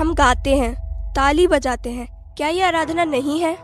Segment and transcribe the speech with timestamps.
[0.00, 0.72] हम गाते हैं,
[1.12, 3.56] ताली बजाते हैं। क्या ये आराधना नहीं है?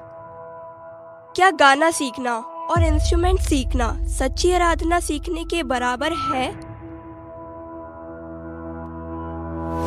[1.36, 2.34] क्या गाना सीखना
[2.70, 6.50] और इंस्ट्रूमेंट सीखना सच्ची आराधना सीखने के बराबर है?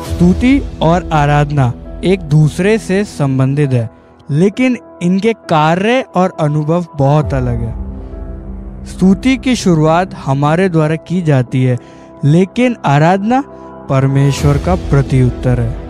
[0.04, 1.72] स्तुति और आराधना
[2.04, 3.88] एक दूसरे से संबंधित है,
[4.30, 11.62] लेकिन इनके कार्य और अनुभव बहुत अलग है। स्तुति की शुरुआत हमारे द्वारा की जाती
[11.64, 11.78] है,
[12.24, 13.40] लेकिन आराधना
[13.90, 15.89] परमेश्वर का प्रत्युत्तर है।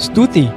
[0.00, 0.48] स्तुति।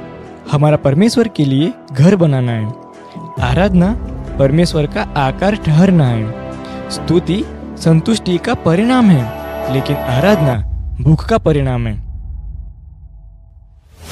[0.52, 3.92] हमारा परमेश्वर के लिए घर बनाना है आराधना
[4.38, 7.42] परमेश्वर का आकार ठहरना है स्तुति
[7.78, 10.54] संतुष्टि का परिणाम है, लेकिन आराधना
[11.00, 11.94] भूख का परिणाम है।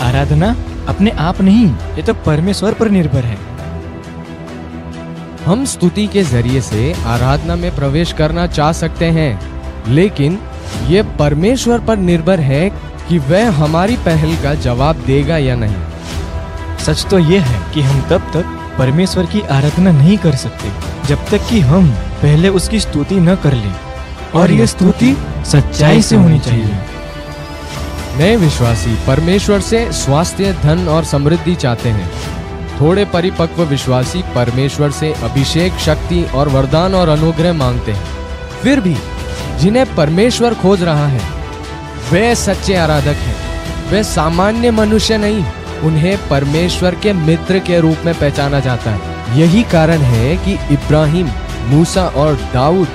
[0.01, 0.55] आराधना
[0.89, 3.39] अपने आप नहीं, ये तो परमेश्वर पर निर्भर है।
[5.45, 9.41] हम स्तुति के ज़रिए से आराधना में प्रवेश करना चाह सकते हैं,
[9.89, 10.39] लेकिन
[10.89, 12.69] ये परमेश्वर पर निर्भर है
[13.11, 18.01] कि वह हमारी पहल का जवाब देगा या नहीं। सच तो यह है कि हम
[18.03, 20.69] तब तक परमेश्वर की आराधना नहीं कर सकते,
[21.09, 23.75] जब तक कि हम पहले उसकी स्तुति न कर लें।
[24.35, 25.17] और ये स्तुति
[25.47, 26.79] सच्चाई से होनी चाहिए।
[28.19, 32.11] नए विश्वासी, परमेश्वर से स्वास्थ्य, धन और समृद्धि चाहते हैं।
[32.81, 38.07] थोड़े परिपक्व विश्वासी परमेश्वर से अभिषेक, शक्ति और वरदान और अनुग्रह मांगते हैं।
[38.63, 38.97] फिर भी
[39.59, 41.40] जिन्हें परमेश्वर खोज रहा है
[42.13, 43.37] वे सच्चे आराधक हैं।
[43.91, 45.45] वे सामान्य मनुष्य नहीं,
[45.81, 51.31] उन्हें परमेश्वर के मित्र के रूप में पहचाना जाता है। यही कारण है कि इब्राहिम,
[51.67, 52.89] मूसा और दाऊद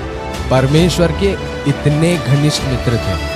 [0.50, 1.32] परमेश्वर के
[1.70, 3.35] इतने घनिष्ठ मित्र थे।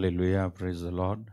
[0.00, 1.24] हालेलुया प्रेज द लॉर्ड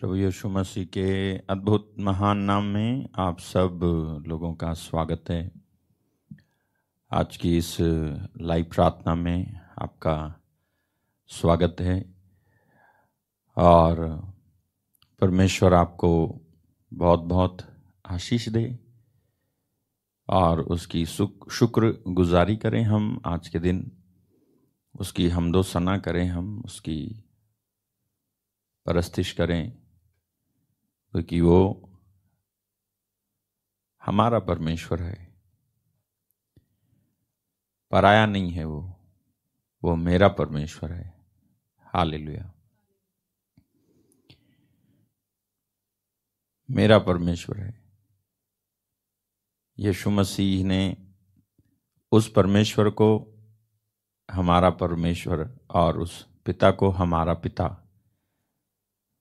[0.00, 3.80] प्रभु यीशु मसीह के अद्भुत महान नाम में आप सब
[4.26, 5.52] लोगों का स्वागत है।
[7.10, 7.76] आज की इस
[8.40, 10.16] लाइव प्रार्थना में आपका
[11.30, 11.96] स्वागत है
[13.56, 14.02] और
[15.20, 16.12] परमेश्वर आपको
[16.92, 17.66] बहुत बहुत
[18.06, 18.78] आशीष दे
[20.28, 23.90] और उसकी सुख शुक्र गुजारी करें हम आज के दिन।
[25.00, 27.24] उसकी हमदो सना करें हम, उसकी
[28.86, 29.70] परस्तिश करें,
[31.10, 31.86] क्योंकि वो
[34.04, 35.34] हमारा परमेश्वर है।
[37.90, 38.96] पराया नहीं है वो
[39.84, 41.26] वो मेरा परमेश्वर है।
[41.78, 42.54] हालेलुया।
[46.70, 47.84] मेरा परमेश्वर है।
[49.78, 51.12] यीशु मसीह ने
[52.12, 53.29] उस परमेश्वर को
[54.30, 57.88] हमारा परमेश्वर और उस पिता को हमारा पिता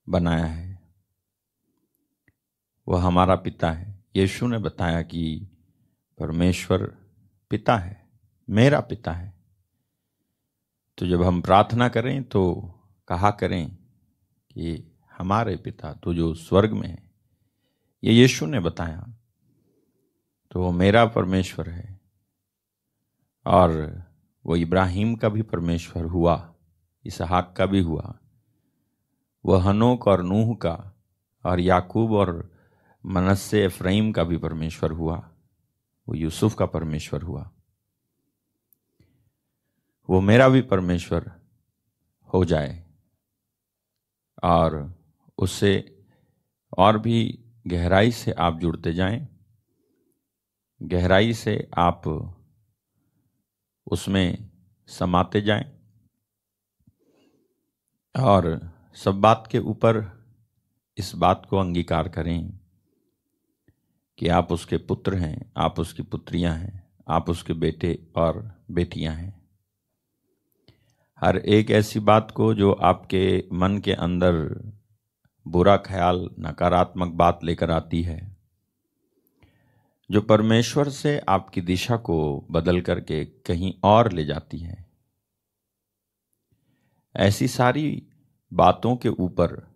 [0.10, 0.80] बनाया है।
[2.88, 5.48] वह हमारा पिता है। यीशु ने बताया कि
[6.20, 6.84] परमेश्वर
[7.50, 8.10] पिता है,
[8.50, 9.34] मेरा पिता है।
[10.98, 12.42] तो जब हम प्रार्थना करें तो
[13.08, 13.76] कहा करें
[14.52, 17.12] कि हमारे पिता तो जो स्वर्ग में है,
[18.04, 19.06] ये यीशु ने बताया
[20.52, 22.00] तो वो मेरा परमेश्वर है।
[23.46, 24.04] और
[24.45, 26.53] वो इब्राहिम का भी परमेश्वर हुआ,
[27.06, 28.19] इसहाक का भी हुआ।
[29.45, 30.94] वह हनोक और नूह का
[31.45, 32.51] और याकूब और
[33.06, 35.31] मनस्से अफ्रीम का भी परमेश्वर हुआ।
[36.09, 37.51] वो यूसुफ का परमेश्वर हुआ।
[40.09, 41.31] वो मेरा भी परमेश्वर
[42.33, 42.86] हो जाए
[44.44, 44.94] और
[45.38, 46.03] उससे
[46.77, 49.27] और भी गहराई से आप जुड़ते जाएँ।
[50.83, 52.01] गहराई से आप
[53.91, 54.50] उसमें
[54.88, 55.80] समाते जाएँ।
[58.15, 60.19] और सब बात के ऊपर
[60.97, 62.59] इस बात को अंगीकार करें
[64.18, 69.39] कि आप उसके पुत्र हैं, आप उसकी पुत्रियाँ हैं, आप उसके बेटे और बेटियाँ हैं।
[71.21, 74.33] हर एक ऐसी बात को जो आपके मन के अंदर
[75.47, 78.38] बुरा ख्याल, नकारात्मक बात लेकर आती है
[80.12, 84.90] जो परमेश्वर से आपकी दिशा को बदल करके कहीं और ले जाती है।
[87.16, 88.08] ऐसी सारी
[88.54, 89.68] बातों के ऊपर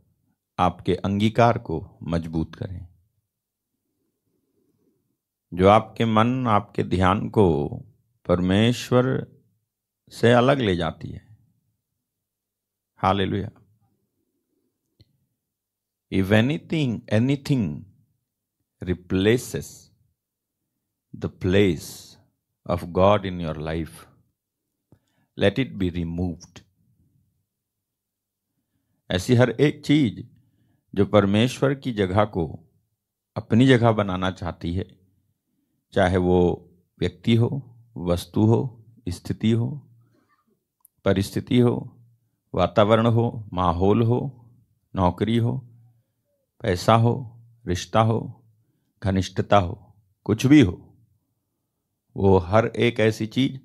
[0.59, 2.87] आपके अंगीकार को मज़बूत करें।
[5.53, 7.69] जो आपके मन, आपके ध्यान को
[8.27, 9.27] परमेश्वर
[10.11, 11.37] से अलग ले जाती है।
[12.97, 13.49] Hallelujah.
[16.11, 17.83] If anything anything
[18.83, 19.92] replaces
[21.15, 22.17] the place
[22.69, 24.07] of God in your life
[25.37, 26.59] let it be removed
[29.11, 30.25] ऐसी हर एक चीज़
[30.95, 32.59] जो परमेश्वर की जगह को
[33.37, 34.97] अपनी जगह बनाना चाहती है,
[35.93, 36.69] चाहे वो
[36.99, 39.81] व्यक्ति हो, वस्तु हो, स्थिति हो,
[41.05, 41.97] परिस्थिति हो,
[42.55, 44.45] वातावरण हो, माहौल हो,
[44.95, 45.57] नौकरी हो,
[46.61, 48.45] पैसा हो, रिश्ता हो,
[49.03, 49.93] घनिष्ठता हो,
[50.23, 50.92] कुछ भी हो
[52.15, 53.57] वो हर एक ऐसी चीज़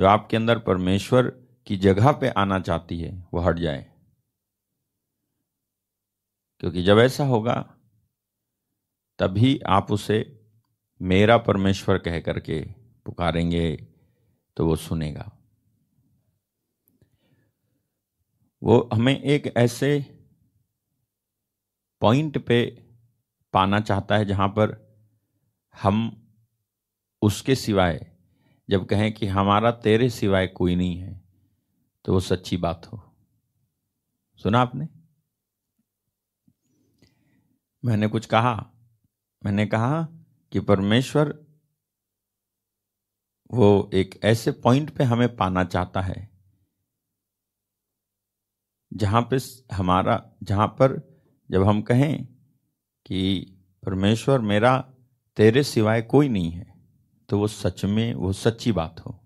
[0.00, 1.22] जो आपके अंदर परमेश्वर
[1.66, 3.92] की जगह पे आना चाहती है, वो हट जाए।
[6.60, 7.74] क्योंकि जब ऐसा होगा,
[9.18, 10.44] तभी आप उसे
[11.02, 12.62] मेरा परमेश्वर कह करके
[13.04, 13.86] पुकारेंगे
[14.56, 15.32] तो वो सुनेगा।
[18.62, 20.00] वो हमें एक ऐसे
[22.00, 22.82] पॉइंट पे
[23.52, 24.86] पाना चाहता है जहाँ पर
[25.82, 26.25] हम
[27.26, 28.12] उसके सिवाय,
[28.68, 31.20] जब कहें कि हमारा तेरे सिवाय कोई नहीं है
[32.04, 33.02] तो वो सच्ची बात हो।
[34.40, 34.88] सुना आपने?
[37.84, 38.54] मैंने कुछ कहा।
[39.44, 40.02] मैंने कहा
[40.52, 41.34] कि परमेश्वर
[43.50, 46.28] वो एक ऐसे पॉइंट पे हमें पाना चाहता है,
[48.92, 49.38] जहाँ पे
[49.74, 51.00] हमारा, जहाँ पर
[51.50, 52.24] जब हम कहें
[53.06, 53.40] कि
[53.82, 54.78] परमेश्वर मेरा
[55.36, 56.75] तेरे सिवाय कोई नहीं है
[57.28, 59.20] तो वो सच में, वो सच्ची बात हो।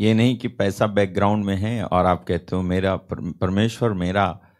[0.00, 4.50] ये नहीं कि पैसा बैकग्राउंड में है और आप कहते हो, मेरा परमेश्वर मेरा,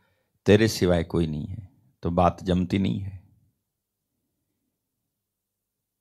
[0.46, 1.68] तेरे सिवाय कोई नहीं है।
[2.02, 3.28] तो बात जमती नहीं है।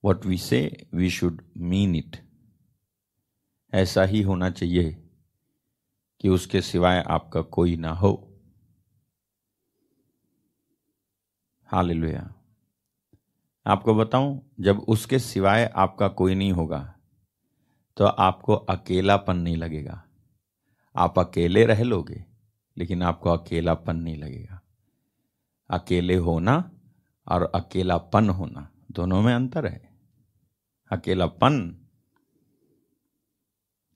[0.06, 2.28] What we say we should mean it
[3.74, 5.10] ऐसा ही होना चाहिए
[6.22, 8.40] कि उसके सिवाय आपका कोई ना हो।
[11.66, 11.92] हाल
[13.68, 16.94] आपको बताऊँ, जब उसके सिवाय आपका कोई नहीं होगा
[17.98, 20.04] तो आपको अकेलापन नहीं लगेगा।
[20.96, 22.24] आप अकेले रह लोगे,
[22.78, 24.60] लेकिन आपको अकेलापन नहीं लगेगा।
[25.70, 26.56] अकेले होना
[27.28, 29.90] और अकेलापन होना, दोनों में अंतर है।
[30.92, 31.60] अकेलापन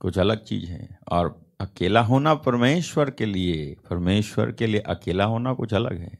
[0.01, 5.53] कुछ अलग चीज़ है, और अकेला होना परमेश्वर के लिए, परमेश्वर के लिए अकेला होना
[5.53, 6.17] कुछ अलग है।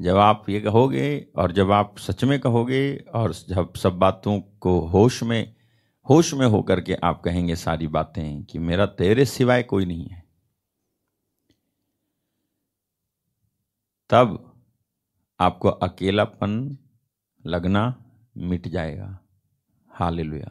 [0.00, 4.80] जब आप ये कहोगे और जब आप सच में कहोगे और जब सब बातों को
[4.80, 5.56] होश में
[6.08, 10.24] होश में होकर के आप कहेंगे सारी बातें कि मेरा तेरे सिवाय कोई नहीं है।
[14.10, 14.54] तब
[15.40, 16.78] आपको अकेलापन
[17.46, 18.04] लगना
[18.36, 19.18] मिट जाएगा।
[19.90, 20.42] हाल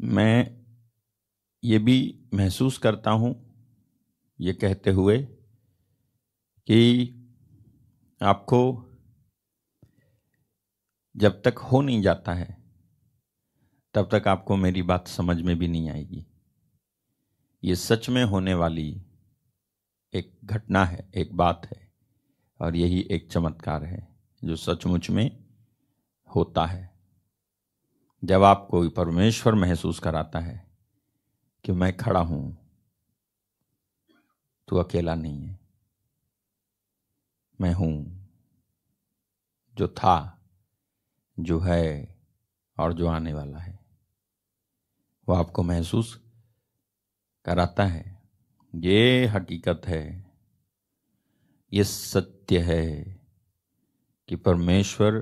[0.00, 0.64] मैं
[1.64, 3.52] ये भी महसूस करता हूँ
[4.40, 5.28] ये कहते हुए
[6.66, 7.08] कि
[8.22, 8.88] आपको
[11.16, 12.62] जब तक हो नहीं जाता है,
[13.94, 16.26] तब तक आपको मेरी बात समझ में भी नहीं आएगी।
[17.64, 19.02] ये सच में होने वाली
[20.14, 21.92] एक घटना है, एक बात है,
[22.60, 25.44] और यही एक चमत्कार है जो सचमुच में
[26.36, 26.90] होता है।
[28.24, 30.70] जब आप कोई परमेश्वर महसूस कराता है
[31.64, 32.58] कि मैं खड़ा हूँ,
[34.68, 35.61] तू अकेला नहीं है।
[37.62, 37.96] मैं हूँ,
[39.74, 40.16] जो था,
[41.40, 42.16] जो है
[42.78, 43.78] और जो आने वाला है।
[45.28, 46.14] वो आपको महसूस
[47.44, 48.22] कराता है।
[48.74, 50.04] ये हकीकत है,
[51.72, 53.20] ये सत्य है
[54.28, 55.18] कि परमेश्वर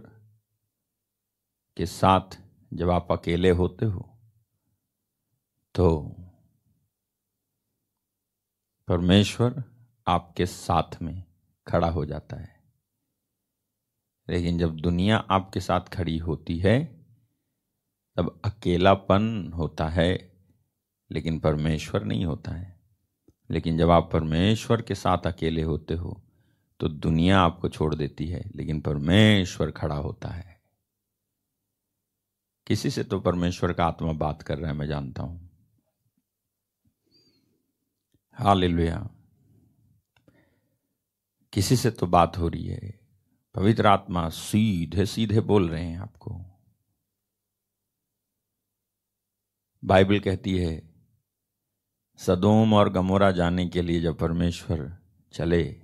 [1.76, 2.38] के साथ
[2.74, 4.08] जब आप अकेले होते हो
[5.74, 5.88] तो
[8.88, 9.62] परमेश्वर
[10.06, 11.29] आपके साथ में
[11.66, 12.60] खड़ा हो जाता है।
[14.28, 16.84] लेकिन जब दुनिया आपके साथ खड़ी होती है,
[18.16, 20.32] तब अकेलापन होता है,
[21.10, 22.80] लेकिन परमेश्वर नहीं होता है।
[23.50, 26.22] लेकिन जब आप परमेश्वर के साथ अकेले होते हो
[26.80, 30.60] तो दुनिया आपको छोड़ देती है, लेकिन परमेश्वर खड़ा होता है।
[32.66, 35.50] किसी से तो परमेश्वर का आत्मा बात कर रहा है, मैं जानता हूँ।
[38.34, 39.10] हालेलुया।
[41.52, 43.00] किसी से तो बात हो रही है।
[43.54, 46.44] पवित्र आत्मा सीधे सीधे बोल रहे हैं आपको।
[49.84, 50.90] बाइबल कहती है,
[52.16, 54.98] सदोम और गमोरा जाने के लिए जब परमेश्वर
[55.32, 55.82] चले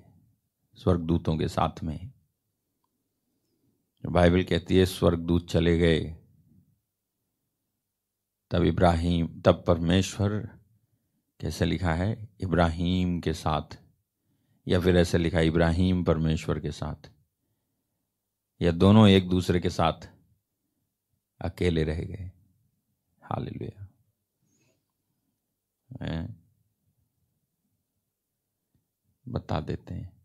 [0.75, 2.13] स्वर्गदूतों के साथ में
[4.07, 6.17] बाइबल कहती है, स्वर्गदूत चले गए।
[8.51, 10.59] तब इब्राहिम, तब परमेश्वर,
[11.41, 13.86] कैसे लिखा है, इब्राहिम के साथ
[14.69, 17.11] या फिर ऐसे लिखा इब्राहिम परमेश्वर के साथ।
[18.63, 20.09] या दोनों एक दूसरे के साथ
[21.41, 22.33] अकेले रह गए।
[23.23, 23.49] हाल
[29.29, 30.17] बता देते हैं।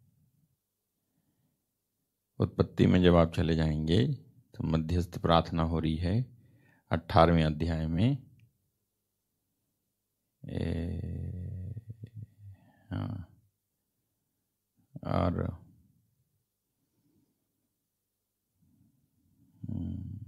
[2.39, 4.07] उत्पत्ति में जब आप चले जाएँगे
[4.55, 6.37] तो मध्यस्थ प्रार्थना हो रही है
[6.91, 8.17] अठारहवें अध्याय में।
[10.45, 10.81] ए,
[12.91, 13.30] हाँ।
[15.03, 15.47] और
[19.69, 20.21] हम्म,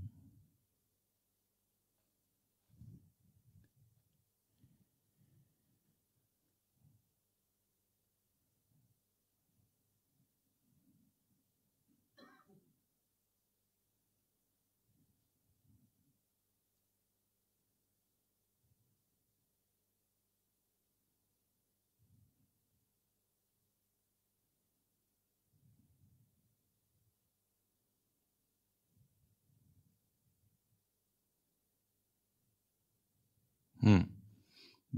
[33.79, 34.03] हम्म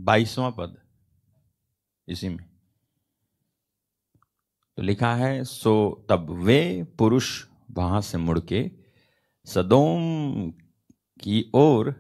[0.06, 0.78] बाईसवां पद
[2.08, 2.46] इसी में।
[4.78, 8.72] तो लिखा है, सो तब वे पुरुष वहाँ से मुड़ के
[9.46, 10.52] सदोम
[11.20, 11.96] की ओर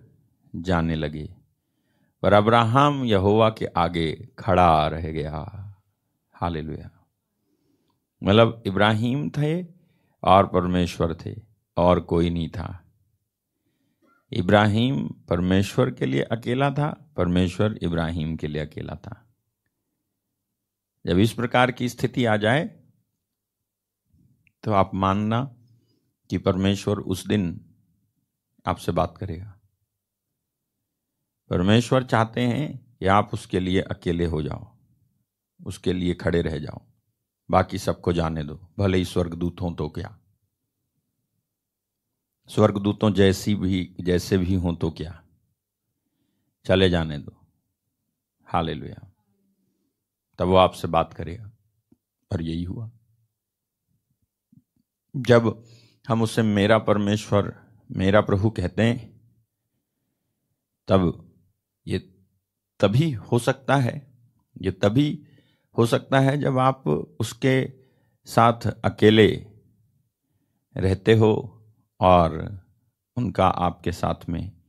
[0.55, 1.35] जाने लगे
[2.21, 5.41] पर अब्राहम यहोवा के आगे खड़ा रह गया।
[6.33, 6.57] हाल
[8.23, 9.63] मतलब इब्राहिम थे
[10.23, 11.35] और परमेश्वर थे
[11.77, 12.84] और कोई नहीं था।
[14.31, 19.21] इब्राहिम परमेश्वर के लिए अकेला था, परमेश्वर इब्राहिम के लिए अकेला था।
[21.05, 22.65] जब इस प्रकार की स्थिति आ जाए
[24.63, 25.43] तो आप मानना
[26.29, 27.43] कि परमेश्वर उस दिन
[28.65, 29.53] आपसे बात करेगा।
[31.51, 34.67] परमेश्वर चाहते हैं कि आप उसके लिए अकेले हो जाओ,
[35.59, 36.81] उसके लिए खड़े रह जाओ,
[37.49, 40.17] बाकी सबको जाने दो, भले ही स्वर्गदूत हो तो क्या।
[42.47, 45.23] स्वर्गदूतों जैसी भी, जैसे भी हों तो क्या?
[46.65, 47.47] चले जाने दो।
[48.45, 49.11] हाले लुया
[50.37, 51.51] तब वो आपसे बात करेगा।
[52.31, 52.91] और यही हुआ।
[55.15, 55.65] जब
[56.07, 59.21] हम उसे मेरा परमेश्वर, मेरा प्रभु कहते हैं,
[60.87, 61.33] तब
[61.87, 61.99] ये
[62.79, 64.17] तभी हो सकता है,
[64.61, 65.27] ये तभी
[65.77, 66.87] हो सकता है जब आप
[67.19, 67.73] उसके
[68.25, 69.47] साथ अकेले
[70.77, 71.51] रहते हो
[71.99, 72.59] और
[73.17, 74.61] उनका आपके साथ में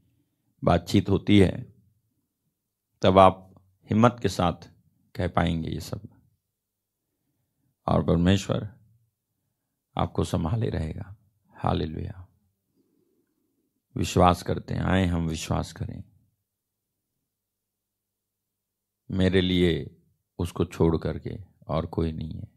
[0.65, 1.75] बातचीत होती है,
[3.03, 3.55] तब आप
[3.91, 4.71] हिम्मत के साथ
[5.15, 6.01] कह पाएँगे ये सब।
[7.87, 8.75] और परमेश्वर
[9.97, 11.17] आपको संभाले रहेगा।
[11.51, 11.83] हाल
[13.97, 16.05] विश्वास करते हैं, आए हम विश्वास करें।
[19.11, 20.03] मेरे लिए
[20.39, 22.49] उसको छोड़ करके और कोई नहीं है।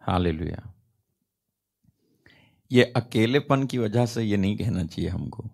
[0.00, 0.26] हाल
[2.72, 5.50] ये अकेलेपन की वजह से ये नहीं कहना चाहिए हमको।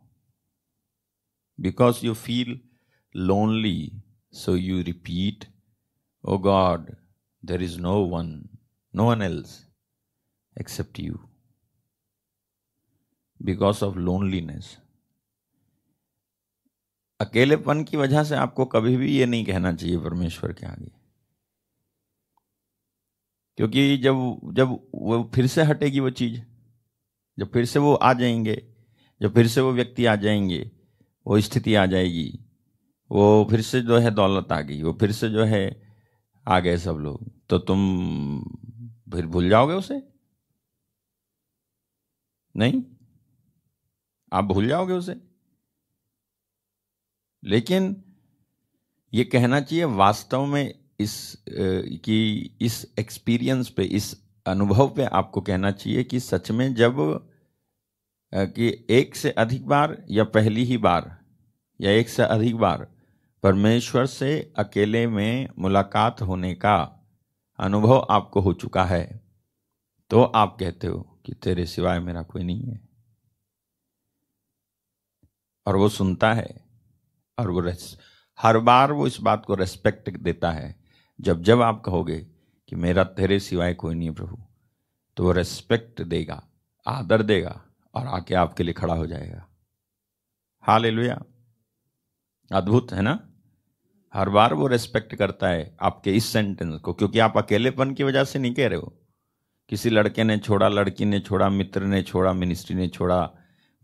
[1.60, 2.60] Because you feel
[3.16, 5.44] lonely so you repeat
[6.24, 6.90] O God
[7.44, 8.48] there is no one
[8.94, 9.66] no one else
[10.60, 11.18] except you
[13.42, 14.78] because of loneliness
[17.20, 20.90] अकेलेपन की वजह से आपको कभी भी ये नहीं कहना चाहिए परमेश्वर के आगे।
[23.58, 24.14] क्योंकि जब
[24.54, 26.55] जब वो फिर से हटेगी वो चीज़।
[27.38, 28.74] जब फिर से वो आ जाएँगे,
[29.22, 30.70] जब फिर से वो व्यक्ति आ जाएँगे,
[31.26, 32.44] वो स्थिति आ जाएगी,
[33.10, 35.82] वो फिर से जो है दौलत आ गई, वो फिर से जो है
[36.48, 37.78] आ गए सब लोग। तो तुम
[39.12, 40.02] फिर भूल जाओगे उसे?
[42.56, 42.82] नहीं?
[44.32, 45.20] आप भूल जाओगे उसे?
[47.44, 48.04] लेकिन
[49.14, 55.70] ये कहना चाहिए वास्तव में इस कि इस एक्सपीरियंस पे, इस अनुभव पे आपको कहना
[55.70, 56.96] चाहिए कि सच में जब
[58.34, 61.18] कि एक से अधिक बार या पहली ही बार
[61.80, 62.86] या एक से अधिक बार
[63.42, 66.76] परमेश्वर से अकेले में मुलाकात होने का
[67.58, 69.20] अनुभव आपको हो चुका है
[70.10, 72.80] तो आप कहते हो कि तेरे सिवाय मेरा कोई नहीं है।
[75.66, 76.64] और वो सुनता है
[77.38, 77.72] और वो
[78.38, 80.74] हर बार वो इस बात को रेस्पेक्ट देता है,
[81.20, 82.26] जब जब आप कहोगे
[82.68, 84.38] कि मेरा तेरे सिवाय कोई नहीं प्रभु।
[85.16, 86.48] तो वो रेस्पेक्ट देगा,
[86.86, 89.46] आदर देगा और आके आपके लिए खड़ा हो जाएगा।
[90.62, 91.08] हाँ हाल
[92.52, 93.32] अद्भुत, है ना?
[94.14, 98.24] हर बार वो रेस्पेक्ट करता है आपके इस सेंटेंस को, क्योंकि आप अकेलेपन की वजह
[98.24, 98.98] से नहीं कह रहे हो।
[99.68, 103.30] किसी लड़के ने छोड़ा, लड़की ने छोड़ा, मित्र ने छोड़ा मिनिस्ट्री ने छोड़ा,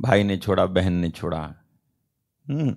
[0.00, 1.54] भाई ने छोड़ा, बहन ने छोड़ा।
[2.48, 2.76] हम्म।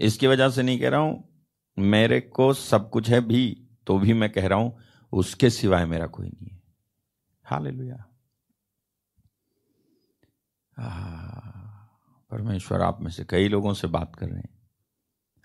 [0.00, 1.27] इसकी वजह से नहीं कह रहा हूँ
[1.78, 4.78] मेरे को सब कुछ है भी तो भी मैं कह रहा हूँ,
[5.12, 6.62] उसके सिवाय मेरा कोई नहीं है।
[7.44, 7.70] हाल
[12.30, 14.58] परमेश्वर, आप में से कई लोगों से बात कर रहे हैं।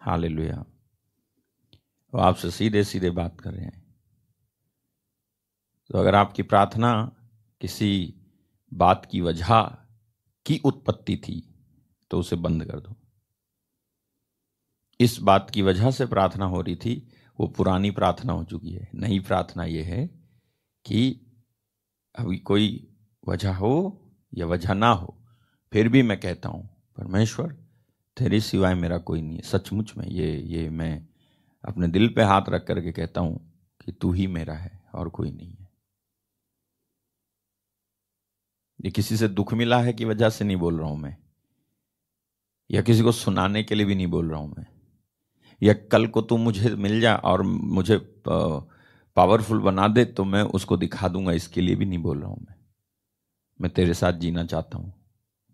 [0.02, 0.26] हाल
[2.14, 3.96] वो आपसे सीधे सीधे बात कर रहे हैं।
[5.90, 7.16] तो अगर आपकी प्रार्थना
[7.62, 8.16] किसी
[8.74, 9.60] बात की वजह
[10.46, 11.56] की उत्पत्ति थी
[12.12, 12.96] तो उसे बंद कर दो।
[15.04, 18.90] इस बात की वजह से प्रार्थना हो रही थी, वो पुरानी प्रार्थना हो चुकी है।
[18.96, 20.08] नई प्रार्थना ये है
[20.86, 21.20] कि
[22.16, 22.88] अभी कोई
[23.28, 24.02] वजह हो
[24.34, 25.18] या वजह ना हो,
[25.72, 27.48] फिर भी मैं कहता हूँ, परमेश्वर,
[28.18, 31.08] तेरे सिवाय मेरा कोई नहीं है। सचमुच में ये ये मैं
[31.66, 33.54] अपने दिल पे हाथ रख करके कहता हूँ
[33.86, 35.70] कि तू ही मेरा है और कोई नहीं है।
[38.86, 41.18] ये किसी से दुख मिला है की वजह से नहीं बोल रहा हूँ मैं?
[42.72, 44.73] या किसी को सुनाने के लिए भी नहीं बोल रहा हूँ मैं?
[45.62, 50.78] या कल को तू मुझे मिल जा और मुझे पावरफुल बना दे तो मैं उसको
[50.78, 52.56] दिखा दूँगा। इसके लिए भी नहीं बोल रहा हूँ मैं।
[53.60, 54.94] मैं तेरे साथ जीना चाहता हूँ।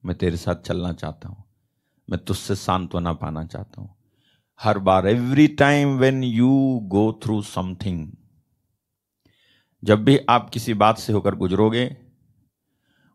[0.04, 1.44] मैं तेरे साथ चलना चाहता हूँ।
[2.08, 3.96] मैं तुझसे सांत्वना पाना चाहता हूँ।
[4.60, 8.08] हर बार every time when you go through something
[9.84, 11.86] जब भी आप किसी बात से होकर गुजरोगे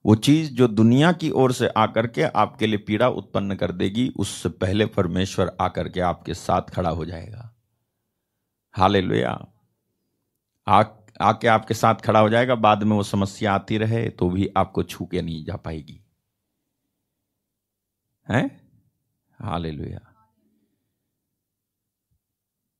[0.05, 4.09] वो चीज़ जो दुनिया की ओर से आकर के आपके लिए पीड़ा उत्पन्न कर देगी,
[4.09, 7.51] उससे पहले परमेश्वर आकर के आपके साथ खड़ा हो जाएगा।
[8.75, 9.33] हाले लोया
[10.67, 14.83] आके आपके साथ खड़ा हो जाएगा, बाद में वो समस्या आती रहे तो भी आपको
[14.83, 16.01] छू के नहीं जा पाएगी।
[18.29, 18.45] है?
[19.39, 19.73] हाले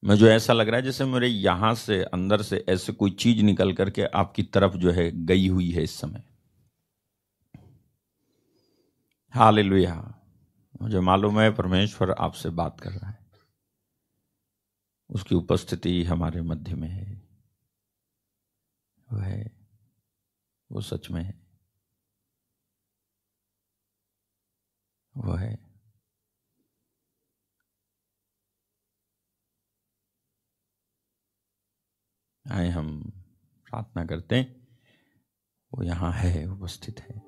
[0.03, 3.73] मुझे ऐसा लग रहा है जैसे मेरे यहाँ से, अंदर से ऐसे कोई चीज़ निकल
[3.73, 6.23] करके आपकी तरफ़ जो है गई हुई है इस समय।
[9.35, 9.59] हाल
[10.83, 13.31] मुझे मालूम है परमेश्वर आपसे बात कर रहा है।
[15.11, 17.29] उसकी उपस्थिति हमारे मध्य में है।
[19.13, 19.69] वो है।
[20.73, 21.47] वो सच में है।
[25.17, 25.59] वो है।
[32.51, 33.11] आए हम
[33.71, 34.79] प्रार्थना करते हैं।
[35.75, 37.24] वो यहाँ है, उपस्थित है।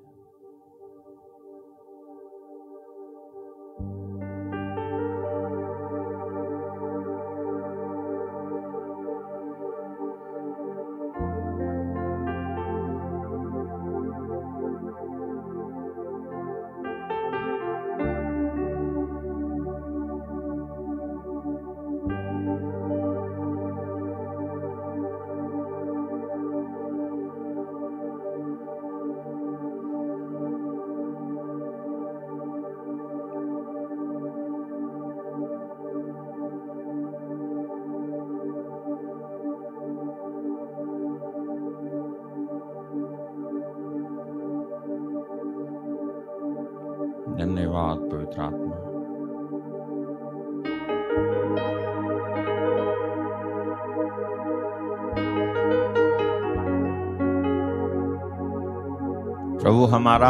[59.97, 60.29] हमारा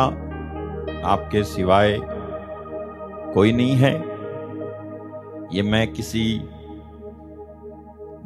[1.05, 1.97] आपके सिवाय
[3.33, 3.93] कोई नहीं है।
[5.53, 6.23] ये मैं किसी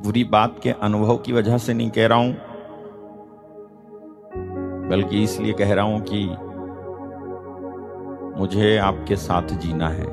[0.04, 2.34] बुरी बात के अनुभव की वजह से नहीं कह रहा हूँ,
[4.90, 6.26] बल्कि इसलिए कह रहा हूँ कि
[8.40, 10.08] मुझे आपके साथ जीना है,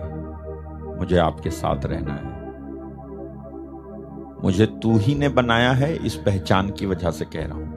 [0.99, 2.37] मुझे आपके साथ रहना है।
[4.43, 7.69] मुझे तू ही ने बनाया है इस पहचान की वजह से कह रहा हूँ।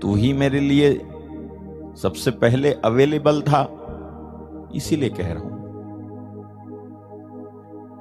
[0.00, 0.90] तू ही मेरे लिए
[1.96, 3.62] सबसे पहले अवेलेबल था,
[4.74, 5.52] इसीलिए कह रहा हूँ।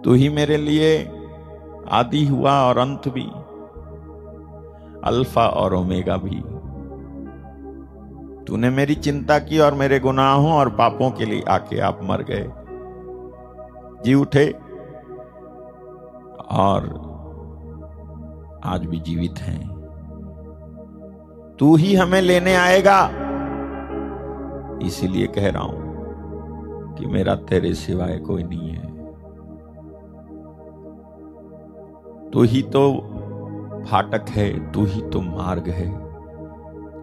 [0.04, 1.06] तू ही मेरे लिए
[1.90, 3.26] आदि हुआ और अंत भी,
[5.04, 6.42] अल्फ़ा और ओमेगा भी।
[8.46, 12.52] तूने मेरी चिंता की और मेरे गुनाहों और पापों के लिए आके आप मर गए।
[14.06, 14.52] जी उठे
[16.52, 17.10] और
[18.64, 19.72] आज भी जीवित हैं।
[21.60, 23.21] तू ही हमें लेने आएगा।
[24.82, 28.90] इसीलिए कह रहा हूँ कि मेरा तेरे सिवाय कोई नहीं है।
[32.32, 32.82] तू ही तो
[33.88, 35.90] फाटक है, तू ही तो मार्ग है,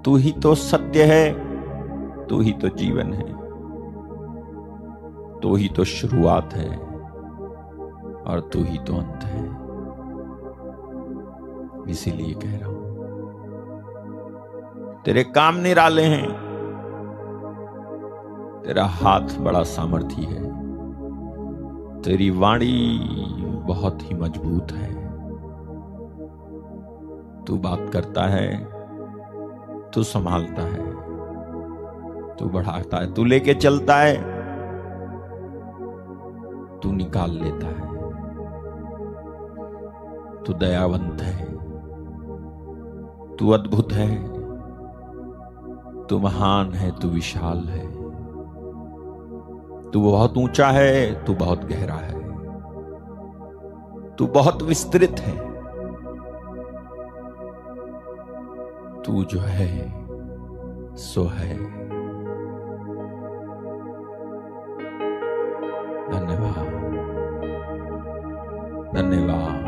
[0.02, 1.32] तू ही तो सत्य है,
[2.26, 3.28] तू ही तो जीवन है,
[5.40, 6.70] तू ही तो शुरुआत है
[8.24, 9.42] और तू ही तो अंत है।
[11.90, 12.76] इसीलिए कह रहा हूँ,
[15.04, 16.47] तेरे काम निराले हैं
[18.68, 20.42] तेरा हाथ बड़ा सामर्थी है।
[22.02, 22.98] तेरी वाणी
[23.66, 24.92] बहुत ही मज़बूत है।
[27.44, 28.64] तू बात करता है,
[29.90, 30.92] तू संभालता है,
[32.36, 34.16] तू बढ़ाता है, तू लेके चलता है,
[36.78, 37.92] तू निकाल लेता है।
[40.44, 41.52] तू दयावंत है,
[43.36, 44.22] तू अद्भुत है,
[46.06, 47.97] तू महान है, तू विशाल है।
[49.92, 52.18] तू बहुत ऊँचा है, तू बहुत गहरा है।
[54.16, 55.48] तू बहुत विस्तृत है।
[59.02, 59.92] तू जो है,
[60.96, 61.78] सो है।
[66.10, 66.66] धन्यवाद।
[68.96, 69.67] धन्यवाद।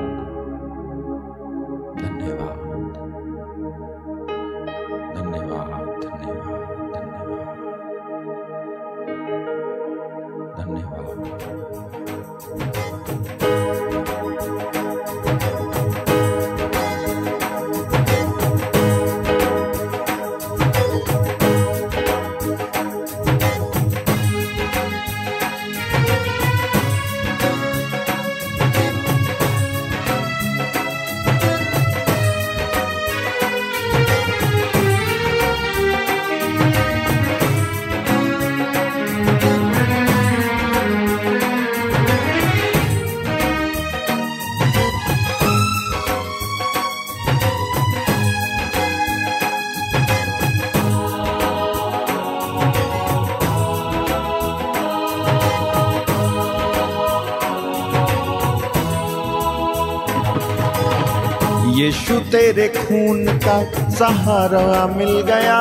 [63.51, 65.61] का सहारा मिल गया।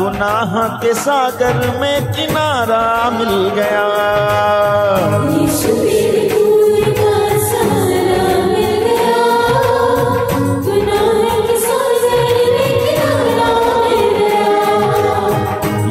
[0.00, 3.86] गुनाह के सागर में किनारा मिल गया।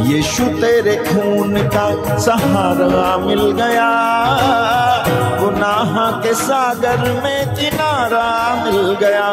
[0.07, 3.89] यीशु तेरे खून का सहारा मिल गया।
[5.39, 8.27] गुनाह के सागर में किनारा
[8.65, 9.27] मिल गया।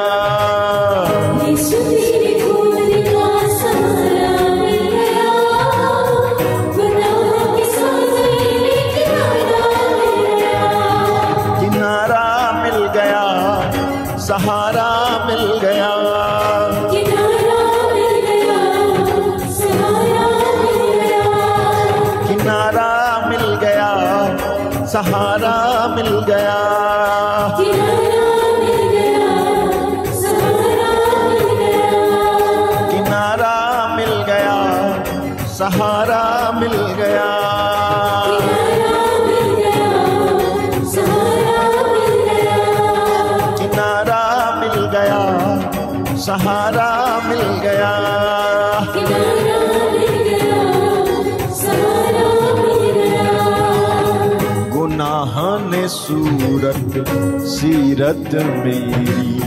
[57.74, 58.34] सीरत
[58.64, 59.38] मेरी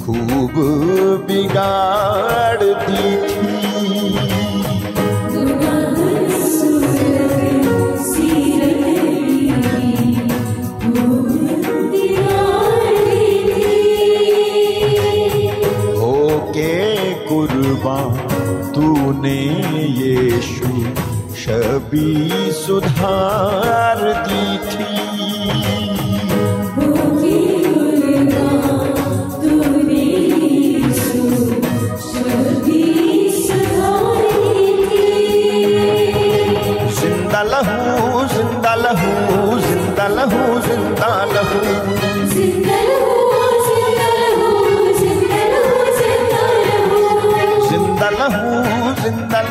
[0.00, 0.56] खूब
[1.28, 3.04] बिगाड़ दी।
[17.28, 18.16] कुर्बान
[18.74, 19.40] तूने
[20.00, 20.68] यीशु
[21.34, 22.10] शबी
[22.52, 24.93] सुधार दी थी।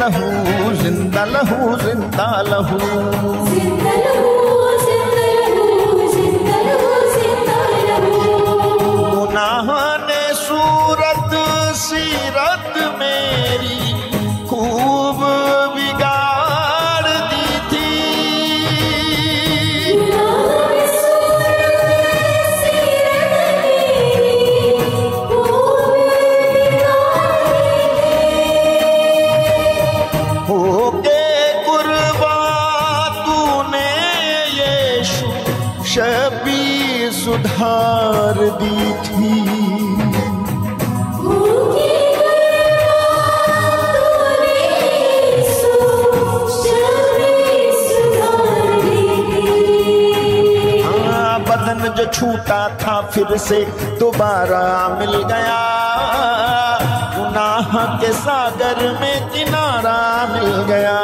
[0.03, 2.77] जिंदलहू जिंदलहू जिंदालहू
[35.93, 39.33] छवि सुधार दी थी।
[51.03, 53.63] हाँ बदन जो छूटा था फिर से
[53.99, 54.65] दोबारा
[54.99, 55.61] मिल गया।
[57.17, 60.01] गुनाह के सागर में किनारा
[60.33, 60.97] मिल गया।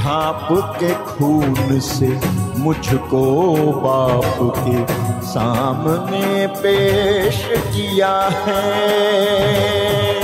[0.01, 0.47] ढाप
[0.79, 2.07] के खून से
[2.57, 3.23] मुझको
[3.83, 4.77] बाप के
[5.25, 10.20] सामने पेश किया है।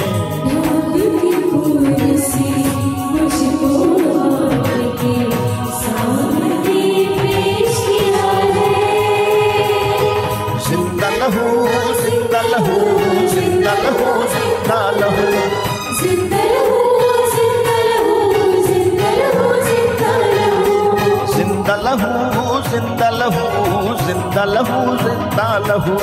[21.88, 25.94] ज़िंदा लहू ज़िंदा लहू ज़िंदा लहू। ज़िंदा लहू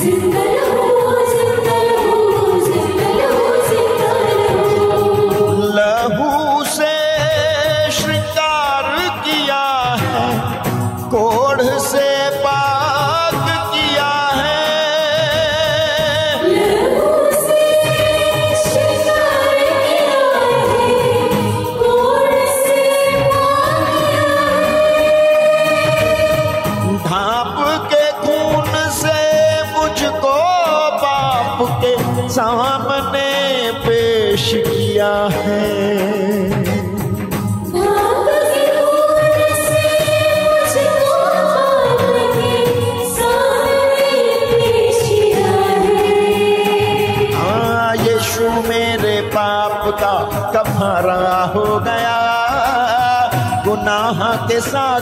[0.00, 0.99] लहू।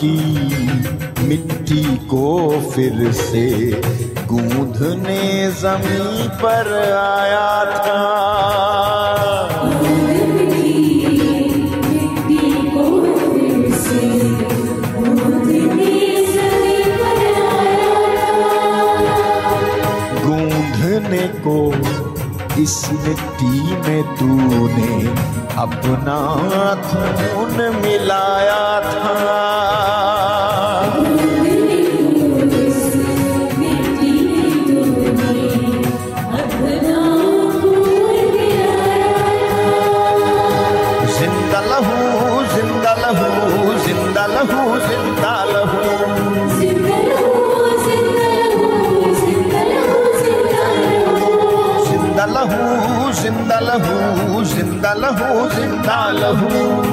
[0.00, 0.16] की
[1.28, 3.46] मिट्टी को फिर से
[4.26, 8.24] गूंधने ज़मीन पर आया था।
[21.46, 21.72] को
[22.62, 26.18] इस मिट्टी में तूने अपना
[26.88, 30.13] खून मिलाया था।
[55.02, 56.83] लहू ज़िंदा लहू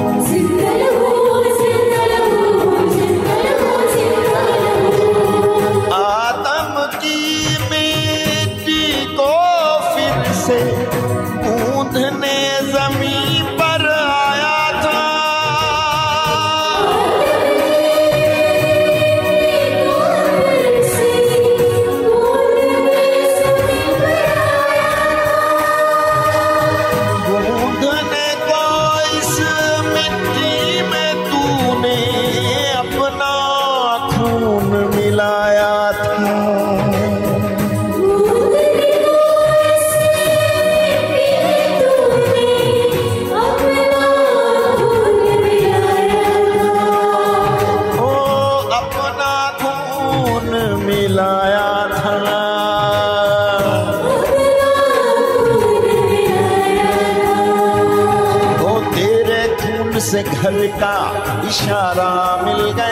[50.82, 52.14] मिलाया था।
[58.60, 60.96] वो तेरे खून से घर का
[61.48, 62.12] इशारा
[62.44, 62.91] मिल गया।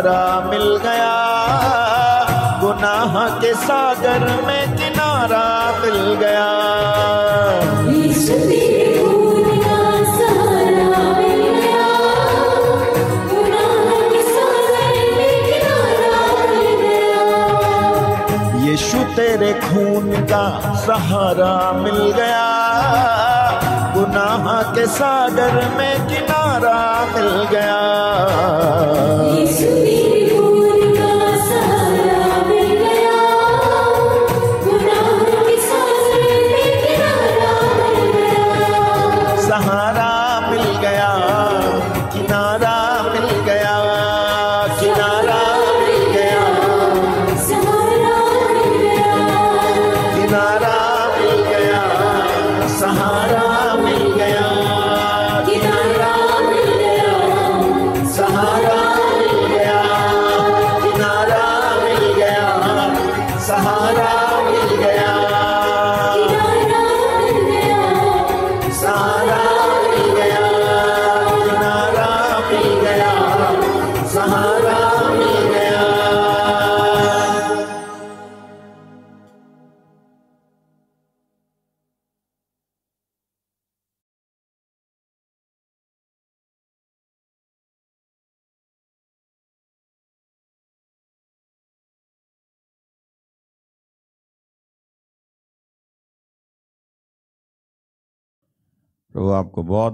[0.00, 1.14] सहारा मिल गया।
[2.60, 5.44] गुनाह के सागर में किनारा
[5.80, 6.48] मिल गया।
[18.64, 20.46] यीशु तेरे खून का
[20.86, 22.69] सहारा मिल गया। गुनाह
[24.62, 26.78] के सागर में किनारा
[27.14, 27.78] मिल गया।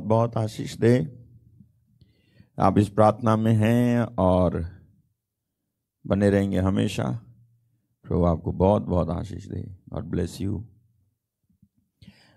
[0.07, 0.95] बहुत आशीष दे।
[2.59, 4.67] आप इस प्रार्थना में हैं और
[6.07, 7.05] बने रहेंगे हमेशा।
[8.05, 10.65] प्रभु आपको बहुत बहुत आशीष दे। और ब्लेस यू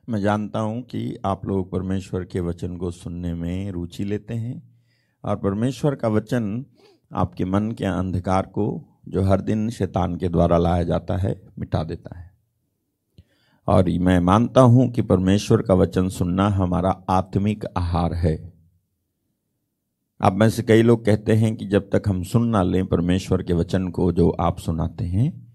[0.10, 4.82] मैं जानता हूँ कि आप लोग परमेश्वर के वचन को सुनने में रुचि लेते हैं
[5.24, 6.66] और परमेश्वर का वचन
[7.14, 11.84] आपके मन के अंधकार को जो हर दिन शैतान के द्वारा लाया जाता है, मिटा
[11.84, 12.29] देता है।
[13.70, 18.54] और मैं मानता हूँ कि परमेश्वर का वचन सुनना हमारा आत्मिक आहार है।
[20.22, 23.44] आप में से कई लोग कहते हैं कि जब तक हम सुन ना लें परमेश्वर
[23.44, 25.54] के वचन को जो आप सुनाते हैं,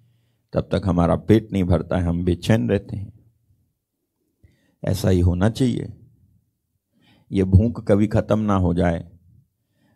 [0.52, 3.12] तब तक हमारा पेट नहीं भरता है, हम बेचैन रहते हैं।
[4.84, 5.92] ऐसा ही होना चाहिए।
[7.32, 9.08] ये भूख कभी खत्म ना हो जाए।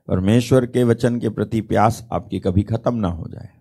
[0.09, 3.58] परमेश्वर के वचन के प्रति प्यास आपकी कभी खत्म ना हो जाए।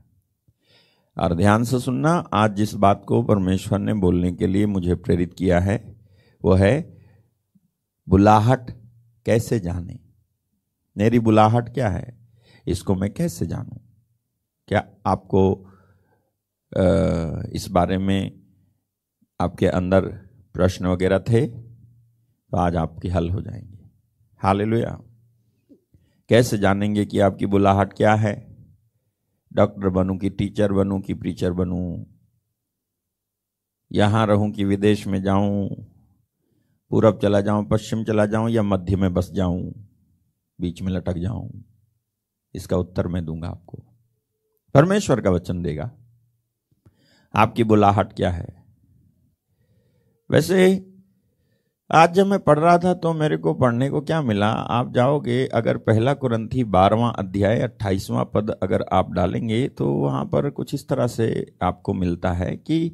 [1.19, 5.33] और ध्यान से सुनना, आज जिस बात को परमेश्वर ने बोलने के लिए मुझे प्रेरित
[5.33, 5.95] किया है,
[6.43, 6.97] वो है,
[8.09, 8.71] बुलाहट
[9.25, 9.99] कैसे जाने?
[10.97, 12.17] मेरी बुलाहट क्या है?
[12.67, 13.77] इसको मैं कैसे जानूं?
[14.67, 15.67] क्या आपको
[17.53, 18.39] इस बारे में
[19.41, 20.01] आपके अंदर
[20.53, 21.47] प्रश्न वगैरह थे?
[21.47, 23.79] तो आज आपके हल हो जाएँगे।
[24.37, 24.99] हालेलुया।
[26.29, 28.46] कैसे जानेंगे कि आपकी बुलाहट क्या है?
[29.57, 32.03] डॉक्टर बनूं कि टीचर बनूं कि प्रीचर बनूं,
[33.91, 35.69] यहाँ रहूँ कि विदेश में जाऊँ,
[36.91, 39.71] पूरब चला जाऊँ, पश्चिम चला जाऊँ या मध्य में बस जाऊँ,
[40.61, 41.49] बीच में लटक जाऊँ,
[42.55, 43.83] इसका उत्तर मैं दूँगा आपको।
[44.75, 45.91] परमेश्वर का वचन देगा।
[47.33, 48.47] आपकी बुलाहट क्या है?
[50.29, 50.67] वैसे
[51.91, 54.47] आज जब मैं पढ़ रहा था तो मेरे को पढ़ने को क्या मिला?
[54.47, 60.49] आप जाओगे, अगर पहला कुरंथी बारहवां अध्याय अट्ठाईसवां पद अगर आप डालेंगे तो वहाँ पर
[60.49, 62.89] कुछ इस तरह से आपको मिलता है कि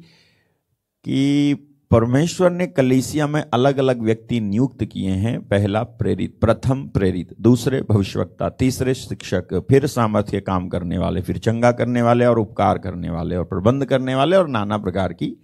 [1.04, 1.54] कि
[1.90, 7.82] परमेश्वर ने कलीसिया में अलग अलग व्यक्ति नियुक्त किए हैं। पहला प्रेरित, प्रथम प्रेरित, दूसरे
[7.90, 13.10] भविष्यवक्ता, तीसरे शिक्षक, फिर सामर्थ्य काम करने वाले, फिर चंगा करने वाले और उपकार करने
[13.10, 15.36] वाले और प्रबंध करने वाले और नाना प्रकार की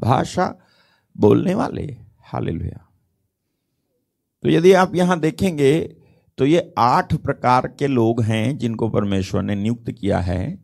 [0.00, 0.54] भाषा
[1.16, 2.85] बोलने वाले। हाल हालेलुया।
[4.42, 5.96] तो यदि आप यहाँ देखेंगे
[6.38, 10.58] तो ये आठ प्रकार के लोग हैं जिनको परमेश्वर ने नियुक्त किया है।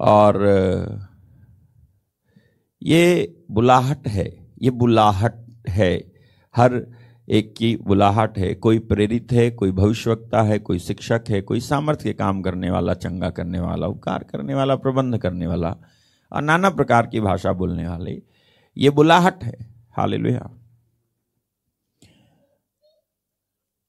[0.00, 0.46] और,
[2.82, 6.12] ये बुलाहट है, ये बुलाहट है।
[6.56, 6.86] हर
[7.28, 12.04] एक की बुलाहट है। कोई प्रेरित है, कोई भविष्यवक्ता है, कोई शिक्षक है, कोई सामर्थ्य
[12.04, 15.76] के काम करने वाला, चंगा करने वाला, उपकार करने वाला, प्रबंध करने वाला,
[16.32, 18.22] और नाना प्रकार की भाषा बोलने वाले।
[18.76, 19.56] ये बुलाहट है।
[19.96, 20.65] हालेलुया।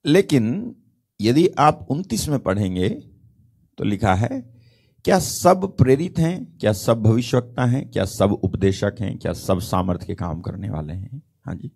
[0.06, 0.76] लेकिन
[1.22, 2.90] यदि आप 29 में पढ़ेंगे
[3.78, 4.30] तो लिखा है,
[5.06, 10.06] क्या सब प्रेरित हैं, क्या सब भविष्यवक्ता हैं, क्या सब उपदेशक हैं, क्या सब सामर्थ्य
[10.06, 11.22] के काम करने वाले हैं?
[11.46, 11.72] हाँ जी।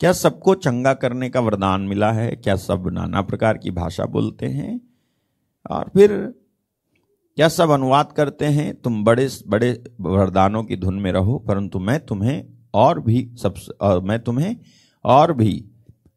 [0.00, 2.30] क्या सबको चंगा करने का वरदान मिला है?
[2.36, 4.80] क्या सब नाना प्रकार की भाषा बोलते हैं?
[5.70, 6.12] और फिर,
[7.36, 8.74] क्या सब अनुवाद करते हैं?
[8.74, 12.44] तुम बड़े बड़े वरदानों की धुन में रहो, परंतु मैं तुम्हें
[12.74, 14.56] और भी सब मैं तुम्हें
[15.04, 15.64] और भी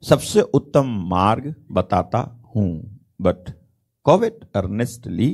[0.04, 2.20] सबसे उत्तम मार्ग बताता
[2.56, 3.52] हूँ but
[4.04, 5.30] covet earnestly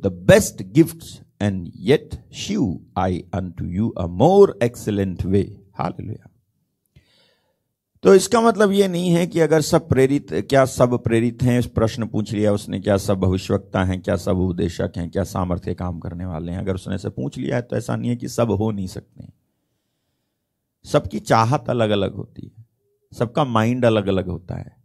[0.00, 5.44] the best gifts and yet show I unto you a more excellent way.
[5.78, 6.28] हालेलुया
[8.02, 12.06] तो इसका मतलब ये नहीं है कि अगर सब प्रेरित, क्या सब प्रेरित हैं प्रश्न
[12.06, 16.24] पूछ लिया उसने, क्या सब भविष्यवक्ता हैं, क्या सब उपदेशक हैं, क्या सामर्थ्य काम करने
[16.24, 16.58] वाले हैं?
[16.58, 19.28] अगर उसने से पूछ लिया है तो ऐसा नहीं है कि सब हो नहीं सकते
[20.84, 22.57] सबकी चाहत अलग अलग होती है।
[23.12, 24.76] सबका माइंड अलग अलग होता है।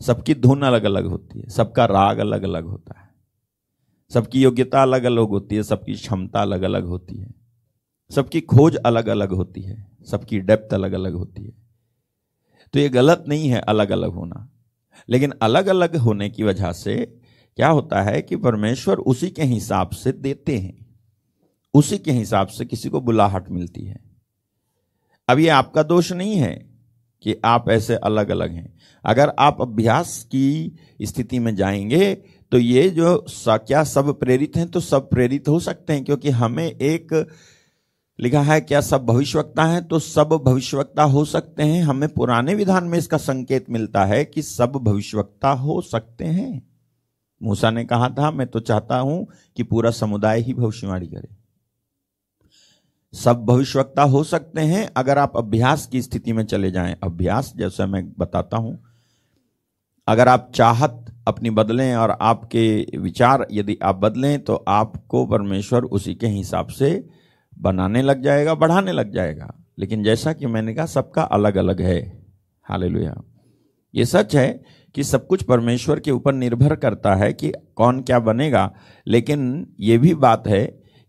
[0.00, 3.08] सबकी धुन अलग अलग होती है। सबका राग अलग अलग होता है।
[4.10, 7.34] सबकी योग्यता अलग अलग होती है। सबकी क्षमता अलग अलग होती है।
[8.10, 11.52] सबकी खोज अलग अलग होती है। सबकी डेप्थ अलग अलग होती है।
[12.72, 14.50] तो ये गलत नहीं है अलग अलग होना।
[15.08, 17.20] लेकिन अलग अलग होने की वजह से
[17.56, 20.86] क्या होता है कि परमेश्वर उसी के हिसाब से देते हैं।
[21.74, 24.00] उसी के हिसाब से किसी को बुलाहट मिलती है।
[25.28, 26.75] अब ये आपका दोष नहीं है।
[27.22, 28.72] कि आप ऐसे अलग अलग हैं।
[29.04, 32.14] अगर आप अभ्यास की स्थिति में जाएँगे
[32.52, 36.66] तो ये जो क्या सब प्रेरित हैं तो सब प्रेरित हो सकते हैं, क्योंकि हमें
[36.66, 37.26] एक
[38.18, 42.84] लिखा है, क्या सब भविष्यवक्ता हैं तो सब भविष्यवक्ता हो सकते हैं। हमें पुराने विधान
[42.84, 46.62] में इसका संकेत मिलता है कि सब भविष्यवक्ता हो सकते हैं।
[47.40, 51.28] मूसा ने कहा था, मैं तो चाहता हूँ कि पूरा समुदाय ही भविष्यवाणी करे।
[53.16, 57.86] सब भविष्यवक्ता हो सकते हैं, अगर आप अभ्यास की स्थिति में चले जाएँ। अभ्यास, जैसे
[57.86, 58.78] मैं बताता हूँ,
[60.08, 66.14] अगर आप चाहत अपनी बदलें और आपके विचार यदि आप बदलें तो आपको परमेश्वर उसी
[66.14, 66.90] के हिसाब से
[67.58, 72.00] बनाने लग जाएगा, बढ़ाने लग जाएगा। लेकिन जैसा कि मैंने कहा, सबका अलग अलग है।
[72.66, 73.14] हालेलुया।
[73.94, 74.48] ये सच है
[74.94, 78.70] कि सब कुछ परमेश्वर के ऊपर निर्भर करता है कि कौन क्या बनेगा,
[79.06, 80.64] लेकिन ये भी बात है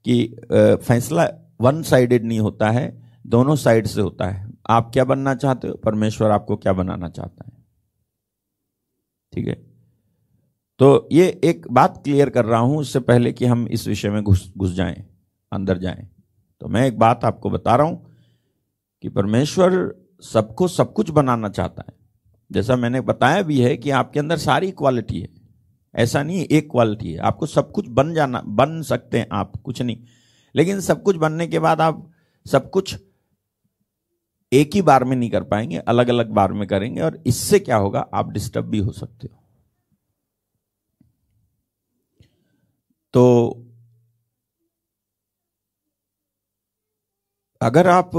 [0.06, 1.28] कि फैसला
[1.62, 5.74] वन साइडेड नहीं होता है, दोनों साइड से होता है। आप क्या बनना चाहते हो?
[5.74, 7.66] परमेश्वर आपको क्या बनाना चाहता है?
[9.34, 9.68] ठीक है?
[10.80, 14.24] तो ये एक बात क्लियर कर रहा हूँ उससे पहले कि हम इस विषय में
[14.24, 15.06] घुस घुस जाएँ,
[15.52, 16.08] अंदर जाएँ।
[16.62, 18.16] तो मैं एक बात आपको बता रहा हूँ
[19.02, 21.94] कि परमेश्वर सबको सब कुछ बनाना चाहता है।
[22.52, 25.30] जैसा मैंने बताया भी है कि आपके अंदर सारी क्वालिटी है।
[25.96, 29.82] ऐसा नहीं एक क्वालिटी है। आपको सब कुछ बन जाना, बन सकते हैं आप, कुछ
[29.82, 29.98] नहीं।
[30.58, 32.12] लेकिन सब कुछ बनने के बाद आप
[32.46, 32.96] सब कुछ
[34.54, 37.78] एक ही बार में नहीं कर पाएँगे अलग अलग बार में करेंगे और इससे क्या
[37.78, 39.44] होगा, आप डिस्टर्ब भी हो सकते हो।
[43.14, 43.50] तो
[47.62, 48.16] अगर आप,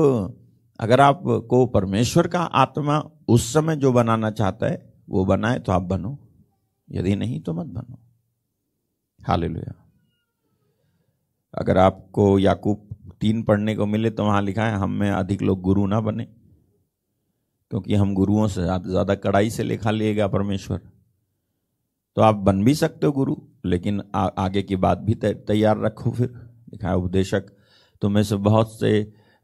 [0.81, 5.83] अगर आपको परमेश्वर का आत्मा उस समय जो बनाना चाहता है, वो बनाए तो आप
[5.83, 6.19] बनो।
[6.91, 7.99] यदि नहीं तो मत बनो।
[9.27, 9.88] हालेलुया।
[11.55, 12.85] अगर आपको याकूब
[13.21, 16.25] तीन पढ़ने को मिले तो वहाँ लिखा है हम में अधिक लोग गुरु ना बने।
[17.71, 20.81] क्योंकि हम गुरुओं से ज़्यादा कड़ाई से लिखा लिएगा परमेश्वर।
[22.17, 26.11] तो आप बन भी सकते हो गुरु लेकिन आ, आगे की बात भी तैयार रखो
[26.11, 27.51] फिर। लिखा है उपदेशक
[28.03, 28.91] तुम्हें से बहुत से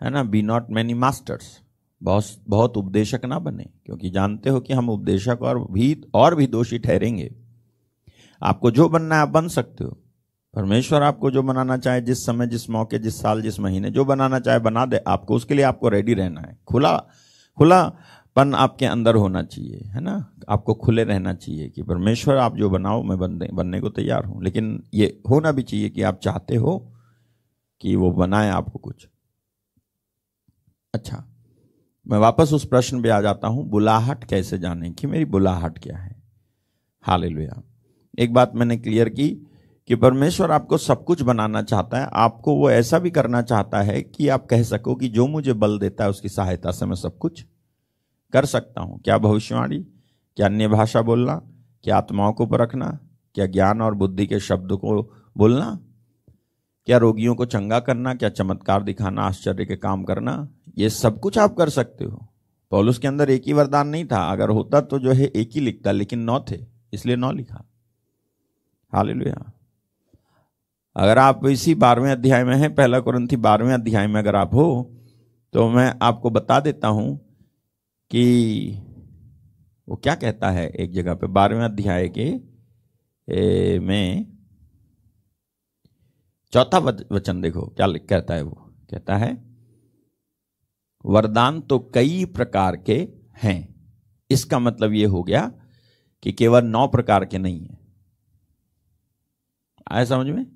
[0.01, 1.61] है ना बी नॉट मैनी मास्टर्स
[2.01, 6.47] बहुत बहुत उपदेशक ना बने क्योंकि जानते हो कि हम उपदेशक और भी और भी
[6.49, 7.31] दोषी ठहरेंगे।
[8.43, 9.97] आपको जो बनना है आप बन सकते हो।
[10.57, 14.39] परमेश्वर आपको जो बनाना चाहे, जिस समय, जिस मौके, जिस साल, जिस महीने, जो बनाना
[14.41, 16.97] चाहे बना दे, आपको उसके लिए आपको रेडी रहना है। खुला
[17.59, 20.37] खुलापन आपके अंदर होना चाहिए, है ना?
[20.49, 24.45] आपको खुले रहना चाहिए कि परमेश्वर, आप जो बनाओ, मैं बनने बनने को तैयार हूँ।
[24.45, 26.93] लेकिन ये होना भी चाहिए कि आप चाहते हो
[27.81, 29.09] कि वो बनाए आपको कुछ।
[30.95, 31.25] अच्छा
[32.09, 35.97] मैं वापस उस प्रश्न पे आ जाता हूँ, बुलाहट कैसे जाने कि मेरी बुलाहट क्या
[35.97, 36.23] है?
[37.03, 37.63] हालेलुया।
[38.19, 39.47] एक बात मैंने क्लियर की
[39.89, 44.03] कि परमेश्वर आपको सब कुछ बनाना चाहता है, आपको वो ऐसा भी करना चाहता है
[44.03, 47.18] कि आप कह सको कि जो मुझे बल देता है उसकी सहायता से मैं सब
[47.18, 47.45] कुछ
[48.32, 49.78] कर सकता हूँ। क्या भविष्यवाणी?
[50.37, 51.35] क्या अन्य भाषा बोलना?
[51.85, 52.99] क्या आत्माओं को परखना
[53.35, 55.03] क्या ज्ञान और बुद्धि के शब्द को
[55.37, 55.78] बोलना?
[56.87, 58.14] क्या रोगियों को चंगा करना?
[58.14, 60.49] क्या चमत्कार दिखाना, आश्चर्य के काम करना?
[60.78, 62.26] ये सब कुछ आप कर सकते हो।
[62.70, 65.61] पौलुस के अंदर एक ही वरदान नहीं था। अगर होता तो जो है एक ही
[65.61, 67.64] लिखता, लेकिन नौ थे, इसलिए नौ लिखा।
[68.93, 69.53] हालेलुया।
[70.97, 74.67] अगर आप इसी बारहवें अध्याय में हैं पहला कुरंथी बारहवें अध्याय में अगर आप हो
[75.53, 77.17] तो मैं आपको बता देता हूँ
[78.11, 78.25] कि
[79.89, 82.29] वो क्या कहता है एक जगह पे बारहवें अध्याय के
[83.29, 84.27] ए, में
[86.53, 86.79] चौथा
[87.13, 89.33] वचन देखो क्या कहता है वो कहता है
[91.05, 92.97] वरदान तो कई प्रकार के
[93.43, 93.59] हैं।
[94.31, 95.41] इसका मतलब ये हो गया
[96.23, 97.79] कि केवल नौ प्रकार के नहीं है।
[99.93, 100.54] आया समझ में?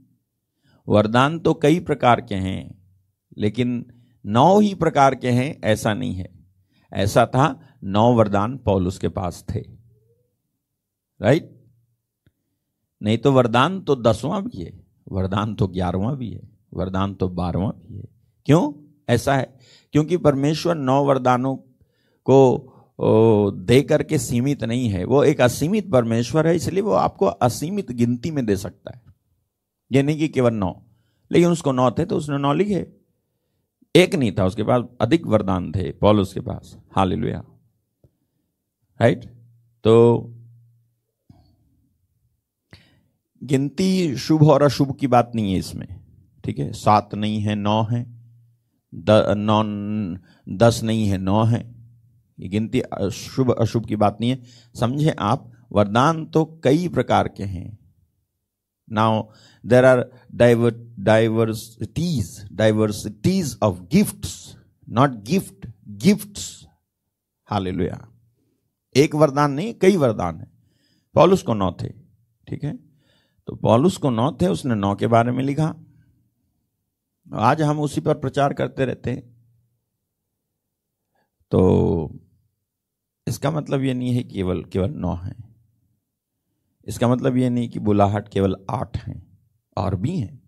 [0.88, 2.78] वरदान तो कई प्रकार के हैं,
[3.38, 3.84] लेकिन
[4.24, 6.28] नौ ही प्रकार के हैं, ऐसा नहीं है।
[6.92, 9.60] ऐसा था, नौ वरदान पौलुस के पास थे।
[11.20, 11.50] राइट?
[13.02, 14.72] नहीं तो वरदान तो दसवां भी है,
[15.12, 16.40] वरदान तो ग्यारहवां भी है,
[16.74, 18.08] वरदान तो बारहवां भी है।
[18.46, 18.72] क्यों?
[19.08, 19.58] ऐसा है,
[19.94, 21.56] क्योंकि परमेश्वर नौ वरदानों
[22.26, 22.74] को
[23.52, 28.30] दे करके सीमित नहीं है। वो एक असीमित परमेश्वर है, इसलिए वो आपको असीमित गिनती
[28.30, 29.07] में दे सकता है।
[29.92, 30.82] ये नहीं कि केवल नौ।
[31.32, 32.86] लेकिन उसको नौ थे तो उसने नौ लिखे।
[33.96, 37.44] एक नहीं था उसके पास अधिक वरदान थे पौलुस के पास। हालेलुया।
[39.00, 39.24] राइट
[39.84, 40.24] तो
[43.42, 45.86] गिनती शुभ और अशुभ की बात नहीं है इसमें।
[46.44, 46.72] ठीक है?
[46.72, 48.06] सात नहीं है नौ है।
[48.94, 49.62] द, नौ
[50.56, 51.74] दस नहीं है नौ है।
[52.40, 52.82] ये गिनती
[53.12, 54.42] शुभ अशुभ की बात नहीं है।
[54.74, 57.78] समझे आप वरदान तो कई प्रकार के हैं।
[58.90, 59.22] Now
[59.68, 64.56] there are diver diversities diversities of gifts
[64.88, 66.66] not gift gifts
[67.44, 68.08] hallelujah
[68.96, 70.46] एक वरदान नहीं, कई वरदान है।
[71.14, 71.88] पौलुस को नौ थे,
[72.48, 72.78] ठीक है?
[73.46, 75.76] तो पौलुस को नौ थे, उसने नौ के बारे में लिखा।
[77.34, 79.36] आज हम उसी पर प्रचार करते रहते हैं।
[81.50, 82.20] तो
[83.26, 85.34] इसका मतलब ये नहीं है केवल केवल नौ है।
[86.84, 89.27] इसका मतलब ये नहीं कि बुलाहट केवल आठ हैं।
[89.78, 90.42] और भी हैं।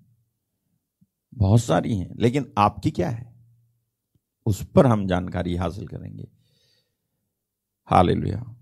[1.34, 3.34] बहुत सारी हैं, लेकिन आपकी क्या है?
[4.46, 6.28] उस पर हम जानकारी हासिल करेंगे।
[7.84, 8.56] हालेलुया।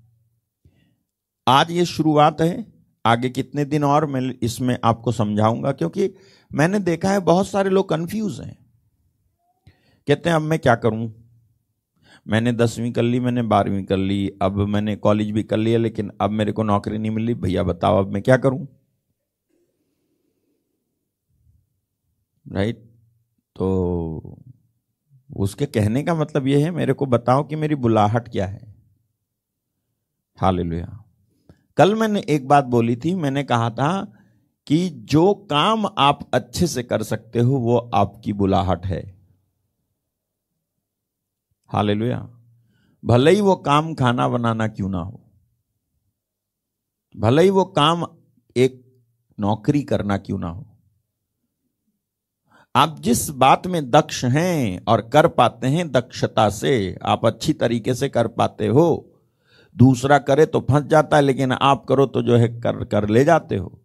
[1.49, 2.73] आज ये शुरुआत है,
[3.07, 6.15] आगे कितने दिन और मैं इसमें आपको समझाऊँगा, क्योंकि
[6.53, 8.59] मैंने देखा है बहुत सारे लोग कंफ्यूज हैं।
[10.09, 11.13] कहते हैं, अब मैं क्या करूँ?
[12.29, 16.13] मैंने दसवीं कर ली, मैंने बारहवीं कर ली, अब मैंने कॉलेज भी कर लिया, लेकिन
[16.21, 18.78] अब मेरे को नौकरी नहीं मिली। भैया, बताओ, अब मैं क्या करूँ?
[22.49, 22.77] राइट
[23.57, 24.39] तो
[25.37, 28.75] उसके कहने का मतलब यह है, मेरे को बताओ कि मेरी बुलाहट क्या है।
[30.39, 31.05] हालेलुया।
[31.77, 33.91] कल मैंने एक बात बोली थी, मैंने कहा था
[34.67, 39.03] कि जो काम आप अच्छे से कर सकते हो, वो आपकी बुलाहट है।
[41.71, 42.19] हालेलुया।
[43.05, 45.21] भले ही वो काम खाना बनाना क्यों ना हो,
[47.15, 48.05] भले ही वो काम
[48.57, 48.83] एक
[49.39, 50.67] नौकरी करना क्यों ना हो
[52.75, 57.95] आप जिस बात में दक्ष हैं और कर पाते हैं दक्षता से, आप अच्छी तरीके
[57.95, 59.15] से कर पाते हो।
[59.77, 63.25] दूसरा करे तो फंस जाता है, लेकिन आप करो तो जो है कर कर ले
[63.25, 63.81] जाते हो।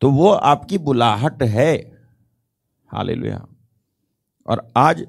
[0.00, 2.00] तो वो आपकी बुलाहट है।
[2.90, 3.46] हालेलुया।
[4.46, 5.06] और आज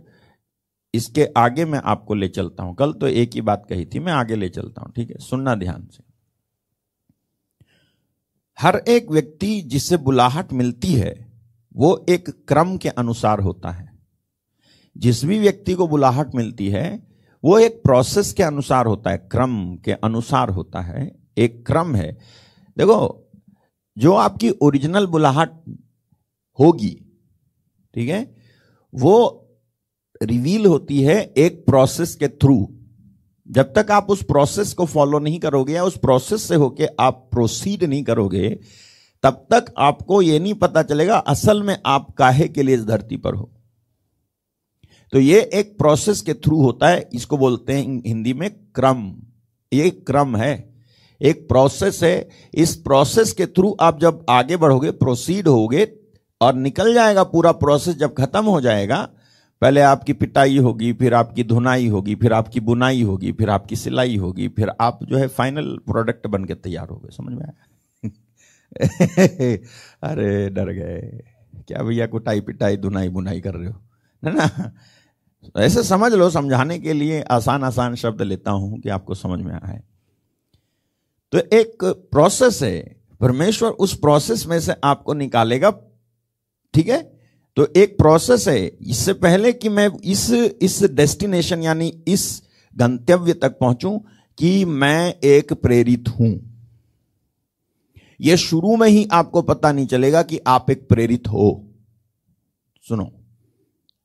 [0.93, 4.13] इसके आगे मैं आपको ले चलता हूँ। कल तो एक ही बात कही थी, मैं
[4.13, 5.17] आगे ले चलता हूँ, ठीक है?
[5.17, 6.03] सुनना ध्यान से।
[8.59, 11.30] हर एक व्यक्ति जिसे बुलाहट मिलती है
[11.76, 13.99] वो एक क्रम के अनुसार होता है।
[14.97, 17.07] जिस भी व्यक्ति को बुलाहट मिलती है,
[17.43, 22.11] वो एक प्रोसेस के अनुसार होता है, क्रम के अनुसार होता है, एक क्रम है।
[22.78, 23.30] देखो,
[23.97, 25.49] जो आपकी ओरिजिनल बुलाहट
[26.59, 27.05] होगी,
[27.95, 28.36] ठीक है,
[28.95, 29.38] वो
[30.24, 32.78] रिवील होती है एक प्रोसेस के थ्रू
[33.47, 37.30] जब तक आप उस प्रोसेस को फॉलो नहीं करोगे या उस प्रोसेस से होके आप
[37.32, 38.59] प्रोसीड नहीं करोगे
[39.24, 43.17] तब तक आपको यह नहीं पता चलेगा असल में आप काहे के लिए इस धरती
[43.17, 43.49] पर हो।
[45.13, 49.13] तो ये एक प्रोसेस के थ्रू होता है, इसको बोलते हैं हिंदी में क्रम।
[49.72, 50.74] ये क्रम है,
[51.22, 55.88] एक प्रोसेस है। इस प्रोसेस के थ्रू आप जब आगे बढ़ोगे प्रोसीड होगे,
[56.41, 59.01] और निकल जाएगा पूरा प्रोसेस जब खत्म हो जाएगा,
[59.61, 64.15] पहले आपकी पिटाई होगी, फिर आपकी धुनाई होगी, फिर आपकी बुनाई होगी, फिर आपकी सिलाई
[64.15, 67.53] होगी, फिर आप जो है फाइनल प्रोडक्ट बन के तैयार हो गए, समझ में आया?
[70.03, 71.24] अरे डर गए।
[71.67, 73.82] क्या भैया कुटाई पिटाई, धुनाई बुनाई कर रहे हो?
[74.26, 74.74] है ना?
[75.57, 79.53] ऐसे समझ लो, समझाने के लिए आसान आसान शब्द लेता हूँ कि आपको समझ में
[79.53, 79.82] आए।
[81.32, 85.72] तो एक प्रोसेस है। परमेश्वर उस प्रोसेस में से आपको निकालेगा।
[86.74, 87.19] ठीक है?
[87.55, 92.43] तो एक प्रोसेस है। इससे पहले कि मैं इस इस डेस्टिनेशन यानी इस
[92.78, 93.99] गंतव्य तक पहुंचूं
[94.38, 96.50] कि मैं एक प्रेरित हूँ।
[98.22, 101.67] यह शुरू में ही आपको पता नहीं चलेगा कि आप एक प्रेरित हो।
[102.82, 103.11] सुनो।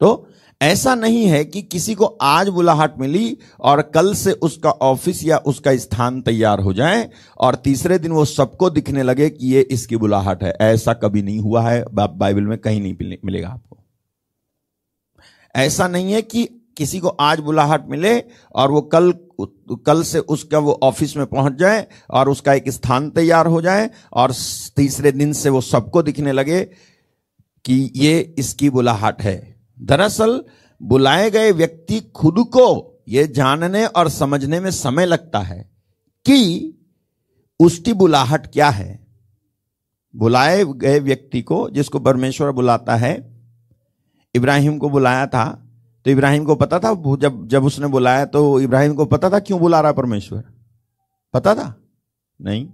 [0.01, 0.29] तो
[0.63, 5.37] ऐसा नहीं है कि किसी को आज बुलाहट मिली और कल से उसका ऑफ़िस या
[5.37, 9.97] उसका स्थान तैयार हो जाए और तीसरे दिन वो सबको दिखने लगे कि ये इसकी
[9.97, 13.79] बुलाहट है। ऐसा कभी नहीं हुआ है। बाइबल में कहीं नहीं मिलेगा आपको।
[15.57, 18.25] ऐसा नहीं है कि किसी को आज बुलाहट मिले
[18.55, 19.13] और वो कल
[19.87, 23.91] कल से उसका वो ऑफ़िस में पहुँच जाए और उसका एक स्थान तैयार हो जाए
[24.13, 24.33] और
[24.77, 26.65] तीसरे दिन से वो सबको दिखने लगे
[27.65, 30.45] कि ये इसकी बुलाहट है। दरअसल
[30.83, 35.71] बुलाए गए व्यक्ति खुद को ये जानने और समझने में समय लगता है
[36.25, 36.75] कि
[37.61, 39.07] उसकी बुलाहट क्या है।
[40.17, 43.43] बुलाए गए व्यक्ति को जिसको परमेश्वर बुलाता है,
[44.35, 45.66] इब्राहिम को बुलाया था
[46.07, 49.61] तो इब्राहिम को पता था जब जब उसने बुलाया तो इब्राहिम को पता था क्यों
[49.61, 50.45] बुला रहा परमेश्वर?
[51.35, 51.77] पता था?
[52.41, 52.69] नहीं।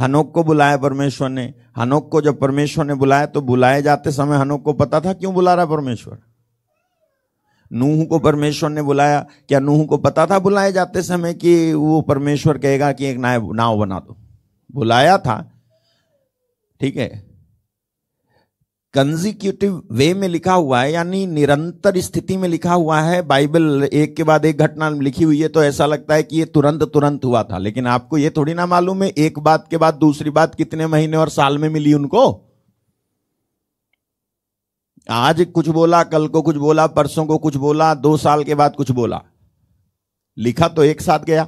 [0.00, 4.36] हनोक को बुलाया परमेश्वर ने। हनोक को जब परमेश्वर ने बुलाया तो बुलाए जाते समय
[4.36, 6.18] हनोक को पता था क्यों बुला रहा परमेश्वर?
[7.72, 12.00] नूह को परमेश्वर ने बुलाया। क्या नूह को पता था बुलाए जाते समय कि वो
[12.00, 14.16] परमेश्वर कहेगा कि एक नाव नाव बना दो?
[14.72, 15.52] बुलाया था।
[16.80, 17.33] ठीक है।
[18.94, 24.16] कंजिक्यूटिव वे में लिखा हुआ है, यानी निरंतर स्थिति में लिखा हुआ है। बाइबल एक
[24.16, 27.24] के बाद एक घटना लिखी हुई है तो ऐसा लगता है कि ये तुरंत तुरंत
[27.24, 30.54] हुआ था। लेकिन आपको ये थोड़ी ना मालूम है, एक बात के बाद दूसरी बात
[30.54, 32.50] कितने महीने और साल में मिली उनको?
[35.10, 38.74] आज कुछ बोला, कल को कुछ बोला, परसों को कुछ बोला, दो साल के बाद
[38.76, 39.22] कुछ बोला।
[40.38, 41.46] लिखा तो एक साथ गया।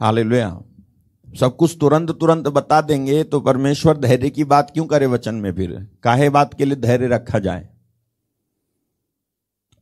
[0.00, 0.62] हालेलुया।
[1.40, 5.54] सब कुछ तुरंत तुरंत बता देंगे तो परमेश्वर धैर्य की बात क्यों करे वचन में
[5.54, 5.86] फिर?
[6.02, 7.68] काहे बात के लिए धैर्य रखा जाए?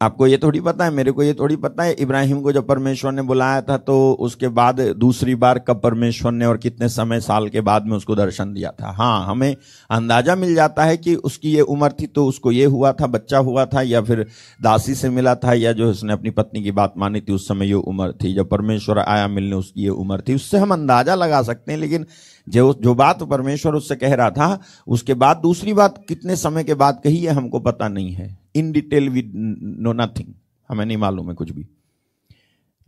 [0.00, 3.12] आपको ये थोड़ी पता है, मेरे को ये थोड़ी पता है, इब्राहिम को जब परमेश्वर
[3.12, 7.48] ने बुलाया था तो उसके बाद दूसरी बार कब परमेश्वर ने और कितने समय, साल
[7.48, 8.90] के बाद में उसको दर्शन दिया था?
[8.90, 9.56] हाँ हमें
[9.90, 13.38] अंदाज़ा मिल जाता है कि उसकी ये उम्र थी तो उसको ये हुआ था, बच्चा
[13.40, 14.26] हुआ था, या फिर
[14.60, 17.66] दासी से मिला था, या जो उसने अपनी पत्नी की बात मानी थी, उस समय
[17.66, 21.42] ये उम्र थी। जब परमेश्वर आया मिलने, उसकी ये उम्र थी, उससे हम अंदाज़ा लगा
[21.42, 22.06] सकते हैं, लेकिन
[22.46, 26.74] जो जो बात परमेश्वर उससे कह रहा था, उसके बाद दूसरी बात कितने समय के
[26.76, 30.32] बाद कही है हमको पता नहीं है। In detail we know nothing
[30.70, 31.66] हमें नहीं मालूम है कुछ भी।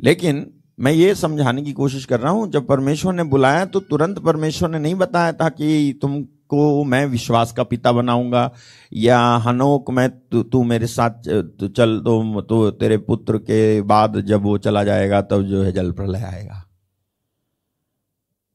[0.01, 0.47] लेकिन
[0.79, 4.71] मैं ये समझाने की कोशिश कर रहा हूँ जब परमेश्वर ने बुलाया तो तुरंत परमेश्वर
[4.71, 8.51] ने नहीं बताया था कि तुमको मैं विश्वास का पिता बनाऊँगा
[8.93, 14.21] या हनोक मैं तू तू मेरे साथ तू चल तो, तो तेरे पुत्र के बाद
[14.21, 16.63] जब वो चला जाएगा तब जो है जल प्रलय आएगा।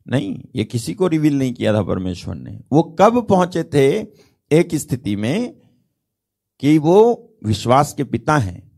[0.06, 3.88] नहीं ये किसी को रिवील नहीं किया था परमेश्वर ने। वो कब पहुँचे थे
[4.52, 5.61] एक स्थिति में?
[6.62, 8.72] कि वो विश्वास के पिता हैं।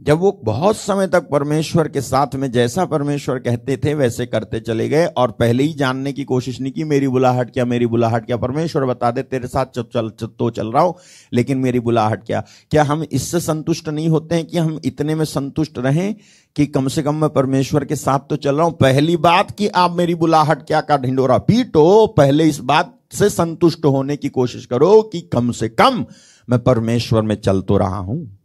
[0.00, 4.60] जब वो बहुत समय तक परमेश्वर के साथ में जैसा परमेश्वर कहते थे वैसे करते
[4.60, 8.26] चले गए और पहले ही जानने की कोशिश नहीं की मेरी बुलाहट क्या मेरी बुलाहट
[8.26, 10.94] क्या परमेश्वर बता दे तेरे साथ चल, चल, तो चल रहा हूँ
[11.32, 12.44] लेकिन मेरी बुलाहट क्या?
[12.70, 16.14] क्या हम इससे संतुष्ट नहीं होते हैं कि हम इतने में संतुष्ट रहें
[16.56, 18.72] कि कम से कम मैं परमेश्वर के साथ तो चल रहा हूँ?
[18.72, 23.84] पहली बात कि आप मेरी बुलाहट क्या का ढिंडोरा पीटो पहले इस बात से संतुष्ट
[23.84, 26.04] होने की कोशिश करो कि कम से कम
[26.48, 28.38] मैं परमेश्वर में चल तो रहा हूँ।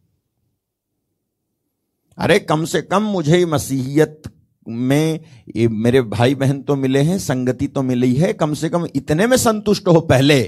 [2.17, 4.21] अरे कम से कम मुझे मसीहियत
[4.67, 5.19] में
[5.57, 9.37] मेरे भाई बहन तो मिले हैं, संगति तो मिली है। कम से कम इतने में
[9.37, 10.41] संतुष्ट हो पहले।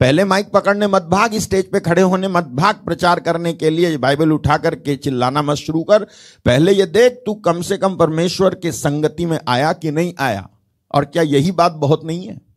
[0.00, 3.96] पहले माइक पकड़ने मत भाग, स्टेज पे खड़े होने मत भाग प्रचार करने के लिए,
[3.96, 6.04] बाइबल उठा करके चिल्लाना मत शुरू कर।
[6.46, 10.48] पहले ये देख, तू कम से कम परमेश्वर के संगति में आया कि नहीं आया?
[10.94, 12.49] और क्या यही बात बहुत नहीं है?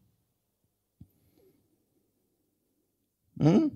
[3.37, 3.69] हम्म?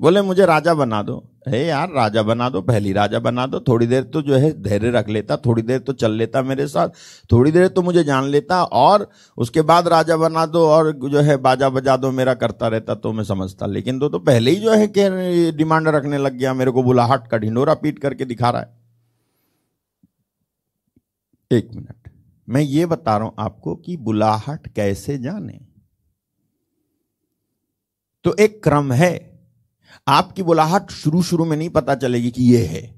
[0.00, 1.16] बोले मुझे राजा बना दो।
[1.48, 4.90] हे यार राजा बना दो पहली राजा बना दो। थोड़ी देर तो जो है धैर्य
[4.90, 6.88] रख लेता थोड़ी देर तो चल लेता मेरे साथ
[7.32, 11.36] थोड़ी देर तो मुझे जान लेता और उसके बाद राजा बना दो और जो है
[11.38, 14.72] बाजा बजा दो मेरा करता रहता तो मैं समझता। लेकिन तो, तो पहले ही जो
[14.72, 18.62] है कि डिमांड रखने लग गया मेरे को बुलाहट का ढिंडोरा पीट करके दिखा रहा
[18.62, 18.82] है।
[21.50, 22.10] एक मिनट
[22.48, 25.60] मैं ये बता रहा हूँ आपको कि बुलाहट कैसे जाने।
[28.24, 29.40] तो एक क्रम है।
[30.08, 32.94] आपकी बुलाहट शुरू शुरू में नहीं पता चलेगी कि यह है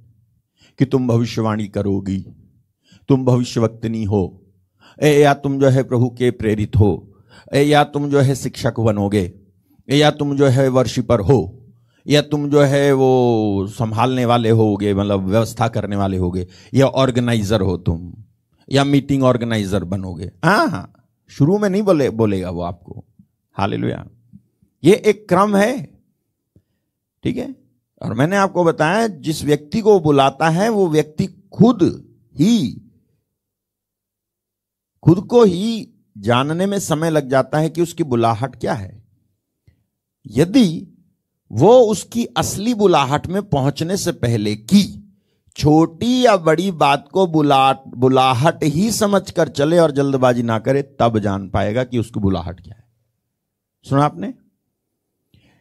[0.78, 2.18] कि तुम भविष्यवाणी करोगी,
[3.08, 4.42] तुम भविष्य भविष्यवक्तनी हो,
[5.02, 7.14] ए, या तुम जो है प्रभु के प्रेरित हो,
[7.54, 9.32] ए, या तुम जो है शिक्षक बनोगे
[9.88, 11.66] या तुम जो है वर्शिपर हो,
[12.06, 17.60] या तुम जो है वो संभालने वाले होगे मतलब व्यवस्था करने वाले होगे, या ऑर्गेनाइजर
[17.60, 18.14] हो तुम,
[18.70, 20.92] या मीटिंग ऑर्गेनाइजर बनोगे। हाँ हाँ
[21.28, 23.04] शुरू में नहीं बोले, बोलेगा वो आपको।
[23.52, 24.06] हालेलुया।
[24.86, 26.00] ये एक क्रम है।
[27.22, 27.56] ठीक है?
[28.02, 32.82] और मैंने आपको बताया, जिस व्यक्ति को बुलाता है, वो व्यक्ति खुद ही,
[35.02, 39.02] खुद को ही जानने में समय लग जाता है कि उसकी बुलाहट क्या है।
[40.26, 40.88] यदि
[41.52, 45.14] वो उसकी असली बुलाहट में पहुँचने से पहले की,
[45.56, 51.18] छोटी या बड़ी बात को बुला, बुलाहट ही समझकर चले और जल्दबाजी ना करे, तब
[51.18, 52.84] जान पाएगा कि उसकी बुलाहट क्या है।
[53.88, 54.34] सुना आपने?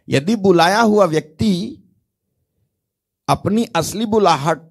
[0.10, 1.82] यदि बुलाया हुआ व्यक्ति
[3.30, 4.62] अपनी असली बुलाहट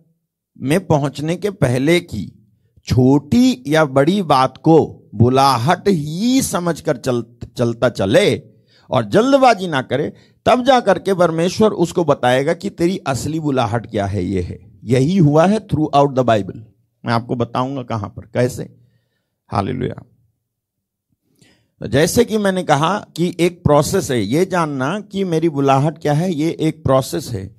[0.61, 2.41] में पहुँचने के पहले की
[2.87, 4.79] छोटी या बड़ी बात को
[5.15, 7.25] बुलाहट ही समझकर चल,
[7.57, 8.37] चलता चले
[8.91, 10.13] और जल्दबाजी ना करे,
[10.47, 15.17] तब जा करके परमेश्वर उसको बताएगा कि तेरी असली बुलाहट क्या है, ये है। यही
[15.19, 16.65] हुआ है थ्रू आउट द बाइबल
[17.05, 18.77] मैं आपको बताऊँगा कहाँ पर, कैसे?
[19.49, 20.03] हालेलुया।
[21.85, 26.13] तो जैसे कि मैंने कहा कि एक प्रोसेस है, ये जानना कि मेरी बुलाहट क्या
[26.13, 27.57] है, ये एक प्रोसेस है।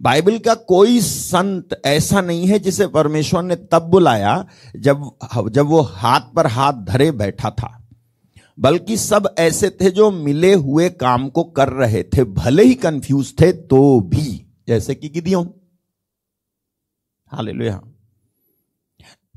[0.00, 4.46] बाइबल का कोई संत ऐसा नहीं है जिसे परमेश्वर ने तब बुलाया
[4.76, 5.10] जब
[5.48, 7.88] जब वो हाथ पर हाथ धरे बैठा था।
[8.58, 13.34] बल्कि सब ऐसे थे जो मिले हुए काम को कर रहे थे, भले ही कंफ्यूज
[13.40, 15.46] थे तो भी, जैसे कि गिदियों।
[17.26, 17.80] हालेलुया।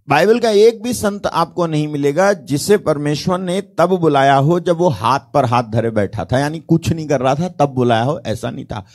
[0.09, 4.77] बाइबल का एक भी संत आपको नहीं मिलेगा जिसे परमेश्वर ने तब बुलाया हो जब
[4.77, 8.03] वो हाथ पर हाथ धरे बैठा था। यानी कुछ नहीं कर रहा था, तब बुलाया
[8.03, 8.85] हो, ऐसा नहीं था।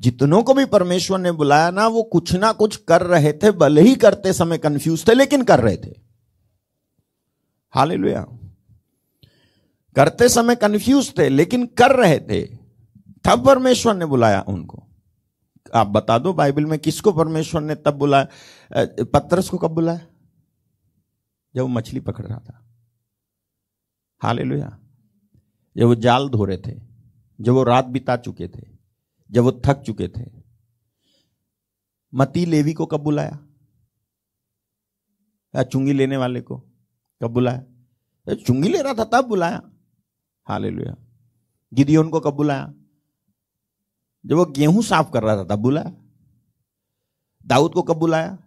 [0.00, 3.80] जितनों को भी परमेश्वर ने बुलाया ना, वो कुछ ना कुछ कर रहे थे, भले
[3.80, 5.94] ही करते समय कंफ्यूज थे, लेकिन कर रहे थे।
[7.70, 8.26] हालेलुया।
[9.96, 12.42] करते समय कंफ्यूज थे, लेकिन कर रहे थे।
[13.24, 14.82] तब परमेश्वर ने बुलाया उनको।
[15.74, 18.28] आप बता दो बाइबल में किसको परमेश्वर ने तब बुलाया
[19.04, 20.00] पत्रस को कब बुलाया?
[21.56, 22.66] जब वो मछली पकड़ रहा था।
[24.22, 24.78] हालेलुया।
[25.76, 26.80] जब वो जाल धो रहे थे,
[27.40, 28.78] जब वो रात बिता चुके थे,
[29.30, 30.42] जब वो थक चुके थे,
[32.14, 33.46] मती लेवी को कब बुलाया?
[35.56, 36.58] या चुंगी लेने वाले को
[37.22, 37.64] कब बुलाया?
[38.34, 39.70] चुंगी ले रहा था तब बुलाया।
[40.48, 40.96] हाले लुया
[41.74, 42.74] गिदियोन को कब बुलाया?
[44.26, 45.96] जब वो गेहूँ साफ़ कर रहा था तब बुलाया।
[47.46, 48.45] दाऊद को कब बुलाया?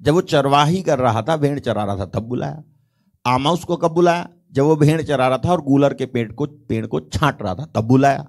[0.00, 2.62] जब वो चरवाही कर रहा था, भेड़ चरा रहा था, तब बुलाया।
[3.24, 4.28] आमाउस को कब बुलाया?
[4.52, 7.54] जब वो भेड़ चरा रहा था और गूलर के पेड़ को पेड़ को छांट रहा
[7.54, 8.26] था, तब बुलाया।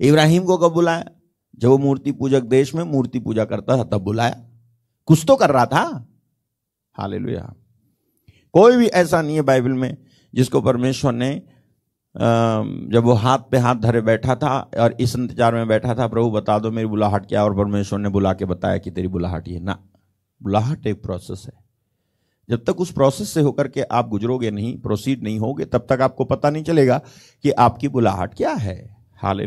[0.00, 1.04] इब्राहिम को कब बुलाया?
[1.58, 4.36] जब वो मूर्ति पूजक देश में मूर्ति पूजा करता था, तब बुलाया।
[5.08, 5.84] कुछ तो कर रहा था।
[6.96, 7.18] हाले
[8.54, 9.96] कोई भी ऐसा नहीं है बाइबल में
[10.34, 11.30] जिसको परमेश्वर ने
[12.14, 16.30] जब वो हाथ पे हाथ धरे बैठा था और इस इंतज़ार में बैठा था, प्रभु
[16.30, 19.60] बता दो मेरी बुलाहट क्या और परमेश्वर ने बुला के बताया कि तेरी बुलाहट ये
[19.60, 19.78] ना।
[20.42, 21.68] बुलाहट एक प्रोसेस है।
[22.50, 26.00] जब तक उस प्रोसेस से होकर के आप गुजरोगे नहीं प्रोसीड नहीं होगे, तब तक
[26.00, 27.00] आपको पता नहीं चलेगा
[27.42, 29.46] कि आपकी बुलाहट क्या है। हाले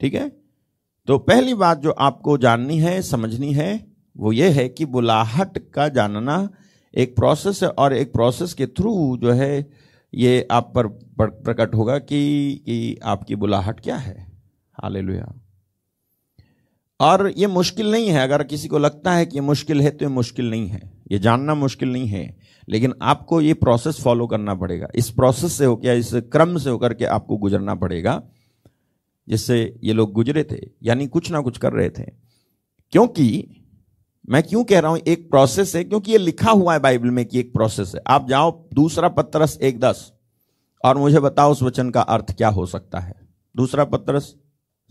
[0.00, 0.32] ठीक है?
[1.06, 5.88] तो पहली बात जो आपको जाननी है, समझनी है, वो ये है कि बुलाहट का
[5.88, 6.48] जानना
[6.94, 9.70] एक प्रोसेस है और एक प्रोसेस के थ्रू जो है,
[10.14, 10.86] ये आप पर
[11.20, 14.32] प्रकट होगा कि कि आपकी बुलाहट क्या है।
[14.72, 15.02] हाले
[17.00, 20.04] और ये मुश्किल नहीं है, अगर किसी को लगता है कि ये मुश्किल है तो
[20.04, 20.80] ये मुश्किल नहीं है।
[21.12, 22.36] ये जानना मुश्किल नहीं है,
[22.68, 26.94] लेकिन आपको ये प्रोसेस फॉलो करना पड़ेगा। इस प्रोसेस से होकर इस क्रम से होकर
[26.94, 28.22] के आपको गुजरना पड़ेगा,
[29.28, 32.10] जिससे ये लोग गुजरे थे, यानी कुछ ना कुछ कर रहे थे।
[32.92, 33.54] क्योंकि
[34.28, 37.24] मैं क्यों कह रहा हूँ, एक प्रोसेस है, क्योंकि ये लिखा हुआ है बाइबल में
[37.26, 40.12] कि एक प्रोसेस है। आप जाओ, दूसरा पत्रस एक दस,
[40.84, 43.14] और मुझे बताओ उस वचन का अर्थ क्या हो सकता है।
[43.56, 44.34] दूसरा पत्रस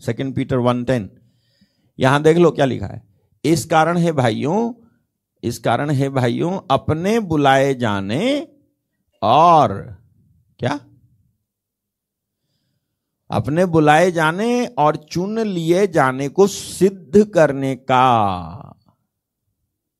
[0.02, 1.10] सेकेंड पीटर वन टेन
[1.98, 3.02] यहाँ देख लो क्या लिखा है।
[3.44, 4.72] इस कारण है भाइयों,
[5.42, 8.48] इस कारण है भाइयों, अपने बुलाए जाने
[9.22, 9.72] और
[10.60, 10.78] क्या?
[13.30, 18.74] अपने बुलाए जाने और चुन लिए जाने को सिद्ध करने का।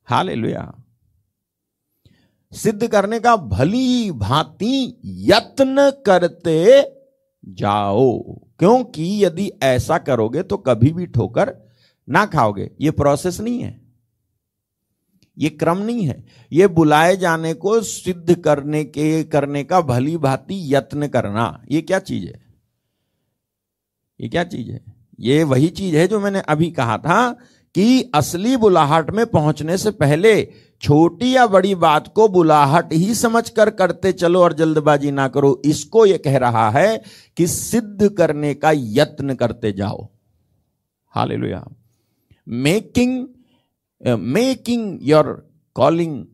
[0.08, 0.30] हाल
[2.52, 6.80] सिद्ध करने का भली भांति यत्न करते
[7.44, 8.18] जाओ,
[8.58, 11.50] क्योंकि यदि ऐसा करोगे तो कभी भी ठोकर
[12.08, 13.80] ना खाओगे, ये प्रोसेस नहीं है।
[15.38, 20.74] ये क्रम नहीं है। ये बुलाए जाने को सिद्ध करने के, करने का भली भांति
[20.74, 22.40] यत्न करना, ये क्या चीज़ है?
[24.20, 24.84] ये क्या चीज़ है?
[25.20, 27.32] ये वही चीज़ है जो मैंने अभी कहा था
[27.74, 30.52] कि असली बुलाहट में पहुँचने से पहले
[30.82, 36.06] छोटी या बड़ी बात को बुलाहट ही समझकर करते चलो और जल्दबाजी ना करो। इसको
[36.06, 37.02] यह कह रहा है
[37.36, 40.08] कि सिद्ध करने का यत्न करते जाओ।
[41.08, 41.68] Hallelujah.
[42.48, 43.28] Making
[44.06, 46.24] making your calling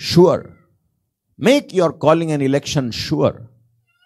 [0.00, 0.56] sure
[1.40, 3.50] make your calling an election sure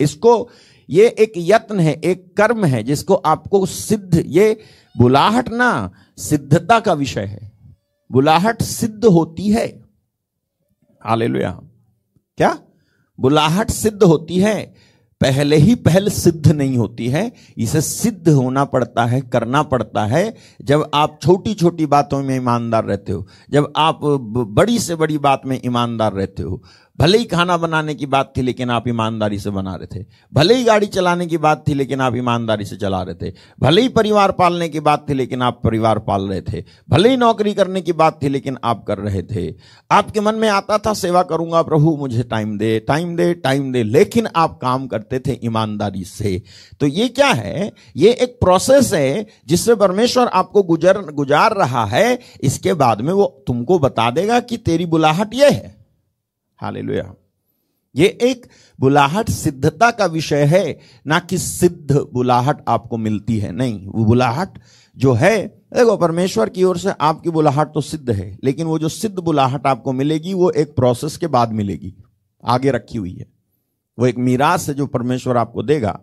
[0.00, 0.50] इसको,
[0.90, 4.60] ये एक यत्न है, एक कर्म है, जिसको आपको सिद्ध, ये
[4.98, 7.52] बुलाहट ना, सिद्धता का विषय है।
[8.12, 9.82] बुलाहट सिद्ध होती है।
[11.04, 11.60] हालेलुया।
[12.36, 12.58] क्या?
[13.20, 14.74] बुलाहट सिद्ध होती है।
[15.20, 20.34] पहले ही पहल सिद्ध नहीं होती है, इसे सिद्ध होना पड़ता है, करना पड़ता है।
[20.62, 25.42] जब आप छोटी छोटी बातों में ईमानदार रहते हो, जब आप बड़ी से बड़ी बात
[25.46, 26.62] में ईमानदार रहते हो
[27.04, 30.54] भले ही खाना बनाने की बात थी, लेकिन आप ईमानदारी से बना रहे थे। भले
[30.54, 33.88] ही गाड़ी चलाने की बात थी, लेकिन आप ईमानदारी से चला रहे थे। भले ही
[33.88, 37.80] परिवार पालने की बात थी, लेकिन आप परिवार पाल रहे थे। भले ही नौकरी करने
[37.80, 39.54] की बात थी, लेकिन आप कर रहे थे।
[39.90, 43.82] आपके मन में आता था, सेवा करूँगा प्रभु, मुझे टाइम दे टाइम दे टाइम दे।
[43.82, 46.42] लेकिन आप काम करते थे ईमानदारी से।
[46.80, 47.72] तो ये क्या है?
[47.96, 53.44] ये एक प्रोसेस है, जिससे परमेश्वर आपको गुजर, गुजार रहा है। इसके बाद में वो
[53.46, 55.73] तुमको बता देगा कि तेरी बुलाहट ये है।
[56.64, 57.14] हालेलुया।
[57.96, 58.46] ये एक
[58.80, 64.58] बुलाहट सिद्धता का विषय है, ना कि सिद्ध बुलाहट आपको मिलती है। नहीं, वो बुलाहट
[64.96, 68.88] जो है, देखो, परमेश्वर की ओर से आपकी बुलाहट तो सिद्ध है, लेकिन वो जो
[68.88, 71.94] सिद्ध बुलाहट आपको मिलेगी, वो एक प्रोसेस के बाद मिलेगी,
[72.44, 73.26] आगे रखी हुई है।
[73.98, 76.00] वो एक मीरास है जो परमेश्वर आपको देगा,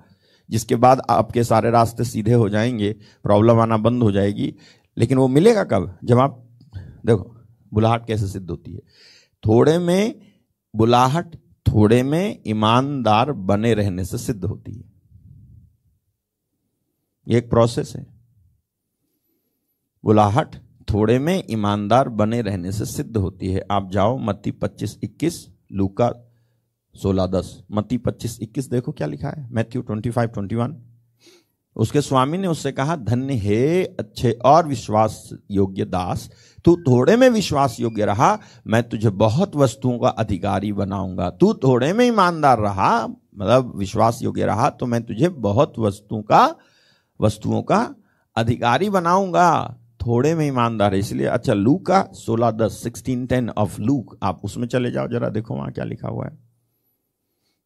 [0.49, 2.93] जिसके बाद आपके सारे रास्ते सीधे हो जाएँगे,
[3.24, 4.55] प्रॉब्लम आना बंद हो जाएगी,
[4.97, 5.97] लेकिन वो मिलेगा कब?
[6.03, 6.47] जब आप,
[7.05, 7.38] देखो,
[7.74, 8.80] बुलाहट कैसे सिद्ध होती है।
[9.45, 10.31] थोड़े में
[10.76, 14.92] बुलाहट थोड़े में ईमानदार बने रहने से सिद्ध होती है।
[17.28, 18.08] ये एक प्रोसेस है।
[20.04, 20.56] बुलाहट
[20.94, 26.12] थोड़े में ईमानदार बने रहने से सिद्ध होती है। आप जाओ मत्ती पच्चीस इक्कीस, लूका
[26.96, 30.91] सोलह दस। मत्ती पच्चीस इक्कीस देखो क्या लिखा है। Matthew twenty five, twenty one.
[31.76, 36.30] उसके स्वामी ने उससे कहा, धन्य हे, अच्छे और विश्वास योग्य दास।
[36.66, 41.92] तू थोड़े में विश्वास योग्य रहा, मैं तुझे बहुत वस्तुओं का अधिकारी बनाऊँगा। तू थोड़े
[41.94, 46.56] में ईमानदार रहा मतलब विश्वास योग्य रहा तो मैं तुझे बहुत वस्तुओं का
[47.20, 47.80] वस्तुओं का
[48.36, 53.80] अधिकारी बनाऊँगा। थोड़े में ईमानदार है, इसलिए अच्छा लू का सोलह दस सिक्सटीन टेन ऑफ़
[53.82, 56.38] लूक आप उसमें चले जाओ, जरा देखो वहाँ क्या लिखा हुआ है।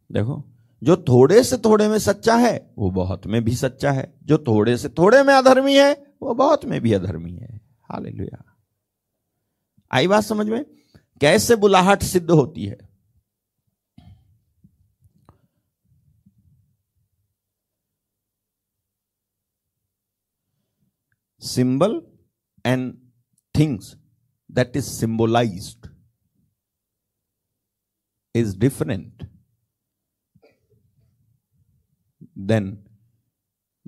[0.10, 0.44] देखो
[0.84, 4.78] जो थोड़े से थोड़े में सच्चा है, वो बहुत में भी सच्चा है। जो थोड़े
[4.78, 8.58] से थोड़े में अधर्मी है, वो बहुत में भी अधर्मी है। हालेलुया।
[9.92, 10.66] आई बात समझ में?
[11.22, 12.96] कैसे बुलाहट सिद्ध होती है?
[21.42, 21.92] symbol
[22.68, 22.92] and
[23.58, 23.84] things
[24.58, 25.90] that is symbolized
[28.38, 29.35] is different
[32.40, 32.66] than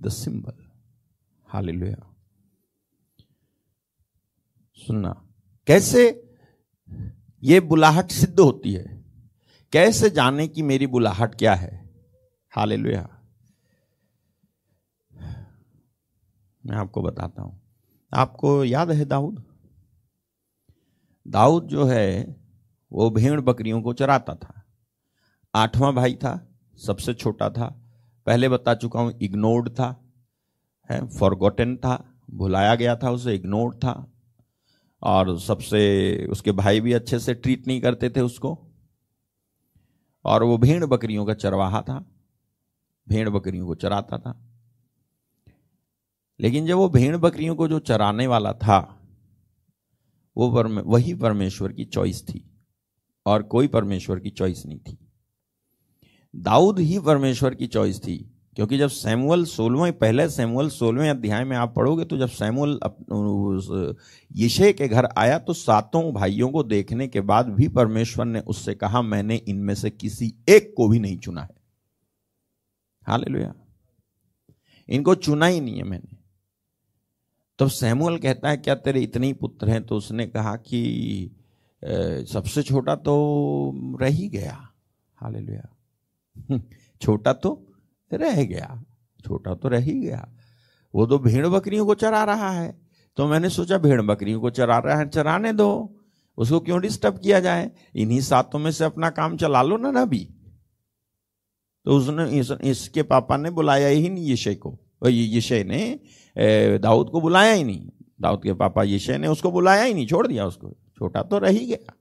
[0.03, 0.55] the symbol.
[1.55, 2.03] Hallelujah.
[4.73, 5.27] सुनना।
[5.67, 6.29] कैसे
[7.43, 9.05] ये बुलाहट सिद्ध होती है?
[9.71, 11.89] कैसे जाने की मेरी बुलाहट क्या है?
[12.55, 13.13] हालेलुया
[16.65, 17.61] मैं आपको बताता हूँ।
[18.13, 19.43] आपको याद है दाऊद?
[21.27, 22.35] दाऊद जो है,
[22.91, 24.65] वो भेड़ बकरियों को चराता था।
[25.55, 27.86] आठवां भाई था, सबसे छोटा था।
[28.27, 30.11] पहले बता चुका हूँ इग्नोर्ड था
[30.91, 34.11] है फॉरगॉटन था भुलाया गया था उसे इग्नोर्ड था
[35.03, 38.67] और सबसे उसके भाई भी अच्छे से ट्रीट नहीं करते थे उसको
[40.25, 42.05] और वो भेड़ बकरियों का चरवाहा था
[43.09, 44.43] भेड़ बकरियों को चराता था।
[46.39, 48.93] लेकिन जब वो भेड़ बकरियों को जो चराने वाला था
[50.37, 52.49] वो परमे, वही परमेश्वर की चॉइस थी
[53.25, 55.06] और कोई परमेश्वर की चॉइस नहीं थी।
[56.33, 58.17] दाऊद ही परमेश्वर की चॉइस थी,
[58.55, 62.79] क्योंकि जब सैमुअल सोलवें पहले सैमुअल सोलवें अध्याय में आप पढ़ोगे तो जब सैमुअल
[64.31, 68.73] यशे के घर आया तो सातों भाइयों को देखने के बाद भी परमेश्वर ने उससे
[68.75, 71.55] कहा, मैंने इनमें से किसी एक को भी नहीं चुना है।
[73.07, 73.53] हालेलुया।
[74.89, 76.15] इनको चुना ही नहीं है मैंने।
[77.59, 79.85] तब सैमुअल कहता है, क्या तेरे इतने ही पुत्र हैं?
[79.85, 81.31] तो उसने कहा कि
[82.27, 84.57] सबसे छोटा तो रह ही गया।
[85.17, 85.67] हालेलुया।
[87.01, 87.51] छोटा तो
[88.11, 88.83] रह गया
[89.25, 90.27] छोटा तो रह ही गया।
[90.93, 92.77] वो तो भेड़ बकरियों को चरा रहा है।
[93.17, 95.93] तो मैंने सोचा भेड़ बकरियों को चरा रहा है चराने दो।
[96.37, 97.69] उसको क्यों डिस्टर्ब किया जाए?
[97.95, 100.27] इन्हीं सातों में से अपना काम चला लो ना नबी।
[101.85, 107.21] तो उसने इस, इसके पापा ने बुलाया ही नहीं यशय को। यशय ने दाऊद को
[107.21, 107.89] बुलाया ही नहीं।
[108.21, 111.49] दाऊद के पापा यीशे ने उसको बुलाया ही नहीं छोड़ दिया उसको। छोटा तो रह
[111.49, 111.93] ही गया।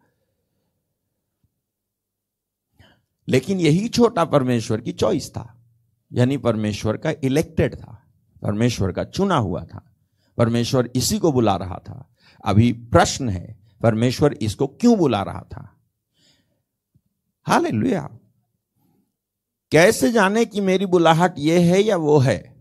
[3.28, 5.62] लेकिन यही छोटा परमेश्वर की चॉइस था।
[6.12, 8.02] यानी परमेश्वर का इलेक्टेड था।
[8.42, 9.94] परमेश्वर का चुना हुआ था।
[10.38, 12.14] परमेश्वर इसी को बुला रहा था।
[12.44, 15.76] अभी प्रश्न है, परमेश्वर इसको क्यों बुला रहा था?
[17.46, 18.18] हालेलुया।
[19.72, 22.56] कैसे जाने कि मेरी बुलाहट ये है या वो है?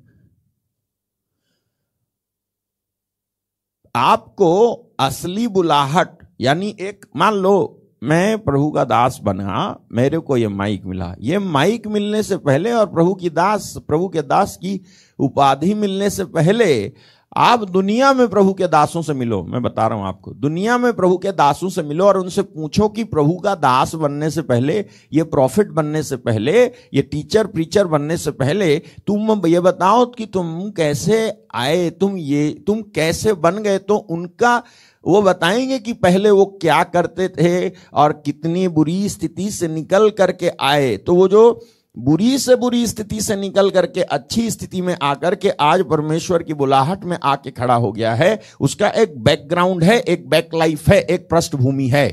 [3.95, 10.47] आपको असली बुलाहट, यानी एक, मान लो मैं प्रभु का दास बना, मेरे को ये
[10.47, 14.80] माइक मिला। ये माइक मिलने से पहले और प्रभु की दास, प्रभु के दास की
[15.20, 16.91] उपाधि मिलने से पहले
[17.32, 20.91] आप दुनिया में प्रभु के दासों से मिलो। मैं बता रहा हूँ आपको, दुनिया में
[20.93, 24.78] प्रभु के दासों से मिलो और उनसे पूछो कि प्रभु का दास बनने से पहले,
[25.14, 28.78] ये प्रॉफिट बनने से पहले, ये टीचर प्रीचर बनने से पहले,
[29.08, 31.18] तुम ये बताओ कि तुम कैसे
[31.56, 34.62] आए, तुम ये, तुम कैसे बन गए तो उनका
[35.08, 40.51] वो बताएँगे कि पहले वो क्या करते थे और कितनी बुरी स्थिति से निकल करके
[40.62, 41.66] आए। तो वो जो
[41.97, 46.53] बुरी से बुरी स्थिति से निकल करके अच्छी स्थिति में आकर के आज परमेश्वर की
[46.53, 51.01] बुलाहट में आके खड़ा हो गया है, उसका एक बैकग्राउंड है, एक बैक लाइफ है,
[51.01, 52.10] एक पृष्ठभूमि है।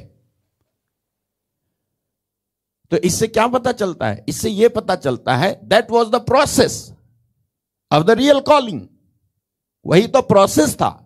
[2.90, 4.24] तो इससे क्या पता चलता है?
[4.28, 6.92] इससे यह पता चलता है that was the process
[7.92, 8.80] of the real calling
[9.86, 11.01] वही तो प्रोसेस था।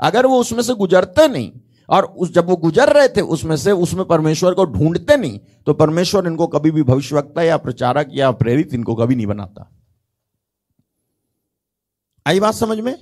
[0.00, 1.52] अगर वो उसमें से गुजरते नहीं,
[1.88, 5.74] और उस, जब वो गुजर रहे थे, उसमें से, उसमें परमेश्वर को ढूंढते नहीं तो
[5.74, 9.70] परमेश्वर इनको कभी भी भविष्यवक्ता या प्रचारक या प्रेरित इनको कभी नहीं बनाता।
[12.26, 12.94] आई बात समझ में?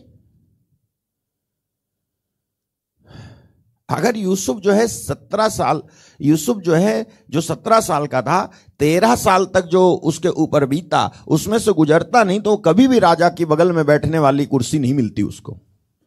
[3.88, 5.82] अगर यूसुफ जो है सत्रह साल,
[6.20, 8.44] यूसुफ जो है, जो सत्रह साल का था,
[8.78, 13.28] तेरह साल तक जो उसके ऊपर बीता, उसमें से गुजरता नहीं तो कभी भी राजा
[13.28, 15.60] की बगल में बैठने वाली कुर्सी नहीं मिलती उसको।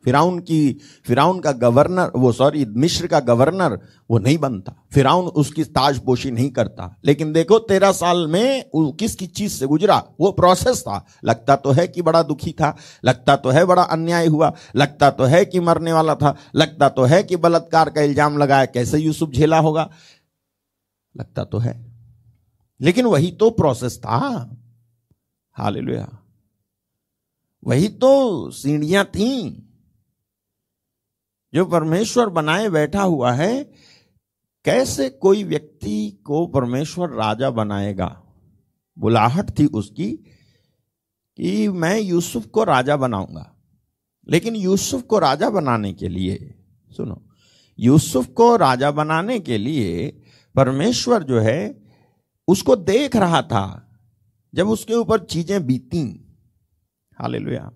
[0.06, 3.80] फिराउन की, फिराउन का गवर्नर, वो सॉरी मिश्र का गवर्नर,
[4.12, 9.34] वो नहीं बनता। फिराउन उसकी ताजपोशी नहीं करता। लेकिन देखो, तेरह साल में किस किस
[9.34, 10.04] चीज़ से गुजरा?
[10.20, 12.76] वो प्रोसेस था। लगता तो है कि बड़ा दुखी था।
[13.06, 17.04] लगता तो है बड़ा अन्याय हुआ। लगता तो है कि मरने वाला था। लगता तो
[17.04, 19.90] है कि बलात्कार का इल्ज़ाम लगाया। कैसे यूसुफ झेला होगा?
[21.18, 21.86] लगता तो है।
[22.82, 24.50] लेकिन वही तो प्रोसेस था।
[25.54, 26.08] हालेलुया।
[27.66, 29.65] वही तो सीढ़ियाँ थीं।
[31.56, 33.72] जो परमेश्वर बनाए बैठा हुआ है,
[34.66, 38.24] कैसे कोई व्यक्ति को परमेश्वर राजा बनाएगा?
[39.00, 40.12] बुलाहट थी उसकी
[41.38, 43.56] कि मैं यूसुफ को राजा बनाऊँगा।
[44.30, 46.56] लेकिन यूसुफ को राजा बनाने के लिए,
[46.98, 47.26] सुनो,
[47.80, 50.22] यूसुफ को राजा बनाने के लिए
[50.56, 51.84] परमेश्वर जो है,
[52.48, 53.92] उसको देख रहा था
[54.54, 56.36] जब उसके ऊपर चीज़ें बीती।
[57.22, 57.72] हालेलुया।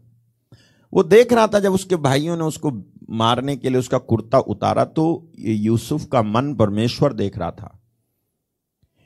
[0.93, 2.71] वो देख रहा था जब उसके भाइयों ने उसको
[3.09, 7.75] मारने के लिए उसका कुर्ता उतारा तो यूसुफ का मन परमेश्वर देख रहा था।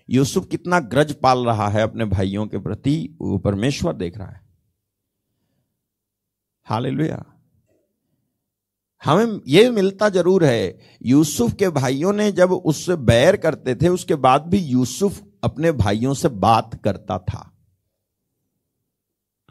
[0.10, 4.42] यूसुफ कितना ग्रज पाल रहा है अपने भाइयों के प्रति, वो परमेश्वर देख रहा है।
[6.64, 7.26] हालेलुया।
[9.04, 14.16] हमें यह मिलता ज़रूर है, यूसुफ के भाइयों ने जब उससे बैर करते थे, उसके
[14.16, 17.50] बाद भी यूसुफ अपने भाइयों से बात करता था।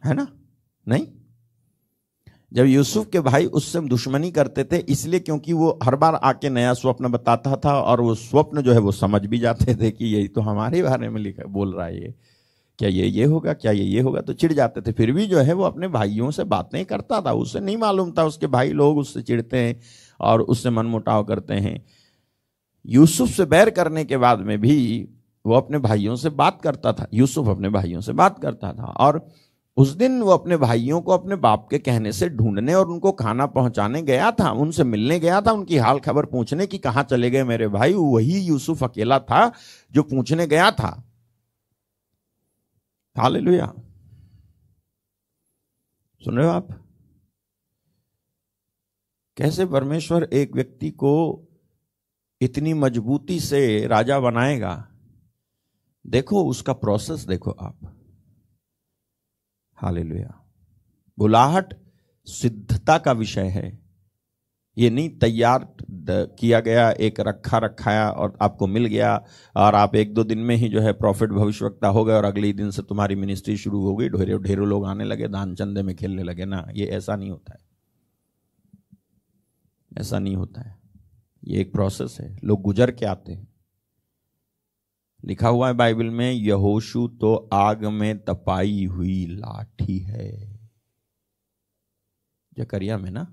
[0.04, 0.26] है ना?
[0.88, 1.06] नहीं?
[2.52, 6.72] जब यूसुफ के भाई उससे दुश्मनी करते थे, इसलिए क्योंकि वो हर बार आके नया
[6.74, 10.28] स्वप्न बताता था और वो स्वप्न जो है वो समझ भी जाते थे कि यही
[10.28, 12.14] तो हमारे बारे में लिखा, बोल रहा है ये।
[12.78, 14.20] क्या ये ये होगा, क्या ये ये होगा?
[14.20, 17.32] तो चिढ़ जाते थे। फिर भी जो है वो अपने भाइयों से बातें करता था
[17.32, 19.80] उससे नहीं मालूम था। उसके भाई लोग उससे चिढ़ते हैं
[20.20, 21.80] और उससे मनमुटाव करते हैं।
[22.84, 24.76] यूसुफ से बैर करने के बाद में भी
[25.44, 29.26] वो अपने भाइयों से बात करता था। यूसुफ अपने भाइयों से बात करता था और
[29.76, 33.46] उस दिन वो अपने भाइयों को अपने बाप के कहने से ढूँढने और उनको खाना
[33.46, 37.44] पहुँचाने गया था, उनसे मिलने गया था, उनकी हाल खबर पूछने की कहाँ चले गए
[37.44, 39.52] मेरे भाई, वही यूसुफ अकेला था
[39.92, 41.12] जो पूछने गया था।
[43.16, 43.74] हालेलुया।
[46.24, 46.68] सुन रहे हो आप?
[49.36, 51.44] कैसे परमेश्वर एक व्यक्ति को
[52.40, 54.88] इतनी मजबूती से राजा बनाएगा?
[56.06, 58.01] देखो, उसका प्रोसेस देखो आप।
[59.82, 60.44] हालेलुया।
[61.18, 61.74] बुलाहट
[62.26, 63.82] सिद्धता का विषय है।
[64.78, 65.74] ये नहीं तैयार
[66.10, 69.24] किया गया, एक रखा रखाया और आपको मिल गया
[69.56, 72.52] और आप एक दो दिन में ही जो है प्रॉफिट भविष्यवक्ता हो गए और अगले
[72.52, 75.96] दिन से तुम्हारी मिनिस्ट्री शुरू हो गई, ढेरों ढेरों लोग आने लगे दान चंदे में
[75.96, 77.72] खेलने लगे। ना, ये ऐसा नहीं होता है।
[79.98, 80.78] ऐसा नहीं होता है।
[81.44, 83.51] ये एक प्रोसेस है। लोग गुजर के आते हैं।
[85.24, 90.60] लिखा हुआ है बाइबल में यहोशु तो आग में तपाई हुई लाठी है।
[92.58, 93.26] जकरिया में ना?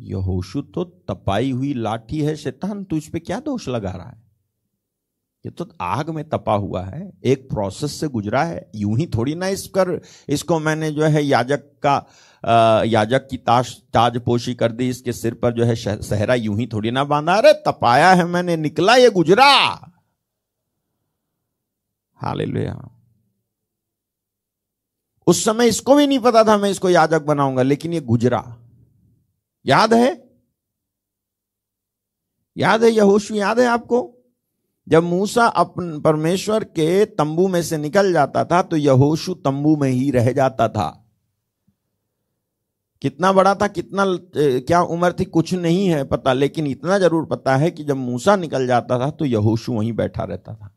[0.00, 4.22] यहोशु तो तपाई हुई लाठी है शैतान तू इस पे क्या दोष लगा रहा है?
[5.46, 9.34] ये तो आग में तपा हुआ है एक प्रोसेस से गुजरा है यूँ ही थोड़ी
[9.34, 11.96] ना इस कर इसको मैंने जो है याजक का
[12.44, 16.66] अ, याजक की ताज ताजपोशी कर दी इसके सिर पर जो है सहरा यूँ ही
[16.66, 19.92] थोड़ी ना बांधा अरे तपाया है मैंने निकला ये गुजरा।
[22.20, 22.76] हालेलुया।
[25.26, 28.42] उस समय इसको भी नहीं पता था, मैं इसको याजक बनाऊँगा, लेकिन ये गुजरा।
[29.64, 30.12] याद है?
[32.56, 34.14] याद है यहोशु, याद है आपको?
[34.86, 39.88] जब मूसा अपन, परमेश्वर के तंबू में से निकल जाता था तो यहोशु तंबू में
[39.90, 40.88] ही रह जाता था।
[43.02, 44.04] कितना बड़ा था, कितना
[44.36, 48.36] क्या उम्र थी, कुछ नहीं है पता, लेकिन इतना ज़रूर पता है कि जब मूसा
[48.36, 50.74] निकल जाता था तो यहोशू वहीं बैठा रहता था।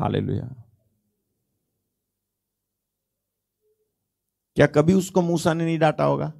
[0.00, 0.54] हालेलुया।
[4.56, 6.32] क्या कभी उसको मूसा ने नहीं डांटा होगा?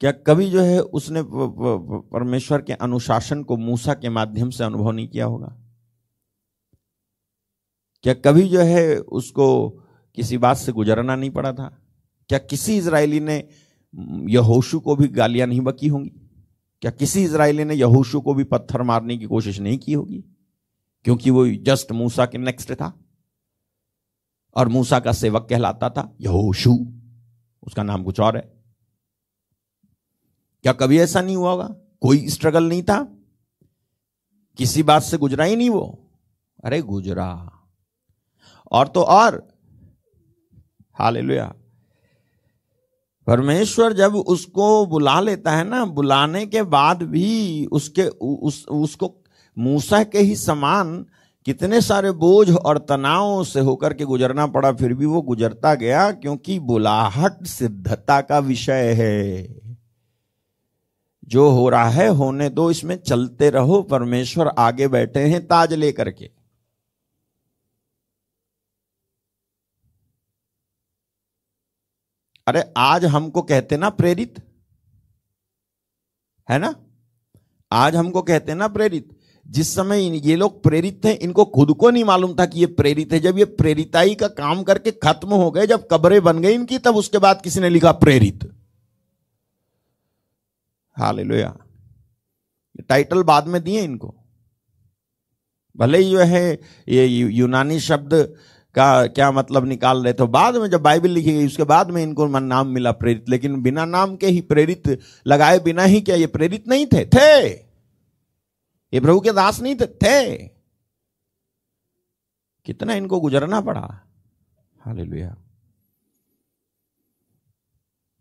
[0.00, 5.08] क्या कभी जो है उसने परमेश्वर के अनुशासन को मूसा के माध्यम से अनुभव नहीं
[5.08, 5.56] किया होगा?
[8.02, 9.68] क्या कभी जो है उसको
[10.14, 11.82] किसी बात से गुजरना नहीं पड़ा था?
[12.28, 13.48] क्या किसी इजरायली ने
[14.30, 16.12] यहोशू को भी गालियाँ नहीं बकी होंगी?
[16.82, 20.24] क्या किसी इजरायली ने यहोशू को भी पत्थर मारने की कोशिश नहीं की होगी?
[21.06, 23.00] क्योंकि वो जस्ट मूसा के नेक्स्ट था।
[24.56, 27.00] और मूसा का सेवक कहलाता था यहोशू।
[27.62, 28.64] उसका नाम कुछ और है।
[30.62, 31.68] क्या कभी ऐसा नहीं हुआ होगा?
[32.00, 33.18] कोई स्ट्रगल नहीं था?
[34.56, 36.10] किसी बात से गुजरा ही नहीं वो?
[36.64, 37.50] अरे गुजरा।
[38.72, 39.48] और तो और।
[40.92, 41.54] हालेलुया।
[43.26, 49.22] परमेश्वर जब उसको बुला लेता है ना, बुलाने के बाद भी उसके उस, उसको
[49.58, 51.06] मूसा के ही समान
[51.44, 56.12] कितने सारे बोझ और तनाव से होकर के गुजरना पड़ा, फिर भी वो गुजरता गया,
[56.12, 59.56] क्योंकि बुलाहट सिद्धता का विषय है।
[61.24, 66.10] जो हो रहा है, होने दो, इसमें चलते रहो, परमेश्वर आगे बैठे हैं ताज लेकर
[66.10, 66.30] के।
[72.46, 74.42] अरे, आज हमको कहते ना प्रेरित?
[76.50, 76.74] है ना?
[77.72, 79.18] आज हमको कहते ना प्रेरित?
[79.50, 83.12] जिस समय ये लोग प्रेरित थे, इनको खुद को नहीं मालूम था कि ये प्रेरित
[83.12, 86.78] है। जब ये प्रेरिताई का काम करके खत्म हो गए, जब कब्रें बन गई इनकी,
[86.78, 88.44] तब उसके बाद किसी ने लिखा प्रेरित।
[92.76, 94.14] ये टाइटल बाद में दिए इनको।
[95.76, 98.14] भले ही जो है, ये यूनानी शब्द
[98.74, 102.02] का क्या मतलब निकाल रहे थे, बाद में जब बाइबल लिखी गई, उसके बाद में
[102.02, 106.26] इनको नाम मिला प्रेरित। लेकिन बिना नाम के ही प्रेरित, लगाए बिना ही क्या ये
[106.26, 107.04] प्रेरित नहीं थे?
[107.06, 107.65] थे।
[108.96, 110.36] ये प्रभु के दास नहीं थे
[112.64, 114.00] कितना इनको गुजरना पड़ा।
[114.80, 115.36] हालेलुया।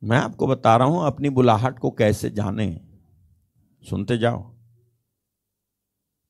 [0.03, 2.81] मैं आपको बता रहा हूँ, अपनी बुलाहट को कैसे जाने।
[3.89, 4.55] सुनते जाओ।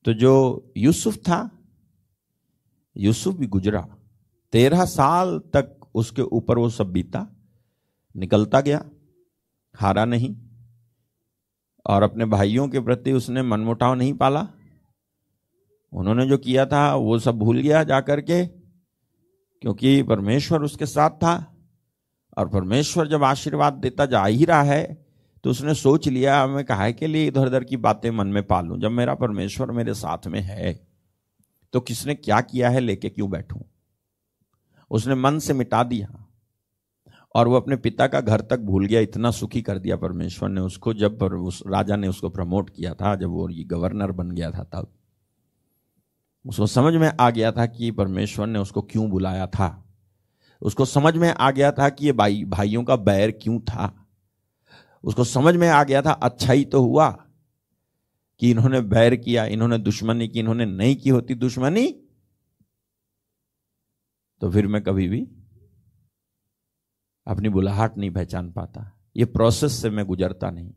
[0.04, 1.50] तो जो यूसुफ था,
[2.96, 3.96] यूसुफ भी गुजरा।
[4.52, 7.26] तेरह साल तक उसके ऊपर वो सब बीता।
[8.16, 8.90] निकलता गया,
[9.74, 10.45] हारा नहीं।
[11.86, 14.46] और अपने भाइयों के प्रति उसने मनमुटाव नहीं पाला।
[15.92, 21.52] उन्होंने जो किया था, वो सब भूल गया जाकर के, क्योंकि परमेश्वर उसके साथ था।
[22.38, 25.04] और परमेश्वर जब आशीर्वाद देता जा ही रहा है
[25.44, 28.78] तो उसने सोच लिया, मैं कहा के लिए इधर उधर की बातें मन में पालूं?
[28.80, 30.72] जब मेरा परमेश्वर मेरे साथ में है
[31.72, 33.60] तो किसने क्या किया है, लेके क्यों बैठूं?
[34.90, 36.25] उसने मन से मिटा दिया।
[37.36, 40.60] और वो अपने पिता का घर तक भूल गया, इतना सुखी कर दिया परमेश्वर ने
[40.60, 44.30] उसको, जब पर उस राजा ने उसको प्रमोट किया था, जब वो ये गवर्नर बन
[44.30, 44.92] गया था तब।
[46.46, 49.84] उसको समझ में आ गया था कि परमेश्वर ने उसको क्यों बुलाया था।
[50.62, 54.08] उसको समझ में आ गया था कि ये भाई, भाइयों का बैर क्यों था।
[55.04, 57.24] उसको समझ में आ गया था अच्छा ही तो हुआ
[58.38, 61.86] कि इन्होंने बैर किया, इन्होंने दुश्मनी की, इन्होंने नहीं की होती दुश्मनी।
[64.40, 65.28] तो फिर मैं कभी भी
[67.26, 70.72] अपनी बुलाहट नहीं पहचान पाता। ये प्रोसेस से मैं गुजरता नहीं।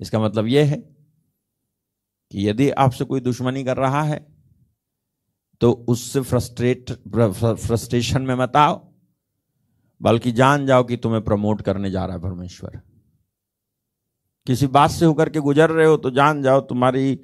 [0.00, 4.26] इसका मतलब यह है कि यदि आपसे कोई दुश्मनी कर रहा है
[5.60, 8.76] तो उससे फ्रस्ट्रेट फ्रस्ट्रेशन में मत आओ,
[10.00, 12.80] बल्कि जान जाओ कि तुम्हें प्रमोट करने जा रहा है परमेश्वर।
[14.46, 17.20] किसी बात से होकर के गुजर रहे हो तो जान जाओ तुम्हारी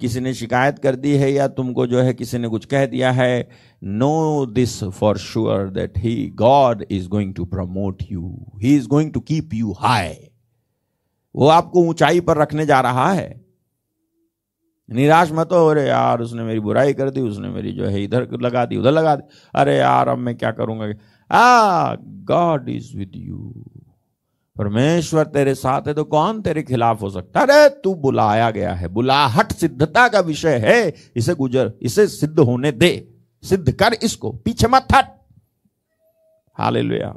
[0.00, 3.10] किसी ने शिकायत कर दी है या तुमको जो है किसी ने कुछ कह दिया
[3.12, 3.48] है।
[3.84, 9.12] Know this for sure that he God is going to promote you he is going
[9.12, 10.14] to keep you high
[11.34, 13.44] वो आपको ऊंचाई पर रखने जा रहा है।
[14.90, 18.28] निराश मत हो, अरे यार, उसने मेरी बुराई कर दी, उसने मेरी जो है इधर
[18.42, 19.22] लगा दी, उधर लगा दी।
[19.54, 20.92] अरे यार, अब मैं क्या करूँगा?
[21.30, 23.64] आ गॉड इज़ विद यू
[24.56, 27.40] परमेश्वर तेरे साथ है तो कौन तेरे खिलाफ हो सकता?
[27.40, 32.72] अरे, तू बुलाया गया है। बुलाहट सिद्धता का विषय है। इसे गुजर, इसे सिद्ध होने
[32.72, 35.06] दे। सिद्ध कर इसको। पीछे मत हट।
[36.54, 37.16] हालेलुया।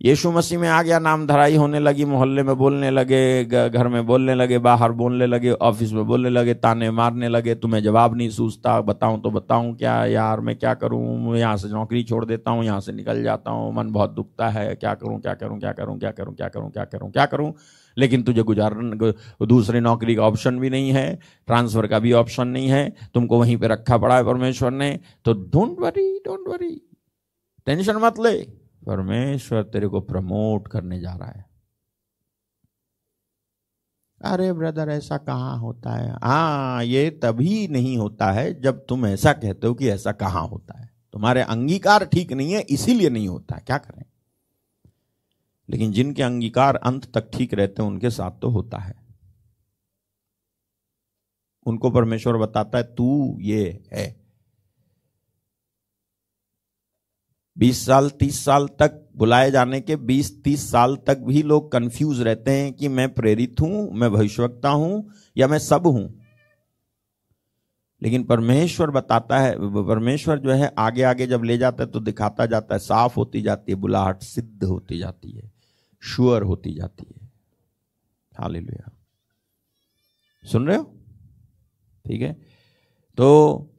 [0.00, 4.06] यीशु मसीह में आ गया, नाम धराई होने लगी, मोहल्ले में बोलने लगे घर में
[4.06, 8.28] बोलने लगे, बाहर बोलने लगे, ऑफ़िस में बोलने लगे, ताने मारने लगे, तुम्हें जवाब नहीं
[8.30, 12.64] सूझता, बताऊँ तो बताऊँ क्या, यार मैं क्या करूँ यहाँ से नौकरी छोड़ देता हूँ,
[12.64, 15.98] यहाँ से निकल जाता हूँ, मन बहुत दुखता है, क्या करूँ क्या करूँ क्या करूँ
[15.98, 17.52] क्या करूँ क्या करूँ क्या करूँ क्या करूँ?
[17.96, 18.74] लेकिन तुझे गुजार
[19.46, 21.18] दूसरी नौकरी का ऑप्शन भी नहीं है
[21.48, 25.32] ट्रांसफ़र का भी ऑप्शन नहीं है, तुमको वहीं पर रखा पड़ा है परमेश्वर ने तो
[25.32, 26.74] don't worry don't worry
[27.66, 28.36] tension मत ले।
[28.88, 31.46] परमेश्वर तेरे को प्रमोट करने जा रहा है।
[34.24, 36.16] अरे ब्रदर, ऐसा कहाँ होता है?
[36.24, 40.78] हाँ ये तभी नहीं होता है जब तुम ऐसा कहते हो कि ऐसा कहाँ होता
[40.78, 44.04] है। तुम्हारे अंगीकार ठीक नहीं है, इसीलिए नहीं होता है। क्या करें?
[45.70, 48.94] लेकिन जिनके अंगीकार अंत तक ठीक रहते हैं, उनके साथ तो होता है।
[51.66, 54.17] उनको परमेश्वर बताता है, तू ये है
[57.58, 62.20] बीस साल, तीस साल तक बुलाए जाने के बीस, तीस साल तक भी लोग कंफ्यूज
[62.20, 66.18] रहते हैं कि मैं प्रेरित हूँ, मैं भविष्यवक्ता हूँ या मैं सब हूँ।
[68.02, 69.54] लेकिन परमेश्वर बताता है,
[69.86, 73.42] परमेश्वर जो है आगे आगे जब ले जाता है तो दिखाता जाता है, साफ़ होती
[73.42, 75.50] जाती है, बुलाहट सिद्ध होती जाती है
[76.02, 77.26] श्योर होती जाती है।
[78.32, 78.90] हालेलुया।
[80.44, 80.84] सुन रहे हो?
[82.04, 82.32] ठीक है?
[83.18, 83.74] तो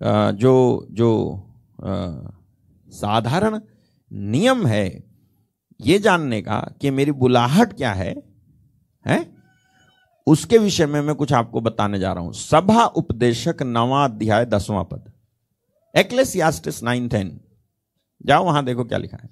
[0.00, 1.10] जो जो
[2.94, 3.60] साधारण
[4.12, 5.04] नियम है
[5.80, 8.14] ये जानने का कि मेरी बुलाहट क्या है
[9.06, 9.34] है?
[10.26, 14.84] उसके विषय में मैं कुछ आपको बताने जा रहा हूँ। सभा उपदेशक नवा अध्याय दसवां
[14.84, 15.12] पद।
[15.96, 17.40] एक्लेसियास्टिस नाइन टेन
[18.26, 19.28] जाओ वहाँ देखो क्या लिखा है।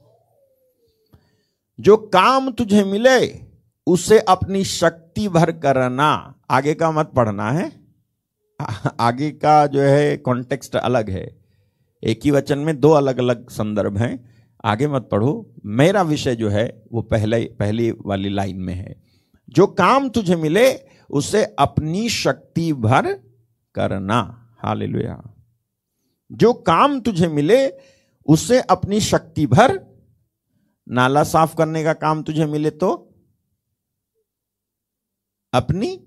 [1.81, 3.41] जो काम तुझे मिले,
[3.87, 7.73] उसे अपनी शक्ति भर करना। आगे का मत पढ़ना, है?
[9.01, 11.42] आगे का जो है कॉन्टेक्स्ट अलग है।
[12.05, 14.33] एक ही वचन में दो अलग अलग संदर्भ हैं।
[14.65, 19.03] आगे मत पढ़ो। मेरा विषय जो है, वो पहले, पहली वाली लाइन में है।
[19.49, 23.15] जो काम तुझे मिले, उसे अपनी शक्ति भर
[23.75, 25.35] करना। हालेलुया।
[26.33, 27.73] जो काम तुझे मिले,
[28.27, 29.87] उसे अपनी शक्ति भर,
[30.89, 33.15] नाला साफ़ करने का काम तुझे मिले तो?
[35.53, 36.07] अपनी?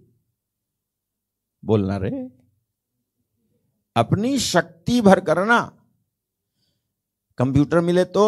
[1.66, 2.30] बोलना रे।
[3.96, 5.85] अपनी शक्ति भर करना।
[7.38, 8.26] कंप्यूटर मिले तो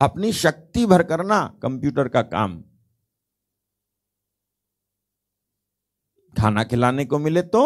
[0.00, 2.62] अपनी शक्ति भर करना कंप्यूटर का काम।
[6.34, 7.62] खाना खिलाने को मिले तो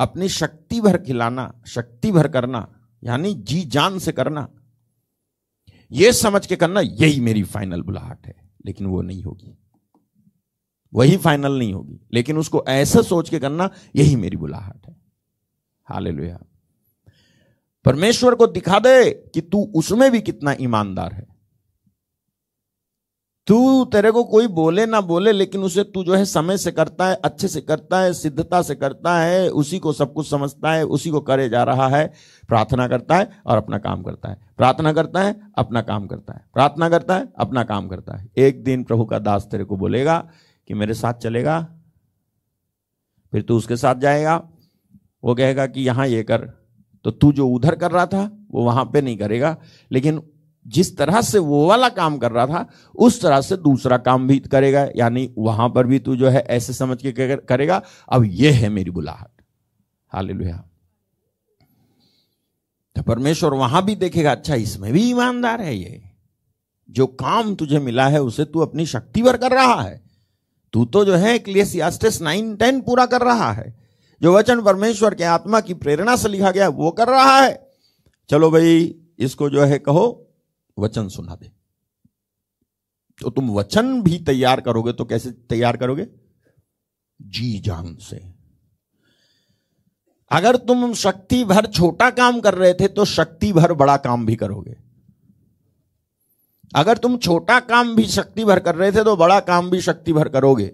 [0.00, 4.48] अपनी शक्ति भर खिलाना, शक्ति भर करना, यानी जी जान से करना।
[5.90, 9.56] यह समझ के करना, यही मेरी फाइनल बुलाहट है, लेकिन वो नहीं होगी।
[10.94, 14.96] वही फाइनल नहीं होगी, लेकिन उसको ऐसा सोच के करना, यही मेरी बुलाहट है।
[15.84, 16.40] हालेलुया।
[17.84, 21.30] परमेश्वर को दिखा दे कि तू उसमें भी कितना ईमानदार है।
[23.46, 27.08] तू तेरे को कोई बोले ना बोले, लेकिन उसे तू जो है समय से करता
[27.08, 30.84] है, अच्छे से करता है, सिद्धता से करता है, उसी को सब कुछ समझता है,
[30.84, 32.12] उसी को करे जा रहा है,
[32.48, 36.44] प्रार्थना करता है और अपना काम करता है। प्रार्थना करता है, अपना काम करता है।
[36.54, 40.30] प्रार्थना करता है, अपना काम करता है। एक दिन प्रभु का दास तेरे को बोलेगा
[40.68, 41.80] कि मेरे साथ चलेगा,
[43.32, 44.48] फिर तू उसके साथ जाएगा।
[45.24, 46.59] वो कहेगा कि यहाँ ये कर।
[47.04, 49.56] तो तू जो उधर कर रहा था, वो वहाँ पे नहीं करेगा।
[49.92, 50.22] लेकिन
[50.66, 54.38] जिस तरह से वो वाला काम कर रहा था, उस तरह से दूसरा काम भी
[54.38, 58.68] करेगा। यानी वहाँ पर भी तू जो है, ऐसे समझ के करेगा, अब ये है
[58.68, 59.42] मेरी बुलाहट।
[60.08, 60.64] हालेलुया।
[62.96, 66.02] तो परमेश्वर वहाँ भी देखेगा अच्छा इसमें भी ईमानदार है ये।
[66.90, 70.02] जो काम तुझे मिला है, उसे तू अपनी शक्ति पर कर रहा है।
[70.72, 73.79] तू तो जो है क्लियसियास्टिस नाइन टेन पूरा कर रहा है।
[74.22, 77.70] जो वचन परमेश्वर के आत्मा की प्रेरणा से लिखा गया है, वो कर रहा है।
[78.30, 80.26] चलो भाई इसको जो है कहो
[80.78, 81.50] वचन सुना दे।
[83.18, 86.06] तो तुम वचन भी तैयार करोगे तो कैसे तैयार करोगे?
[87.20, 88.20] जी जान से।
[90.30, 94.36] अगर तुम शक्ति भर छोटा काम कर रहे थे तो शक्ति भर बड़ा काम भी
[94.36, 94.76] करोगे।
[96.76, 100.12] अगर तुम छोटा काम भी शक्ति भर कर रहे थे तो बड़ा काम भी शक्ति
[100.12, 100.66] भर करोगे।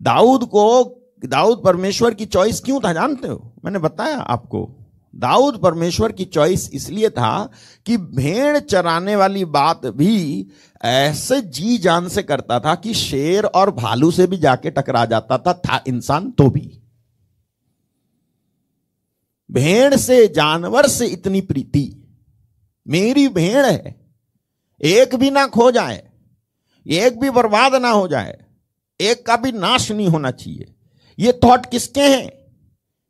[0.00, 0.84] दाऊद को
[1.24, 3.52] दाऊद परमेश्वर की चॉइस क्यों था, जानते हो?
[3.64, 4.68] मैंने बताया आपको।
[5.14, 7.50] दाऊद परमेश्वर की चॉइस इसलिए था
[7.86, 10.46] कि भेड़ चराने वाली बात भी
[10.84, 15.38] ऐसे जी जान से करता था कि शेर और भालू से भी जाके टकरा जाता
[15.38, 16.80] था था इंसान तो भी।
[19.50, 22.02] भेड़ से, जानवर से इतनी प्रीति।
[22.86, 23.94] मेरी भेड़ है,
[24.80, 26.02] एक भी ना खो जाए,
[26.86, 28.38] एक भी बर्बाद ना हो जाए,
[29.00, 30.72] एक का भी नाश नहीं होना चाहिए।
[31.18, 32.28] ये थॉट किसके हैं?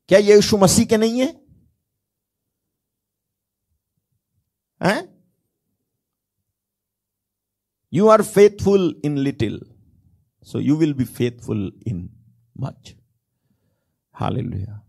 [0.08, 1.26] क्या ये यीशु मसीह के नहीं है?
[4.80, 5.02] हैं?
[7.92, 9.60] You are faithful in little
[10.46, 12.08] so you will be faithful in
[12.60, 12.94] much
[14.14, 14.82] hallelujah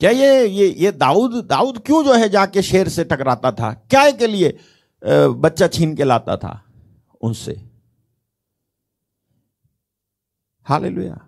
[0.00, 3.72] क्या ये ये ये दाऊद दाऊद क्यों जो है जाके शेर से टकराता था?
[3.90, 4.58] क्या के लिए
[5.02, 6.52] बच्चा छीन के लाता था?
[7.20, 7.52] उनसे।
[10.66, 11.20] हालेलुया।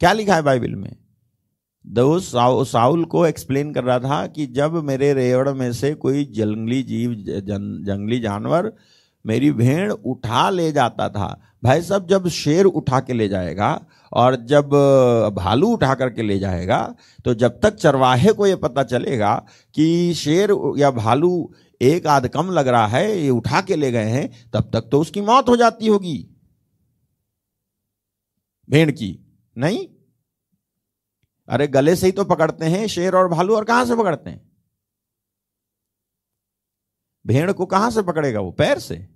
[0.00, 0.96] क्या लिखा है बाइबल में?
[1.84, 6.24] दो साउ, साउल को एक्सप्लेन कर रहा था कि जब मेरे रेवड़ में से कोई
[6.24, 8.72] जंगली जीव जन, जंगली जानवर
[9.26, 13.80] मेरी भेड़ उठा ले जाता था भाई साहब जब शेर उठा के ले जाएगा
[14.12, 14.70] और जब
[15.36, 16.94] भालू उठा करके ले जाएगा
[17.24, 19.34] तो जब तक चरवाहे को ये पता चलेगा
[19.74, 21.52] कि शेर या भालू
[21.82, 25.00] एक आध कम लग रहा है ये उठा के ले गए हैं तब तक तो
[25.00, 26.37] उसकी मौत हो जाती होगी।
[28.70, 29.88] भेड़ की। नहीं?
[31.48, 34.52] अरे गले से ही तो पकड़ते हैं शेर और भालू, और कहाँ से पकड़ते हैं?
[37.26, 38.52] भेड़ को कहाँ से पकड़ेगा वो?
[38.52, 39.08] पैर से?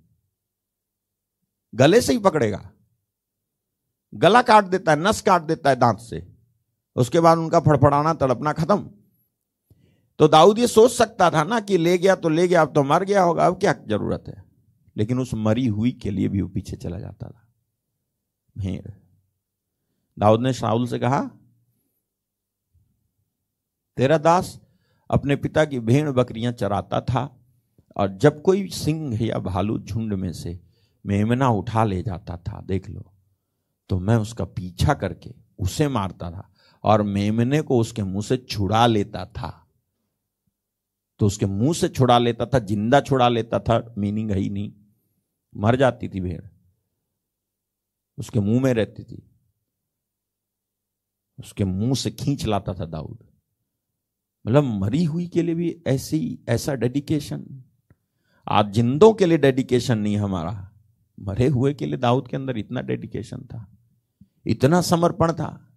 [1.75, 2.71] गले से ही पकड़ेगा।
[4.15, 6.33] गला काट देता है, नस काट देता है दांत से।
[6.97, 8.91] उसके बाद उनका फड़फड़ाना, तड़पना खत्म।
[10.19, 12.83] तो दाऊद ये सोच सकता था ना कि ले गया तो ले गया, अब तो
[12.83, 14.45] मर गया होगा, अब क्या ज़रूरत है?
[14.97, 17.55] लेकिन उस मरी हुई के लिए भी वो पीछे चला जाता था।
[18.59, 19.02] भेड़
[20.19, 21.21] दाऊद ने शाउल से कहा,
[23.97, 24.59] तेरा दास
[25.11, 27.25] अपने पिता की भेड़ बकरियाँ चराता था
[27.97, 30.59] और जब कोई सिंह या भालू झुंड में से
[31.05, 33.11] मेमना उठा ले जाता था, देख लो
[33.91, 36.49] तो मैं उसका पीछा करके उसे मारता था
[36.85, 39.59] और मेमने को उसके मुँह से छुड़ा लेता था।
[41.21, 44.73] तो उसके मुँह से छुड़ा लेता था, ज़िंदा छुड़ा लेता था, मीनिंग है ही नहीं।
[45.57, 46.43] मर जाती थी भेड़।
[48.19, 49.23] उसके मुँह में रहती थी।
[51.43, 53.19] उसके मुँह से खींच लाता था दाऊद।
[54.47, 57.65] मतलब मरी हुई के लिए भी ऐसी, ऐसा डेडिकेशन
[58.49, 60.73] आज जिंदों के लिए डेडिकेशन नहीं हमारा।
[61.21, 63.79] मरे हुए के लिए दाऊद के अंदर इतना डेडिकेशन था।
[64.47, 65.69] इतना समर्पण था।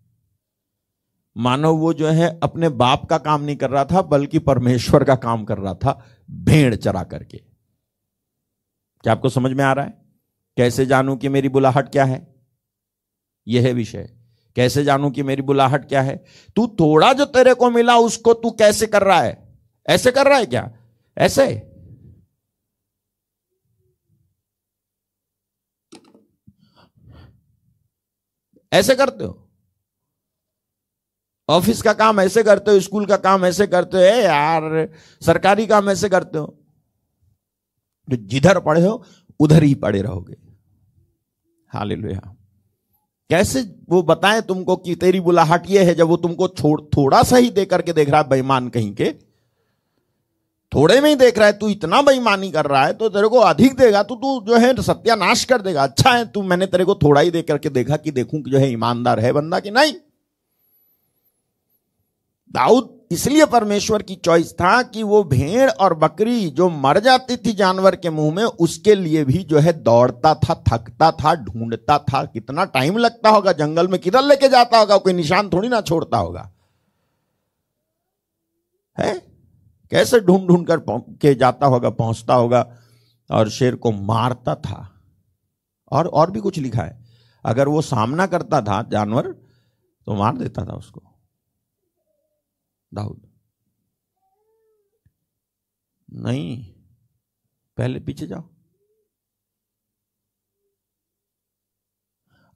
[1.37, 5.15] मानो वो जो है अपने बाप का काम नहीं कर रहा था, बल्कि परमेश्वर का
[5.15, 7.37] काम कर रहा था, भेड़ चरा करके।
[9.03, 10.05] क्या आपको समझ में आ रहा है?
[10.57, 12.35] कैसे जानूं कि मेरी बुलाहट क्या है?
[13.47, 14.24] यह है विषय।
[14.55, 16.25] कैसे जानू कि मेरी बुलाहट क्या है?
[16.55, 19.59] तू थोड़ा जो तेरे को मिला, उसको तू कैसे कर रहा है?
[19.89, 20.77] ऐसे कर रहा है क्या?
[21.17, 21.71] ऐसे?
[28.73, 29.51] ऐसे करते हो?
[31.49, 34.03] ऑफ़िस का काम ऐसे करते हो, स्कूल का काम ऐसे करते हो?
[34.03, 34.89] यार,
[35.21, 36.45] सरकारी काम ऐसे करते हो?
[38.09, 39.05] तो जिधर पढ़े हो,
[39.39, 40.35] उधर ही पड़े रहोगे।
[41.67, 42.35] हालेलुया।
[43.29, 47.37] कैसे वो बताए तुमको कि तेरी बुलाहट ये है जब वो तुमको छोड़, थोड़ा सा
[47.37, 49.11] ही दे करके देख रहा है बेईमान कहीं के?
[50.71, 53.39] थोड़े में ही देख रहा है, तू इतना बेईमानी कर रहा है तो तेरे को
[53.39, 56.95] अधिक देगा तो तू जो है सत्यानाश कर देगा। अच्छा है, तू, मैंने तेरे को
[56.95, 59.93] थोड़ा ही दे करके देखा कि देखूँ कि जो है ईमानदार है बंदा कि नहीं?
[62.51, 67.53] दाऊद इसलिए परमेश्वर की चॉइस था कि वो भेड़ और बकरी जो मर जाती थी
[67.53, 72.25] जानवर के मुँह में, उसके लिए भी जो है दौड़ता था, थकता था, ढूंढता था।
[72.25, 76.17] कितना टाइम लगता होगा, जंगल में किधर लेके जाता होगा, कोई निशान थोड़ी ना छोड़ता
[76.17, 76.53] होगा।
[78.99, 79.19] है?
[79.91, 82.77] कैसे ढूंढ ढूंढ कर के जाता होगा, पहुँचता होगा?
[83.31, 84.91] और शेर को मारता था।
[85.91, 87.05] और और भी कुछ लिखा है।
[87.45, 89.27] अगर वो सामना करता था जानवर
[90.05, 91.03] तो मार देता था उसको।
[92.95, 93.31] दाऊद।
[96.13, 96.73] नहीं,
[97.77, 98.49] पहले पीछे जाओ।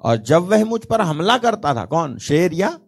[0.02, 2.18] और जब वह मुझ पर हमला करता था, कौन?
[2.18, 2.80] शेर या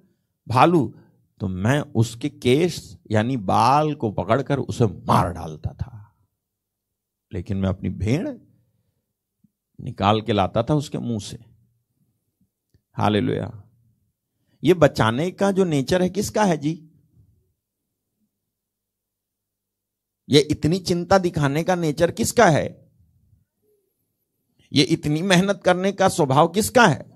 [0.47, 0.93] भालू?
[1.39, 6.15] तो मैं उसके केस, यानी बाल को पकड़कर उसे मार डालता था।
[7.33, 8.29] लेकिन मैं अपनी भेड़
[9.81, 11.39] निकाल के लाता था उसके मुँह से।
[12.93, 13.63] हालेलुया।
[14.63, 16.90] ये बचाने का जो नेचर है, किसका है जी?
[20.31, 22.65] ये इतनी चिंता दिखाने का नेचर किसका है?
[24.71, 27.09] ये इतनी मेहनत करने का स्वभाव किसका है?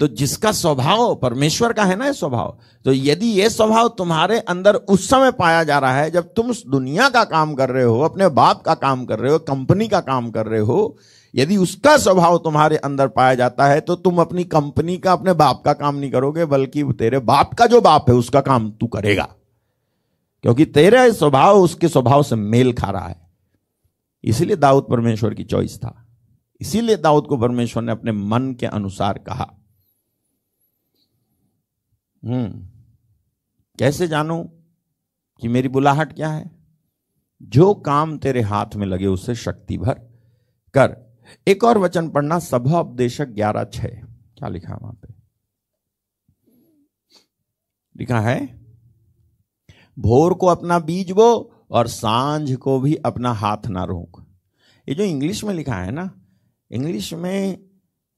[0.00, 4.74] तो जिसका स्वभाव, परमेश्वर का है ना ये स्वभाव। तो यदि ये स्वभाव तुम्हारे अंदर
[4.74, 8.28] उस समय पाया जा रहा है जब तुम दुनिया का काम कर रहे हो, अपने
[8.28, 10.96] बाप का काम कर रहे हो, कंपनी का काम कर रहे हो,
[11.34, 15.62] यदि उसका स्वभाव तुम्हारे अंदर पाया जाता है तो तुम अपनी कंपनी का, अपने बाप
[15.64, 19.28] का काम नहीं करोगे, बल्कि तेरे बाप का जो बाप है, उसका काम तू करेगा।
[20.44, 23.30] क्योंकि तेरा स्वभाव उसके स्वभाव से मेल खा रहा है।
[24.24, 26.08] इसीलिए दाऊद परमेश्वर की चॉइस था।
[26.60, 29.54] इसीलिए दाऊद को परमेश्वर ने अपने मन के अनुसार कहा।
[32.24, 32.68] हम्म।
[33.78, 34.44] कैसे जानू
[35.40, 36.50] कि मेरी बुलाहट क्या है?
[37.42, 39.94] जो काम तेरे हाथ में लगे उसे शक्ति भर
[40.74, 41.18] कर।
[41.48, 43.86] एक और वचन पढ़ना सभा उपदेशक ग्यारह छ
[44.36, 45.14] क्या लिखा वहाँ पे?
[47.96, 48.63] लिखा है?
[49.98, 54.26] भोर को अपना बीज बो और साँझ को भी अपना हाथ ना रोक।
[54.88, 56.20] ये जो इंग्लिश में लिखा है ना
[56.70, 57.58] इंग्लिश में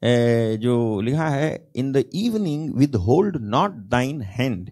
[0.04, 4.70] ए, जो लिखा है in the evening with hold not thine hand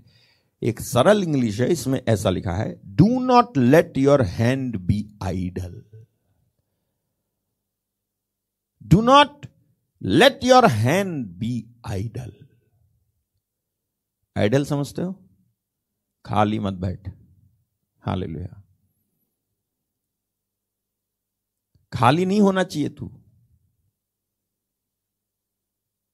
[0.63, 5.83] एक सरल इंग्लिश है इसमें ऐसा लिखा है do not let your hand be idle
[8.83, 9.47] do not
[10.03, 12.33] let your hand be idle
[14.37, 15.24] idle समझते हो?
[16.25, 17.09] खाली मत बैठ।
[18.01, 18.63] हालेलुया।
[21.93, 23.13] खाली नहीं होना चाहिए तू।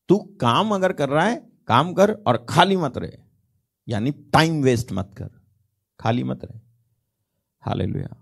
[0.09, 3.19] तू काम अगर कर रहा है, काम कर और खाली मत रहे।
[3.89, 5.31] यानी टाइम वेस्ट मत कर।
[6.01, 6.61] खाली मत रहे।
[7.61, 8.16] हालेलुया।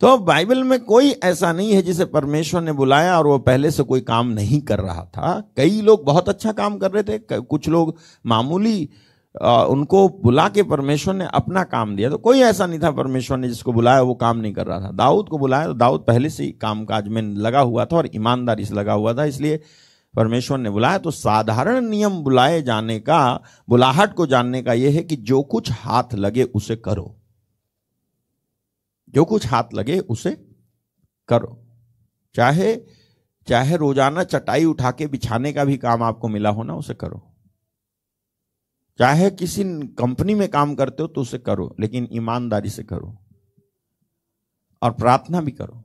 [0.00, 3.82] तो बाइबल में कोई ऐसा नहीं है जिसे परमेश्वर ने बुलाया और वो पहले से
[3.82, 7.68] कोई काम नहीं कर रहा था। कई लोग बहुत अच्छा काम कर रहे थे कुछ
[7.68, 8.90] लोग मामूली
[9.36, 13.38] आ, उनको बुला के परमेश्वर ने अपना काम दिया। तो कोई ऐसा नहीं था परमेश्वर
[13.38, 16.30] ने जिसको बुलाया वो काम नहीं कर रहा था। दाऊद को बुलाया तो दाऊद पहले
[16.30, 19.60] से ही काम काज में लगा हुआ था और ईमानदारी से लगा हुआ था इसलिए
[20.14, 23.20] परमेश्वर ने बुलाया। तो साधारण नियम बुलाए जाने का
[23.68, 27.14] बुलाहट को जानने का यह है कि जो कुछ हाथ लगे उसे करो।
[29.14, 30.36] जो कुछ हाथ लगे उसे
[31.28, 31.56] करो।
[32.34, 32.74] चाहे
[33.48, 37.22] चाहे रोज़ाना चटाई उठा के बिछाने का भी काम आपको मिला हो ना उसे करो।
[38.98, 39.64] चाहे किसी
[39.98, 43.16] कंपनी में काम करते हो तो उसे करो, लेकिन ईमानदारी से करो
[44.82, 45.82] और प्रार्थना भी करो।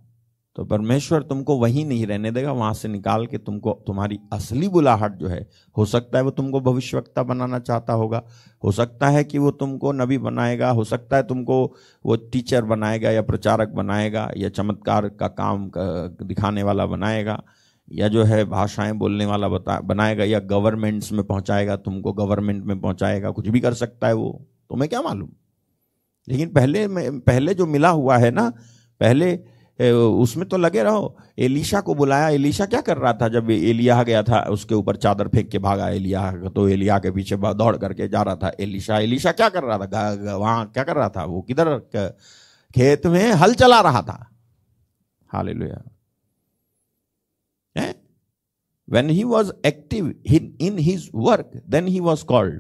[0.56, 5.14] तो परमेश्वर तुमको वहीं नहीं रहने देगा, वहाँ से निकाल के तुमको, तुम्हारी असली बुलाहट
[5.18, 5.48] जो है,
[5.78, 8.22] हो सकता है वो तुमको भविष्यवक्ता बनाना चाहता होगा,
[8.64, 11.64] हो सकता है कि वो तुमको नबी बनाएगा, हो सकता है तुमको
[12.06, 17.42] वो टीचर बनाएगा या प्रचारक बनाएगा या चमत्कार का काम दिखाने वाला बनाएगा।
[17.92, 22.80] या जो है भाषाएँ बोलने वाला बता, बनाएगा या गवर्नमेंट्स में पहुंचाएगा, तुमको गवर्नमेंट में
[22.82, 25.30] पहुंचाएगा, कुछ भी कर सकता है वो तो मैं क्या मालूम?
[26.30, 28.50] लेकिन पहले में, पहले जो मिला हुआ है ना,
[29.02, 29.40] पहले
[29.80, 34.22] उसमें तो लगे रहो, एलिशा को बुलाया, एलिशा क्या कर रहा था जब एलिया गया
[34.24, 38.22] था, उसके ऊपर चादर फेंक के भागा एलिया तो एलिया के पीछे दौड़ करके जा
[38.22, 40.36] रहा था, एलिशा एलिशा क्या कर रहा था?
[40.38, 41.42] वहाँ क्या कर रहा था वो?
[41.42, 41.78] किधर
[42.76, 44.28] खेत में हल चला रहा था।
[45.34, 46.01] Eh?
[48.92, 52.60] When he was active in, his work, then he was called.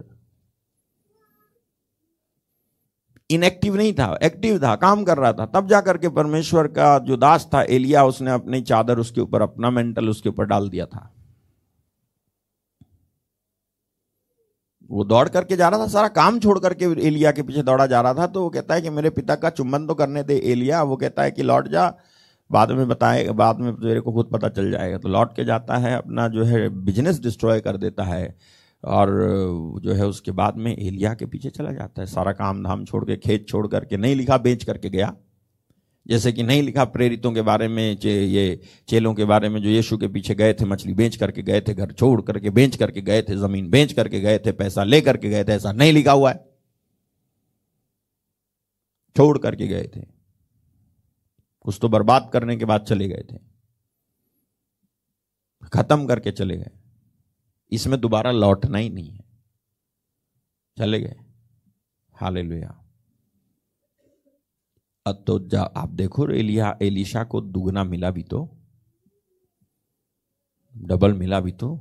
[3.30, 7.18] Inactive नहीं था एक्टिव था काम कर रहा था। तब जाकर के परमेश्वर का जो
[7.18, 11.12] दास था एलिया उसने अपनी चादर उसके ऊपर अपना मेंटल उसके ऊपर डाल दिया था।
[14.90, 18.02] वो दौड़ करके जा रहा था सारा काम छोड़ करके एलिया के पीछे दौड़ा जा
[18.02, 20.82] रहा था तो वो कहता है कि मेरे पिता का चुंबन तो करने दे एलिया।
[20.84, 21.88] वो कहता है कि लौट जा
[22.52, 25.78] बाद में बताएगा बाद में तेरे को खुद पता चल जाएगा। तो लौट के जाता
[25.78, 28.36] है अपना जो है बिज़नेस डिस्ट्रॉय कर देता है
[28.84, 29.10] और
[29.84, 33.04] जो है उसके बाद में एलिया के पीछे चला जाता है। सारा काम धाम छोड़
[33.06, 35.14] के खेत छोड़ करके नहीं लिखा बेच करके गया।
[36.06, 39.70] जैसे कि नहीं लिखा प्रेरितों के बारे में चे, ये चेलों के बारे में जो
[39.70, 43.02] यीशु के पीछे गए थे मछली बेच करके गए थे घर छोड़ करके बेच करके
[43.02, 46.12] गए थे ज़मीन बेच करके गए थे पैसा ले करके गए थे ऐसा नहीं लिखा
[46.12, 46.44] हुआ है।
[49.16, 50.02] छोड़ करके गए थे।
[51.62, 53.38] कुछ तो बर्बाद करने के बाद चले गए थे।
[55.74, 56.72] खत्म करके चले गए।
[57.72, 59.24] इसमें दोबारा लौटना ही नहीं है।
[60.78, 61.16] चले गए।
[62.14, 62.78] हालेलुया।
[65.08, 68.58] अब तो आप देखो, एलिया, एलिशा को दुगना मिला भी तो।
[70.78, 71.76] डबल मिला भी तो।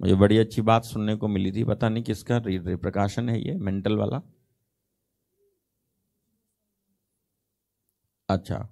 [0.00, 2.42] मुझे बड़ी अच्छी बात सुनने को मिली थी। पता नहीं किसका
[2.76, 4.22] प्रकाशन है ये, मेंटल वाला।
[8.30, 8.68] अच्छा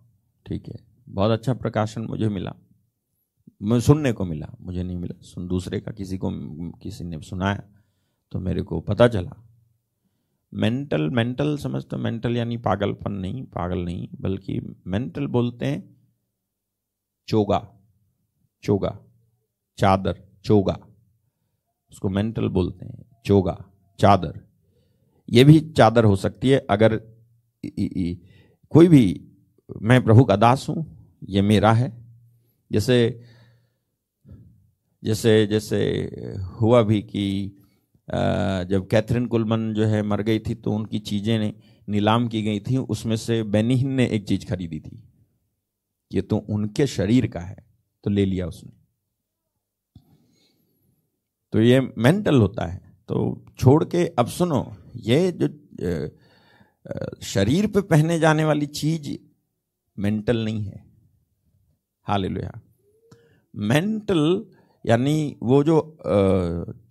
[0.47, 0.79] ठीक है।
[1.09, 2.55] बहुत अच्छा प्रकाशन मुझे मिला।
[3.63, 6.31] मैं सुनने को मिला मुझे नहीं मिला। सुन दूसरे का किसी को
[6.83, 7.63] किसी ने सुनाया
[8.33, 9.45] तो मेरे को पता चला।
[10.53, 15.83] मेंटल मेंटल समझते मेंटल यानी पागलपन नहीं पागल नहीं बल्कि मेंटल बोलते हैं
[17.29, 17.59] चोगा
[18.65, 18.99] चोगा
[19.79, 20.79] चादर चोगा।
[21.93, 23.57] उसको मेंटल बोलते हैं चोगा
[23.99, 24.41] चादर।
[25.29, 27.01] ये भी चादर हो सकती है अगर
[27.65, 28.17] इ, इ, इ,
[28.73, 29.28] कोई भी
[29.69, 30.85] मैं प्रभु का दास हूँ,
[31.29, 31.93] ये मेरा है।
[32.71, 33.25] जैसे
[35.03, 35.79] जैसे जैसे
[36.61, 37.25] हुआ भी कि
[38.09, 41.53] जब कैथरीन कुलमन जो है मर गई थी तो उनकी चीज़ें
[41.89, 45.03] नीलाम की गई थी, उसमें से बेनिहिन ने एक चीज़ खरीदी थी।
[46.11, 47.57] ये तो उनके शरीर का है
[48.05, 48.71] तो ले लिया उसने।
[51.53, 54.61] तो ये मेंटल होता है। तो छोड़ के अब सुनो,
[54.97, 55.49] ये जो
[57.25, 59.11] शरीर पे पहने जाने वाली चीज़
[59.99, 60.85] मेंटल नहीं है।
[62.07, 62.61] हालेलुया
[63.55, 64.45] मेंटल
[64.85, 65.81] यानी वो जो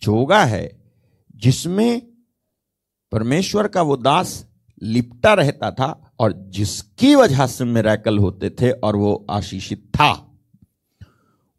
[0.01, 0.69] चोगा है,
[1.35, 2.01] जिसमें
[3.11, 4.45] परमेश्वर का वो दास
[4.81, 10.11] लिपटा रहता था और जिसकी वजह से मेरेकल होते थे और वो आशीषित था।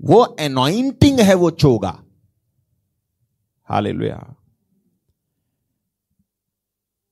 [0.01, 1.99] वो एनॉइंटिंग है वो चोगा
[3.69, 4.35] हालेलुया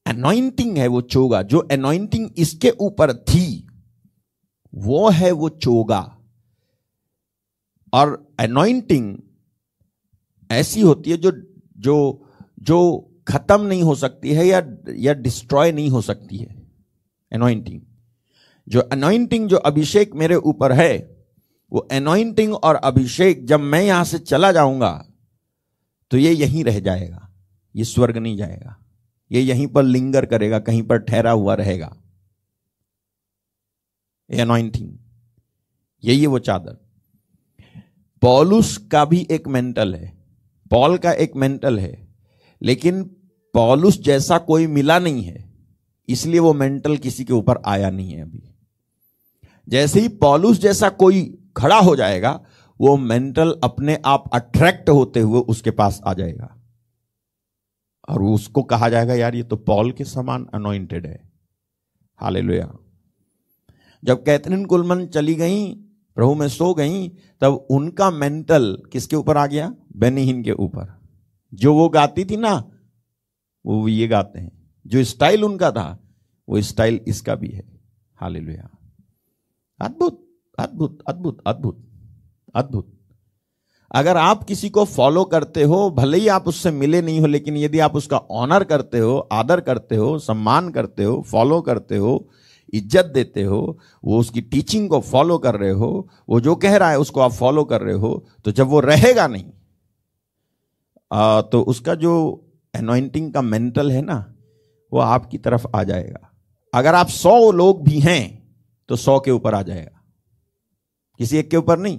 [0.07, 3.66] एनॉइंटिंग है वो चोगा जो एनॉइंटिंग इसके ऊपर थी।
[4.77, 6.01] वो है वो चोगा।
[7.93, 9.17] और एनॉइंटिंग
[10.51, 11.33] ऐसी होती है जो
[11.79, 11.97] जो
[12.61, 12.79] जो
[13.29, 14.63] खत्म नहीं हो सकती है या
[14.97, 16.55] या डिस्ट्रॉय नहीं हो सकती है।
[17.33, 17.81] एनॉइंटिंग
[18.69, 21.17] जो अनॉइंटिंग जो अभिषेक मेरे ऊपर है,
[21.73, 25.05] वो अनॉइंटिंग और अभिषेक जब मैं यहाँ से चला जाऊँगा
[26.11, 27.29] तो ये यहीं रह जाएगा।
[27.75, 28.77] ये स्वर्ग नहीं जाएगा।
[29.31, 31.97] ये यहीं पर लिंगर करेगा, कहीं पर ठहरा हुआ रहेगा।
[34.31, 34.99] अनॉइंटिंग
[36.05, 36.87] यही है वो चादर।
[38.23, 40.25] पॉलुस का भी एक मेंटल है।
[40.71, 42.09] पॉल का एक मेंटल है।
[42.63, 43.05] लेकिन
[43.55, 45.53] पॉलुस जैसा कोई मिला नहीं है।
[46.09, 48.43] इसलिए वो मेंटल किसी के ऊपर आया नहीं है अभी।
[49.69, 52.45] जैसे ही पॉलुस जैसा कोई खड़ा हो जाएगा,
[52.81, 56.63] वो मेंटल अपने आप अट्रैक्ट होते हुए उसके पास आ जाएगा।
[58.09, 61.31] और उसको कहा जाएगा, यार, ये तो पॉल के समान अनोइंटेड है।
[62.17, 62.79] हालेलुया
[64.05, 65.75] जब कैथरीन कुलमन चली गई,
[66.15, 67.09] प्रभु में सो गई,
[67.41, 69.75] तब उनका मेंटल किसके ऊपर आ गया?
[69.97, 71.01] बेनिहिन के ऊपर।
[71.55, 72.71] जो वो गाती थी ना,
[73.67, 76.15] वो ये गाते हैं। जो स्टाइल उनका था,
[76.49, 77.81] वो स्टाइल इसका भी है।
[78.17, 78.71] हालेलुया।
[79.81, 80.29] अद्भुत
[80.59, 81.89] अद्भुत अद्भुत अद्भुत
[82.55, 82.99] अद्भुत।
[83.95, 87.57] अगर आप किसी को फॉलो करते हो, भले ही आप उससे मिले नहीं हो, लेकिन
[87.57, 92.29] यदि आप उसका ऑनर करते हो, आदर करते हो, सम्मान करते हो, फॉलो करते हो
[92.73, 96.91] इज़्ज़त देते हो वो उसकी टीचिंग को फॉलो कर रहे हो वो जो कह रहा
[96.91, 99.45] है उसको आप फॉलो कर रहे हो तो जब वो रहेगा नहीं
[101.11, 102.15] आ, तो उसका जो
[102.75, 104.17] एनॉइंटिंग का मेंटल है ना
[104.93, 106.31] वो आपकी तरफ़ आ जाएगा।
[106.73, 108.23] अगर आप सौ लोग भी हैं
[108.89, 110.01] तो सौ के ऊपर आ जाएगा।
[111.21, 111.99] किसी एक के ऊपर नहीं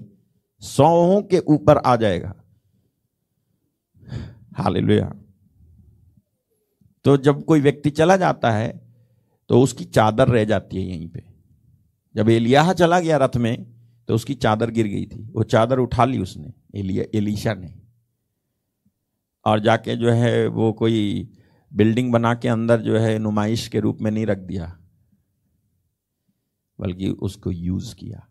[0.64, 2.34] सौ के ऊपर आ जाएगा।
[4.57, 5.11] हालेलुया।
[7.06, 8.69] तो जब कोई व्यक्ति चला जाता है
[9.49, 11.24] तो उसकी चादर रह जाती है यहीं पे।
[12.15, 13.56] जब एलिया चला गया रथ में
[14.10, 17.74] तो उसकी चादर गिर गई थी। वो चादर उठा ली उसने, एलिया, एलिशा ने।
[19.45, 21.30] और जाके जो है वो कोई
[21.72, 24.65] बिल्डिंग बना के अंदर जो है नुमाइश के रूप में नहीं रख दिया,
[26.80, 28.28] बल्कि उसको यूज़ किया।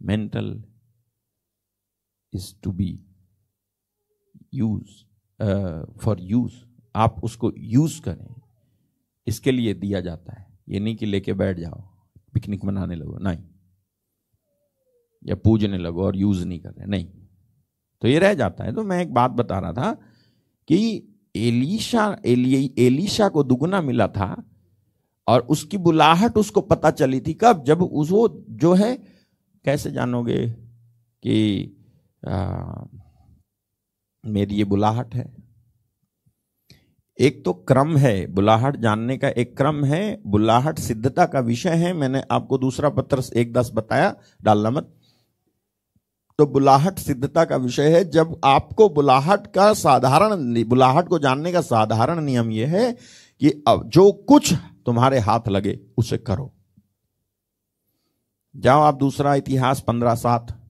[0.00, 0.62] Mental
[2.32, 2.90] is to be
[4.54, 6.54] use for use.
[6.96, 8.33] आप उसको यूज़ करें।
[9.26, 11.82] इसके लिए दिया जाता है। ये नहीं कि लेके बैठ जाओ
[12.34, 13.38] पिकनिक मनाने लगो नहीं।
[15.24, 17.06] या पूजने लगो और यूज़ नहीं कर रहे नहीं।
[18.02, 19.94] तो ये रह जाता है। तो मैं एक बात बता रहा था
[20.68, 24.44] कि एलिशा एली, एलिशा को दुगुना मिला था
[25.28, 27.64] और उसकी बुलाहट उसको पता चली थी कब?
[27.64, 28.96] जब उस वो जो है
[29.64, 30.50] कैसे जानोगे
[31.22, 31.70] कि
[32.28, 32.84] आ,
[34.26, 35.43] मेरी ये बुलाहट है?
[37.18, 41.92] एक तो क्रम है, बुलाहट जानने का एक क्रम है, बुलाहट सिद्धता का विषय है,
[41.92, 44.92] मैंने आपको दूसरा पत्र एक दस बताया, डालना मत।
[46.38, 51.60] तो बुलाहट सिद्धता का विषय है, जब आपको बुलाहट का साधारण बुलाहट को जानने का
[51.60, 52.92] साधारण नियम यह है
[53.40, 54.54] कि अब जो कुछ
[54.86, 56.52] तुम्हारे हाथ लगे, उसे करो।
[58.56, 60.63] जाओ आप दूसरा इतिहास पंद्रह सात।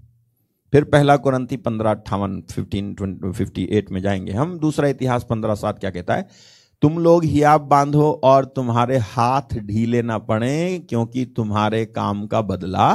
[0.74, 5.78] फिर पहला कुरंती पंद्रह अट्ठावन फिफ्टीन फिफ्टी एट में जाएँगे हम। दूसरा इतिहास पंद्रह सात
[5.78, 6.26] क्या कहता है?
[6.82, 12.88] तुम लोग हियाब बांधो और तुम्हारे हाथ ढीले ना पड़े, क्योंकि तुम्हारे काम का बदला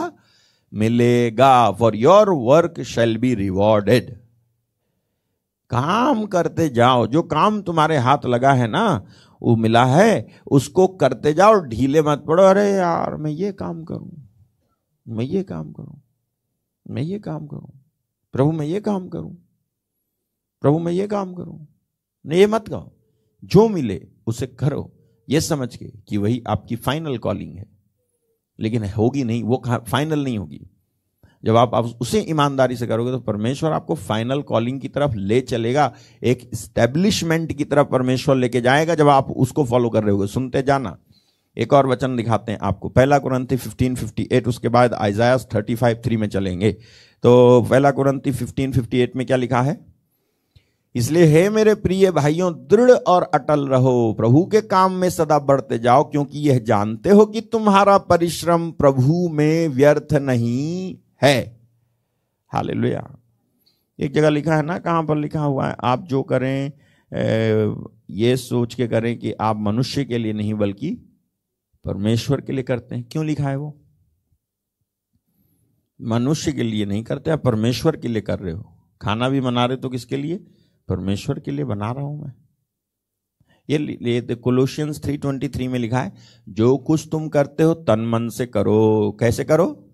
[0.74, 4.12] मिलेगा। For your work shall be rewarded
[5.72, 8.86] काम करते जाओ। जो काम तुम्हारे हाथ लगा है ना,
[9.42, 14.12] वो मिला है, उसको करते जाओ, ढीले मत पड़ो। अरे यार, मैं ये काम करूँ,
[15.06, 16.00] मैं ये काम करूँ।
[16.90, 17.82] मैं ये काम करूँ?
[18.34, 19.38] प्रभु मैं ये काम करूँ?
[20.61, 21.68] प्रभु मैं ये काम करूँ?
[22.26, 22.95] नहीं ये मत कहो
[23.44, 24.94] जो मिले उसे करो।
[25.30, 27.66] ये समझ के कि वही आपकी फाइनल कॉलिंग है।
[28.60, 30.70] लेकिन होगी नहीं वो फाइनल नहीं होगी।
[31.45, 35.41] जब आप, आप उसे ईमानदारी से करोगे तो परमेश्वर आपको फाइनल कॉलिंग की तरफ़ ले
[35.41, 35.94] चलेगा।
[36.24, 40.64] एक स्टैब्लिशमेंट की तरफ़ परमेश्वर लेके जाएगा जब आप उसको फॉलो कर रहे होगे। सुनते
[40.64, 40.98] जाना।
[41.60, 46.27] एक और वचन दिखाते हैं आपको। पहला कुरंती 1558 उसके बाद आइजायास 35 3 में
[46.27, 46.72] चलेंगे।
[47.23, 49.86] तो पहला कुरंती 1558 में क्या लिखा है?
[50.95, 55.80] इसलिए हे मेरे प्रिय भाइयों दृढ़ और अटल रहो। प्रभु के काम में सदा बढ़ते
[55.80, 61.61] जाओ क्योंकि यह जानते हो कि तुम्हारा परिश्रम प्रभु में व्यर्थ नहीं है।
[62.48, 63.18] हालेलुया।
[63.99, 65.76] एक जगह लिखा है ना कहाँ पर लिखा हुआ है?
[65.84, 66.72] आप जो करें
[67.14, 67.76] ए,
[68.10, 71.09] ये सोच के करें कि आप मनुष्य के लिए नहीं बल्कि
[71.90, 73.82] परमेश्वर के लिए करते हैं। क्यों लिखा है वो?
[76.02, 79.66] मनुष्य के लिए नहीं करते, आप परमेश्वर के लिए कर रहे हो। खाना भी बना
[79.66, 80.38] रहे तो किसके लिए?
[80.88, 82.34] परमेश्वर के लिए बना रहा हूँ मैं।
[83.70, 86.14] ये ये कोलोशियंस 323 में लिखा है,
[86.49, 89.90] जो कुछ तुम करते हो तन मन से करो। कैसे करो?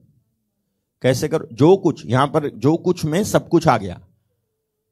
[1.01, 1.47] कैसे करो?
[1.53, 4.07] जो कुछ, यहाँ पर जो कुछ में सब कुछ आ गया।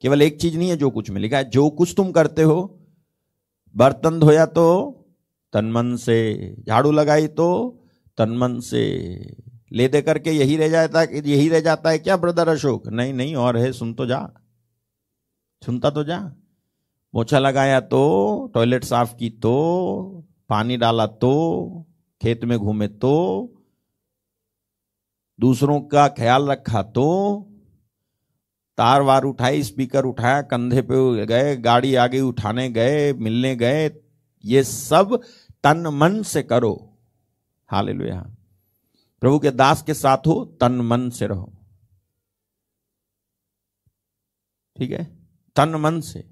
[0.02, 2.80] केवल एक चीज़ नहीं है जो कुछ में लिखा है। जो कुछ तुम करते हो,
[3.76, 4.90] बर्तन धोया तो
[5.54, 6.18] तन मन से
[6.68, 7.48] झाड़ू लगाई तो
[8.18, 8.84] तन मन से
[9.72, 12.88] ले दे करके यही रह जाता है, यही रह जाता है क्या, ब्रदर अशोक?
[12.88, 14.28] नहीं नहीं, और है, सुन तो जा।
[15.62, 16.20] सुनता तो जा।
[17.14, 21.34] पोछा लगाया तो टॉयलेट साफ़ की तो पानी डाला तो
[22.22, 23.14] खेत में घूमे तो
[25.40, 27.08] दूसरों का ख्याल रखा तो
[28.78, 33.92] तार वार उठाई, स्पीकर उठाया, कंधे पे गए, गाड़ी आगे उठाने गए, मिलने गए,
[34.44, 35.20] ये सब
[35.64, 36.98] तन मन से करो।
[37.68, 38.36] हालेलुया।
[39.22, 41.54] प्रभु के दास के साथ हो, तन मन से रहो।
[44.78, 45.28] ठीक है?
[45.56, 46.30] तन मन से।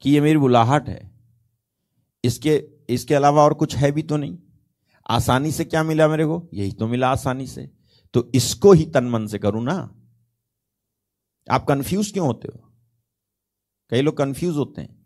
[0.00, 1.10] कि ये मेरी बुलाहट है।
[2.24, 4.38] इसके इसके अलावा और कुछ है भी तो नहीं।
[5.10, 6.48] आसानी से क्या मिला मेरे को?
[6.54, 7.70] यही तो मिला आसानी से।
[8.14, 9.94] तो इसको ही तन मन से करूँ ना।
[11.50, 12.72] आप कंफ्यूज क्यों होते हो?
[13.90, 14.97] कई लोग कंफ्यूज होते हैं।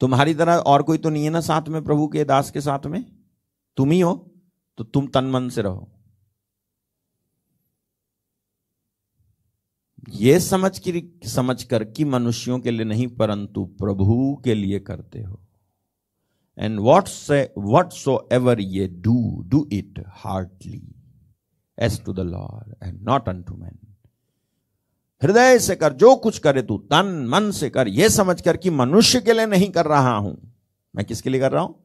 [0.00, 2.86] तुम्हारी तरह और कोई तो नहीं है ना साथ में प्रभु के, दास के साथ
[2.86, 3.04] में?
[3.76, 4.14] तुम ही हो
[4.78, 5.88] तो तुम तन मन से रहो।
[10.10, 15.22] ये समझ की, समझ कर कि मनुष्यों के लिए नहीं, परंतु प्रभु के लिए करते
[15.22, 15.40] हो।
[16.58, 20.82] And what say what so ever ये do do it heartily
[21.78, 23.78] as to the lord and not unto man
[25.22, 28.70] हृदय से कर, जो कुछ करे तू, तन, मन से कर। यह समझ कर कि
[28.70, 30.52] मनुष्य के लिए नहीं कर रहा हूँ।
[30.96, 31.84] मैं किसके लिए कर रहा हूँ?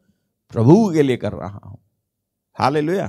[0.51, 1.79] प्रभु के लिए कर रहा हूँ।
[2.59, 3.01] हाल ले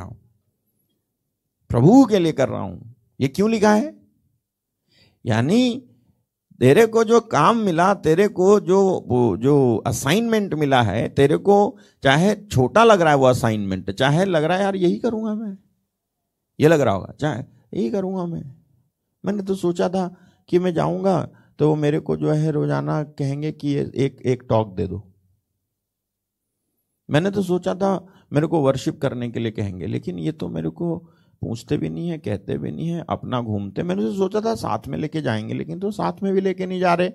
[1.69, 3.97] प्रभु के लिए कर रहा हूँ। ये क्यों लिखा है?
[5.27, 5.91] यानी
[6.61, 9.07] तेरे को जो काम मिला, तेरे को जो
[9.37, 14.45] जो असाइनमेंट मिला है, तेरे को चाहे छोटा लग रहा है वो असाइनमेंट चाहे लग
[14.45, 15.59] रहा है, यार यही करूँगा मैं।
[16.61, 17.43] ये लग रहा होगा, चाहे
[17.75, 18.54] यही करूँगा मैं।
[19.25, 20.07] मैंने तो सोचा था
[20.49, 21.21] कि मैं जाऊँगा
[21.59, 25.03] तो वो मेरे को जो है रोज़ाना कहेंगे कि एक एक टॉक दे दो।
[27.09, 27.91] मैंने तो सोचा था
[28.33, 30.97] मेरे को वर्शिप करने के लिए कहेंगे, लेकिन ये तो मेरे को
[31.43, 34.89] पूछते भी नहीं है, कहते भी नहीं है, अपना घूमते। मैंने तो सोचा था साथ
[34.89, 37.09] में लेके जाएँगे, लेकिन तो साथ में भी लेके नहीं जा रहे।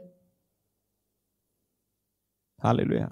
[2.59, 3.09] हालेलुया।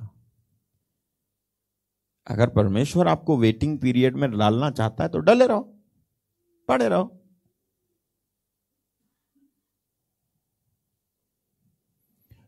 [2.28, 5.62] अगर परमेश्वर आपको वेटिंग पीरियड में डालना चाहता है तो डले रहो,
[6.70, 7.17] पड़े रहो।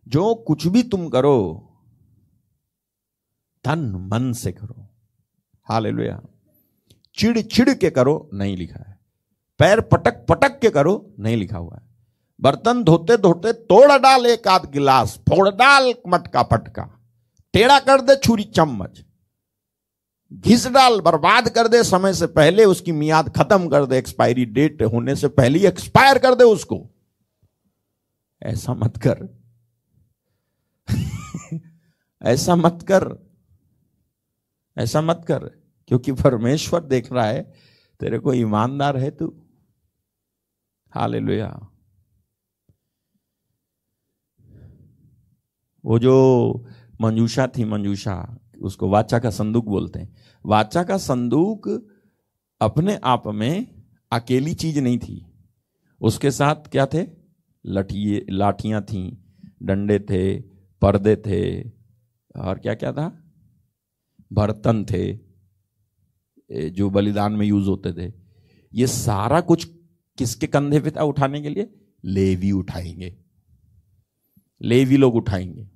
[0.10, 1.65] जो कुछ भी तुम करो,
[3.64, 4.90] तन मन से करो।
[5.64, 6.22] हालेलुया।
[7.15, 8.99] चिड़ चिड़ के करो, नहीं लिखा है।
[9.60, 11.90] पैर पटक पटक के करो, नहीं लिखा हुआ है।
[12.41, 16.99] बर्तन धोते धोते तोड़ डाल एक आध गिलास, फोड़ डाल मटका पटका
[17.53, 19.03] टेढ़ा कर दे छुरी चम्मच।
[20.34, 24.84] घिस डाल, बर्बाद कर दे समय से पहले उसकी मियाद खत्म कर दे। एक्सपायरी डेट
[24.84, 26.90] होने से पहले एक्सपायर कर दे उसको।
[28.44, 29.38] ऐसा मत कर।
[32.21, 33.29] ऐसा मत कर।
[34.77, 35.39] ऐसा मत कर,
[35.87, 37.53] क्योंकि परमेश्वर देख रहा है,
[37.99, 39.45] तेरे को ईमानदार है तू।
[40.91, 41.15] हाल
[45.85, 46.65] वो जो
[47.01, 51.87] मंजूषा थी, मंजूषा, उसको वाचा का संदूक बोलते हैं। वाचा का संदूक
[52.61, 55.25] अपने आप में अकेली चीज़ नहीं थी।
[56.01, 57.07] उसके साथ क्या थे?
[57.65, 59.23] लठिए लाठियाँ थी,
[59.63, 60.48] डंडे थे
[60.81, 61.69] पर्दे थे,
[62.41, 63.34] और क्या क्या था?
[64.34, 65.19] बर्तन थे
[66.69, 68.14] जो बलिदान में यूज़ होते थे।
[68.73, 69.65] ये सारा कुछ
[70.18, 71.73] किसके कंधे पे था उठाने के लिए?
[72.03, 73.18] लेवी उठाएँगे।
[74.61, 75.69] लेवी लोग उठाएँगे।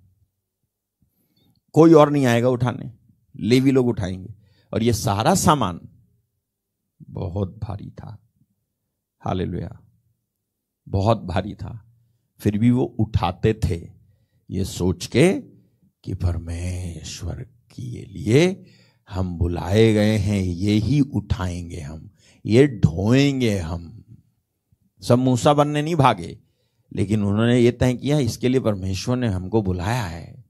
[1.73, 2.93] कोई और नहीं आएगा उठाने।
[3.35, 4.35] लेवी लोग उठाएँगे।
[4.73, 5.79] और ये सारा सामान
[7.09, 8.29] बहुत भारी था।
[9.19, 9.79] हालेलुया।
[10.87, 11.95] बहुत भारी था।
[12.39, 14.02] फिर भी वो उठाते थे।
[14.53, 15.31] ये सोच के
[16.03, 17.35] कि परमेश्वर
[17.75, 18.65] के लिए
[19.09, 22.09] हम बुलाए गए हैं, ये ही उठाएँगे हम,
[22.45, 24.03] ये ढोएँगे हम।
[25.01, 26.37] सब मूसा बनने नहीं भागे,
[26.91, 30.43] लेकिन उन्होंने ये तय किया, इसके लिए परमेश्वर ने हमको बुलाया है।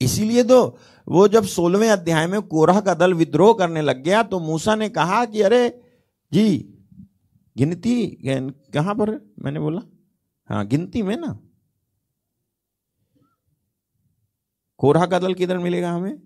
[0.00, 0.78] इसीलिए तो
[1.08, 4.88] वो जब सोलहवें अध्याय में कोरह का दल विद्रोह करने लग गया तो मूसा ने
[4.88, 5.68] कहा कि, अरे
[6.32, 6.74] जी,
[7.56, 8.06] गिनती,
[8.74, 9.80] कहाँ पर मैंने बोला?
[10.48, 11.38] हाँ गिनती में ना
[14.82, 16.22] कोरह का दल किधर मिलेगा हमें?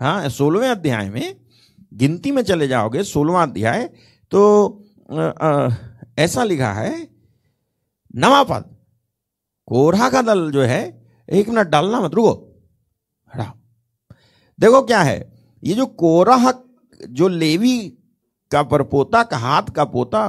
[0.00, 1.40] हाँ सोलहवें अध्याय में
[1.94, 3.86] गिनती में चले जाओगे सोलवा अध्याय
[4.30, 4.40] तो
[5.10, 5.70] अ, अ,
[6.18, 7.08] ऐसा लिखा है
[8.16, 8.76] नवा पद
[9.66, 10.82] कोरहा का दल जो है
[11.28, 12.32] एक मिनट डालना मत रुको
[13.34, 13.54] हटाओ।
[14.60, 15.32] देखो क्या है
[15.64, 16.52] ये जो कोरह
[17.08, 17.98] जो लेवी
[18.52, 20.22] का परपोता, का हाथ का पोता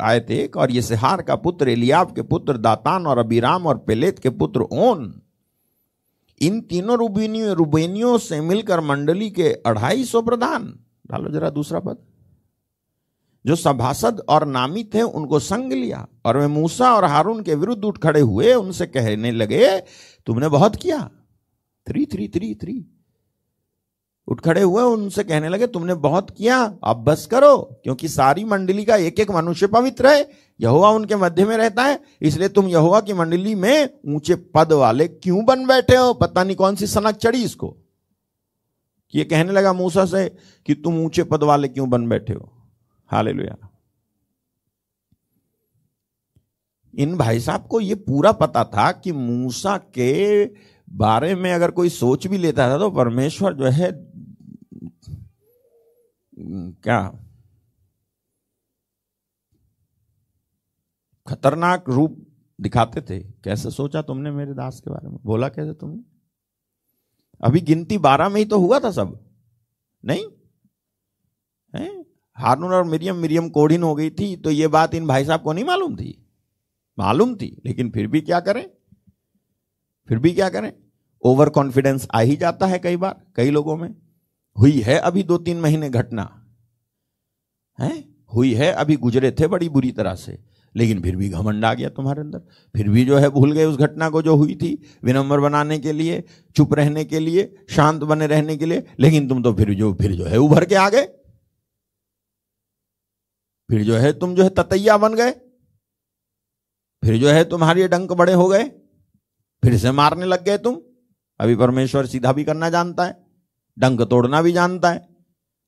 [0.00, 4.18] आए थे और ये सिहार का पुत्र, एलियाब के पुत्र, दातान और अबीराम और पेलेत
[4.18, 5.20] के पुत्र ओन।
[6.40, 10.78] इन तीनों रुबेनियों रुबेनियों से मिलकर मंडली के अढ़ाई सौ प्रधान।
[11.10, 11.98] डालो जरा दूसरा पद।
[13.46, 17.84] जो सभासद और नामी थे, उनको संग लिया और वे मूसा और हारून के विरुद्ध
[17.84, 19.80] उठ खड़े हुए, उनसे कहने लगे,
[20.26, 21.10] तुमने बहुत किया।
[21.86, 22.99] Three three three three.
[24.30, 28.84] उठ खड़े हुए, उनसे कहने लगे, तुमने बहुत किया अब बस करो, क्योंकि सारी मंडली
[28.84, 30.28] का एक एक मनुष्य पवित्र है,
[30.60, 35.08] यहोवा उनके मध्य में रहता है, इसलिए तुम यहोवा की मंडली में ऊँचे पद वाले
[35.08, 36.14] क्यों बन बैठे हो?
[36.14, 37.76] पता नहीं कौन सी सनक चढ़ी इसको.
[39.14, 40.28] ये कहने लगा मूसा से
[40.66, 42.52] कि तुम ऊँचे पद वाले क्यों बन बैठे हो?
[43.10, 43.56] हालेलुया।
[46.94, 50.44] इन भाई साहब को ये पूरा पता था कि मूसा के
[50.88, 53.90] बारे में अगर कोई सोच भी लेता था तो परमेश्वर जो है
[56.82, 57.26] क्या?
[61.26, 62.26] खतरनाक रूप
[62.60, 65.18] दिखाते थे। कैसे सोचा तुमने मेरे दास के बारे में?
[65.22, 66.02] बोला कैसे तुमने?
[67.40, 69.18] अभी गिनती बारह में ही तो हुआ था सब।
[70.04, 70.24] नहीं?
[71.76, 72.04] है?
[72.34, 75.52] हारून और मिरियम मिरियम कोढ़िन हो गई थी तो ये बात इन भाई साहब को
[75.52, 76.26] नहीं मालूम थी।
[76.98, 78.70] मालूम थी, लेकिन फिर भी क्या करें?
[80.08, 80.72] फिर भी क्या करें?
[81.22, 83.94] ओवर कॉन्फिडेंस आ ही जाता है कई बार, कई लोगों में।
[84.58, 86.54] हुई है अभी दो तीन महीने घटना।
[87.80, 88.04] है?
[88.34, 91.88] हुई है, अभी गुजरे थे बड़ी बुरी तरह से। लेकिन फिर भी घमंड आ गया
[91.88, 92.38] तुम्हारे अंदर।
[92.76, 95.92] फिर भी जो है भूल गए उस घटना को जो हुई थी, विनम्र बनाने के
[95.92, 96.24] लिए,
[96.56, 100.12] चुप रहने के लिए, शांत बने रहने के लिए। लेकिन तुम तो फिर जो फिर
[100.12, 101.06] जो है उभर के आ गए।
[103.70, 105.30] फिर जो है तुम जो है ततैया बन गए।
[107.04, 108.64] फिर जो है तुम्हारे डंक बड़े हो गए।
[109.62, 110.82] फिर से मारने लग गए तुम।
[111.40, 113.19] अभी परमेश्वर सीधा भी करना जानता है।
[113.80, 115.08] डंक तोड़ना भी जानता है,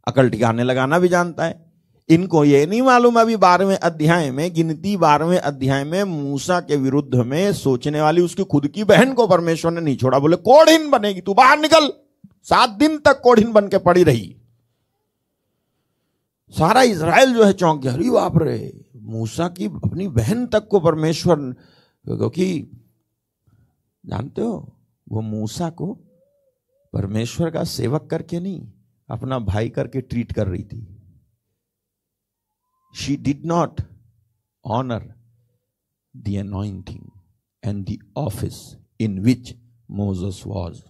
[0.07, 1.73] अकल ठिकाने लगाना भी जानता है।
[2.09, 7.15] इनको ये नहीं मालूम अभी बारहवें अध्याय में, गिनती बारहवें अध्याय में मूसा के विरुद्ध
[7.15, 11.21] में सोचने वाली उसकी खुद की बहन को परमेश्वर ने नहीं छोड़ा, बोले, कोढ़िन बनेगी
[11.21, 11.93] तू, बाहर निकल।
[12.43, 14.37] सात दिन तक कोढ़िन बन के पड़ी रही।
[16.55, 20.81] सारा इसराइल जो है चौंक गया, अरे बाप रे, मूसा की अपनी बहन तक को
[20.81, 21.37] परमेश्वर,
[22.05, 22.47] क्योंकि
[24.05, 24.73] जानते हो,
[25.07, 25.97] वो मूसा को
[26.93, 28.61] परमेश्वर का सेवक करके नहीं,
[29.09, 30.87] अपना भाई करके ट्रीट कर रही थी।
[32.95, 33.81] She did not
[34.65, 35.13] honour
[36.15, 37.05] the anointing
[37.63, 38.59] and the office
[39.01, 39.55] in which
[39.91, 40.83] Moses was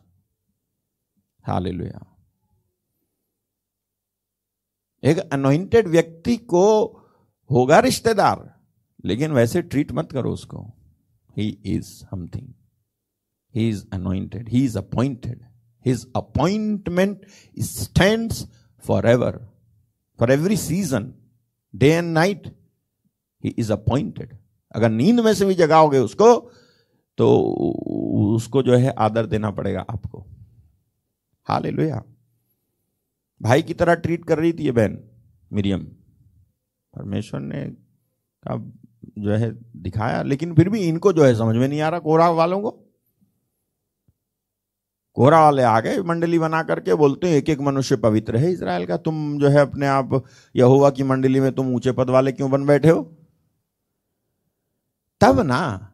[1.44, 2.06] hallelujah
[5.02, 6.64] एक अनोइंटेड व्यक्ति को
[7.50, 8.38] होगा रिश्तेदार,
[9.04, 10.60] लेकिन वैसे ट्रीट मत करो उसको।
[11.36, 12.52] He is something
[13.54, 15.44] he is anointed he is appointed
[16.16, 17.26] appointment
[17.58, 18.32] stand
[18.84, 19.38] for ever
[20.18, 21.12] for every season
[21.74, 22.46] day and night
[23.44, 24.36] he is appointed
[24.74, 26.34] अगर नींद में से भी जगाओगे उसको
[27.18, 27.28] तो
[28.34, 30.26] उसको जो है आदर देना पड़ेगा आपको।
[31.44, 31.92] हाल
[33.42, 34.98] भाई की तरह ट्रीट कर रही थी ये बहन,
[35.52, 35.80] मिरियम।
[36.94, 37.64] परमेश्वर ने
[38.44, 38.56] का
[39.18, 39.50] जो है
[39.82, 42.91] दिखाया, लेकिन फिर भी इनको जो है समझ में नहीं आ रहा कोरा वालों को।
[45.14, 48.86] कोरा वाले आ गए मंडली बना करके बोलते हैं एक एक मनुष्य पवित्र है इसराइल
[48.86, 50.24] का तुम जो है अपने आप
[50.56, 53.16] यहोवा की मंडली में तुम ऊँचे पद वाले क्यों बन बैठे हो?
[55.20, 55.88] तब ना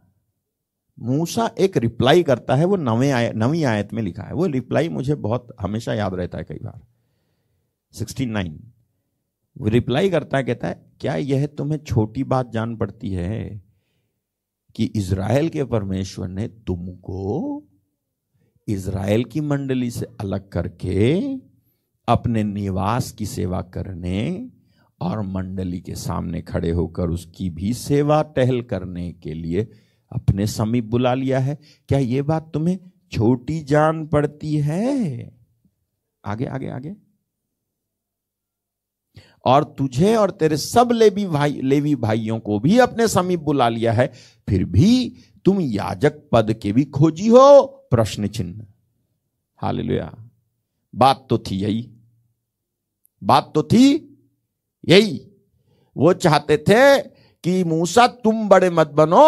[0.99, 4.89] मूसा एक रिप्लाई करता है वो नवे आय, नवी आयत में लिखा है। वो रिप्लाई
[4.89, 6.81] मुझे बहुत हमेशा याद रहता है कई बार।
[7.95, 8.61] 69
[9.59, 13.63] वो रिप्लाई करता है कहता है क्या यह तुम्हें छोटी बात जान पड़ती है
[14.75, 17.68] कि इज़राइल के परमेश्वर ने तुमको
[18.69, 21.21] इज़राइल की मंडली से अलग करके
[22.09, 24.51] अपने निवास की सेवा करने
[25.01, 29.69] और मंडली के सामने खड़े होकर उसकी भी सेवा टहल करने के लिए
[30.13, 31.59] अपने समीप बुला लिया है।
[31.89, 32.79] क्या ये बात तुम्हें
[33.13, 35.31] छोटी जान पड़ती है?
[36.25, 36.97] आगे आगे आगे।
[39.45, 43.93] और तुझे और तेरे सब लेवी भाई, लेवी भाइयों को भी अपने समीप बुला लिया
[43.93, 44.13] है।
[44.49, 48.67] फिर भी तुम याजक पद के भी खोजी हो। प्रश्न चिन्ह।
[49.59, 50.13] हालेलुया।
[50.95, 51.91] बात तो थी यही।
[53.23, 53.85] बात तो थी
[54.89, 55.31] यही।
[55.97, 56.99] वो चाहते थे
[57.45, 59.27] कि मूसा, तुम बड़े मत बनो,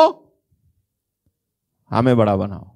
[1.91, 2.71] हमें बड़ा बनाओ।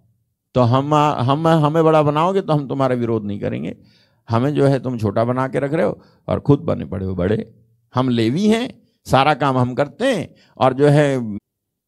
[0.54, 3.76] तो हम हम, हमें बड़ा बनाओगे तो हम तुम्हारा विरोध नहीं करेंगे।
[4.28, 7.14] हमें जो है तुम छोटा बना के रख रहे हो और खुद बने पड़े हो
[7.14, 7.54] बड़े।
[7.94, 11.38] हम लेवी हैं, सारा काम हम करते हैं और जो है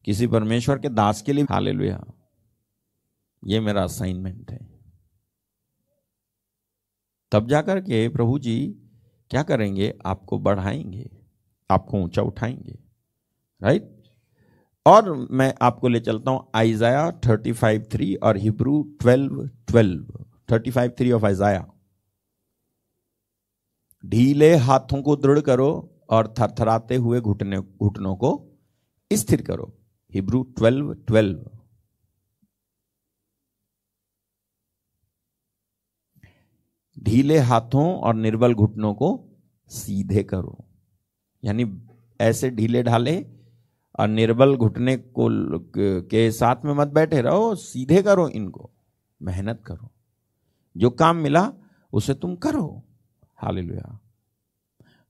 [0.05, 2.03] किसी परमेश्वर के दास के लिए। हालेलुया।
[3.47, 4.59] ये मेरा असाइनमेंट है।
[7.31, 8.57] तब जाकर के प्रभु जी
[9.31, 9.93] क्या करेंगे?
[10.05, 11.09] आपको बढ़ाएँगे,
[11.69, 12.77] आपको ऊँचा उठाएँगे
[13.61, 13.93] राइट
[14.85, 20.71] और मैं आपको ले चलता हूँ आइजाया थर्टी फाइव थ्री और Hebrew twelve twelve thirty
[20.71, 21.65] five three of Isaiah
[24.03, 25.69] ढीले हाथों को दृढ़ करो
[26.09, 28.31] और थरथराते हुए घुटने, घुटनों को
[29.11, 29.73] स्थिर करो।
[30.13, 31.56] हिब्रू ट्वेल्व ट्वेल्व
[36.99, 39.29] ढीले हाथों और निर्बल घुटनों को
[39.67, 40.65] सीधे करो।
[41.43, 41.87] यानी
[42.21, 43.25] ऐसे ढीले ढाले
[43.99, 45.27] और निर्बल घुटने को
[46.01, 48.71] के साथ में मत बैठे रहो, सीधे करो इनको।
[49.21, 49.91] मेहनत करो।
[50.77, 51.53] जो काम मिला,
[51.93, 52.83] उसे तुम करो।
[53.35, 53.99] हालेलुया।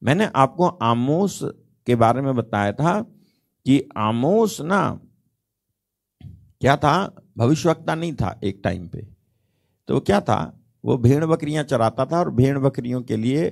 [0.04, 1.40] मैंने आपको आमोस
[1.86, 3.02] के बारे में बताया था
[3.66, 5.02] कि आमोस ना
[6.62, 7.22] क्या था?
[7.38, 9.08] भविष्यवक्ता नहीं था एक टाइम पे।
[9.88, 10.60] तो क्या था?
[10.84, 13.50] वो भेड़ बकरियाँ चराता था और भेड़ बकरियों के लिए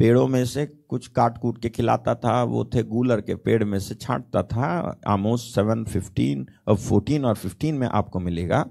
[0.00, 3.78] पेड़ों में से कुछ काट कूट के खिलाता था, वो थे गूलर के पेड़ में
[3.78, 8.64] से छांटता था। आमोस सेवन फिफ्टीन, अब फोर्टीन और फिफ्टीन में आपको मिलेगा।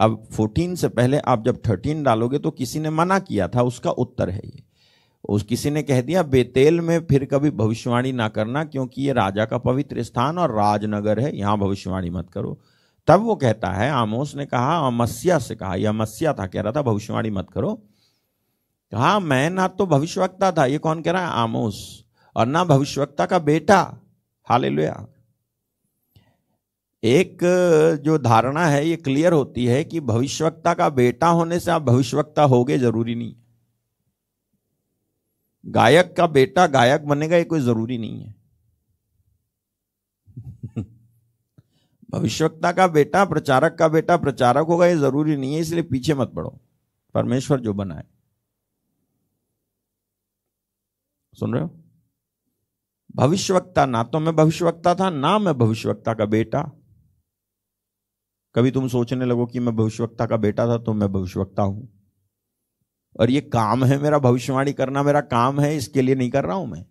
[0.00, 3.90] अब फोर्टीन से पहले आप जब थर्टीन डालोगे तो किसी ने मना किया था, उसका
[3.90, 4.62] उत्तर है ये।
[5.24, 9.44] उस किसी ने कह दिया, बेतेल में फिर कभी भविष्यवाणी ना करना, क्योंकि ये राजा
[9.44, 12.58] का पवित्र स्थान और राजनगर है, यहाँ भविष्यवाणी मत करो।
[13.06, 16.72] तब वो कहता है, आमोस ने कहा, अमस्या से कहा यह अमस्या था, कह रहा
[16.72, 17.74] था, भविष्यवाणी मत करो।
[18.92, 21.28] कहा, मैं ना तो भविष्यवक्ता था, ये कौन कह रहा है?
[21.28, 22.04] आमोस।
[22.36, 23.96] और ना भविष्यवक्ता का बेटा।
[24.44, 25.06] हालेलुया।
[27.04, 27.38] एक
[28.02, 32.42] जो धारणा है, ये क्लियर होती है कि भविष्यवक्ता का बेटा होने से आप भविष्यवक्ता
[32.42, 33.34] होगे, ज़रूरी नहीं।
[35.66, 38.34] गायक का बेटा गायक बनेगा, ये कोई ज़रूरी नहीं है।
[42.14, 46.32] भविष्यवक्ता का बेटा, प्रचारक का बेटा, प्रचारक होगा ये ज़रूरी नहीं है, इसलिए पीछे मत
[46.36, 46.58] पड़ो
[47.14, 48.04] परमेश्वर जो बनाए
[51.34, 51.70] सुन रहे हो?
[53.16, 56.62] भविष्यवक्ता, ना तो मैं भविष्यवक्ता था, ना मैं भविष्यवक्ता का बेटा।
[58.54, 61.88] कभी तुम सोचने लगो कि मैं भविष्यवक्ता का बेटा था तो मैं भविष्यवक्ता हूँ।
[63.20, 66.56] और ये काम है मेरा, भविष्यवाणी करना मेरा काम है, इसके लिए नहीं कर रहा
[66.56, 66.84] हूँ मैं।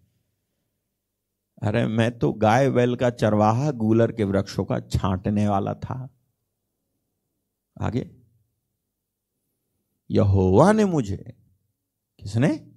[1.63, 6.09] अरे मैं तो गाय बैल का चरवाहा गूलर के वृक्षों का छांटने वाला था।
[7.81, 8.11] आगे।
[10.11, 11.33] यहोवा ने मुझे,
[12.19, 12.71] किसने?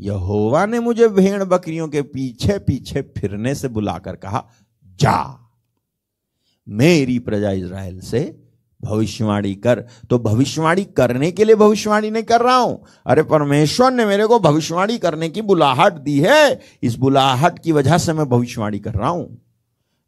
[0.00, 4.50] यहोवा ने मुझे भेड़ बकरियों के पीछे पीछे फिरने से बुलाकर कहा,
[4.84, 5.48] जा,
[6.68, 8.45] मेरी प्रजा इज़राइल से
[8.82, 14.06] भविष्यवाणी कर। तो भविष्यवाणी करने के लिए भविष्यवाणी नहीं कर रहा हूँ। अरे परमेश्वर ने
[14.06, 18.78] मेरे को भविष्यवाणी करने की बुलाहट दी है। इस बुलाहट की वजह से मैं भविष्यवाणी
[18.78, 19.42] कर रहा हूँ।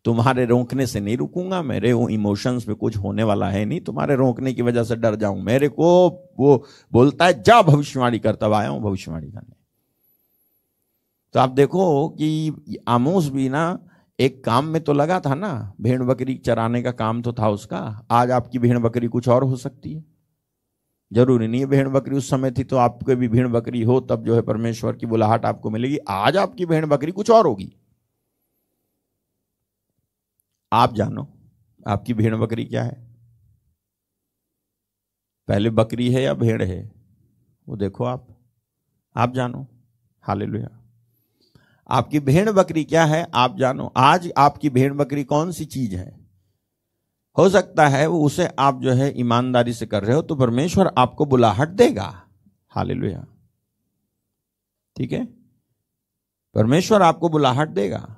[0.04, 4.16] तुम्हारे रोकने से नहीं रुकूँगा, मेरे वो इमोशंस में कुछ होने वाला है नहीं। तुम्हारे
[4.16, 6.08] रोकने की वजह से डर जाऊँ। मेरे को
[6.38, 9.54] वो बोलता है, जा भविष्यवाणी कर। तब आया हूँ भविष्यवाणी करने।
[11.34, 12.52] तो आप देखो कि
[12.88, 13.78] आमोस भी ना
[14.18, 17.78] एक काम में तो लगा था ना, भेड़ बकरी चराने का काम तो था उसका,
[18.10, 20.04] आज आपकी भेड़ बकरी कुछ और हो सकती है।
[21.12, 24.24] ज़रूरी नहीं है भेड़ बकरी उस समय थी तो आपके भी भेड़ बकरी हो, तब
[24.24, 27.72] जो है परमेश्वर की बुलाहट आपको मिलेगी, आज आपकी भेड़ बकरी कुछ और होगी।
[30.72, 31.26] आप जानो,
[31.86, 33.06] आपकी भेड़ बकरी क्या है?
[35.48, 36.80] पहले बकरी है या भेड़ है?
[37.66, 38.26] वो देखो आप
[39.16, 39.66] आप जानो।
[40.24, 40.68] हालेलुया।
[41.90, 43.26] आपकी भेड़ बकरी क्या है?
[43.34, 46.26] आप जानो। आज आपकी भेड़ बकरी कौन सी चीज़ है?
[47.38, 50.94] हो सकता है वो उसे आप जो है ईमानदारी से कर रहे हो तो परमेश्वर
[50.98, 52.22] आपको बुलाहट देगा।
[52.68, 53.24] हाल
[54.96, 55.24] ठीक है?
[56.54, 58.16] परमेश्वर आपको बुलाहट देगा।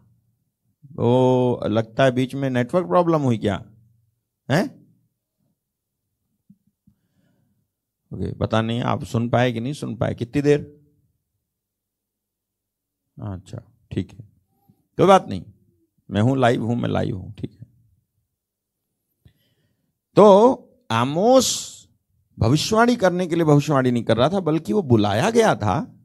[0.92, 3.64] वो लगता है बीच में नेटवर्क प्रॉब्लम हुई क्या?
[4.50, 4.64] है?
[8.14, 10.14] ओके, पता नहीं, आप सुन पाए कि नहीं सुन पाए?
[10.14, 10.79] कितनी देर?
[13.20, 14.28] अच्छा ठीक है।
[14.98, 15.42] कोई बात नहीं,
[16.10, 17.66] मैं हूँ लाइव हूँ, मैं लाइव हूँ, ठीक है।
[20.16, 21.88] तो आमोस
[22.38, 25.96] भविष्यवाणी करने के लिए भविष्यवाणी नहीं कर रहा था, बल्कि वो बुलाया गया था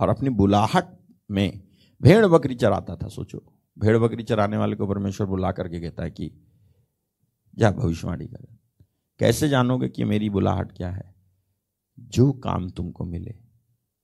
[0.00, 0.98] और अपनी बुलाहट
[1.30, 1.62] में
[2.02, 3.44] भेड़ बकरी चराता था, सोचो।
[3.78, 6.30] भेड़ बकरी चराने वाले को परमेश्वर बुला करके कहता है कि
[7.58, 8.46] जा भविष्यवाणी कर।
[9.18, 11.14] कैसे जानोगे कि मेरी बुलाहट क्या है?
[11.98, 13.34] जो काम तुमको मिले,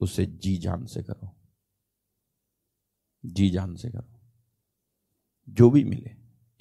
[0.00, 1.37] उसे जी जान से करो।
[3.26, 4.20] जी जान से करो।
[5.48, 6.10] जो भी मिले,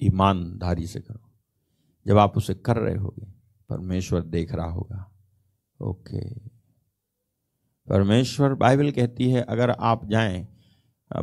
[0.02, 1.30] ईमानदारी से करो।
[2.06, 3.26] जब आप उसे कर रहे होगे,
[3.68, 5.12] परमेश्वर देख रहा होगा।
[5.80, 6.34] ओके।
[7.88, 10.48] परमेश्वर बाइबल कहती है, अगर आप जाएँ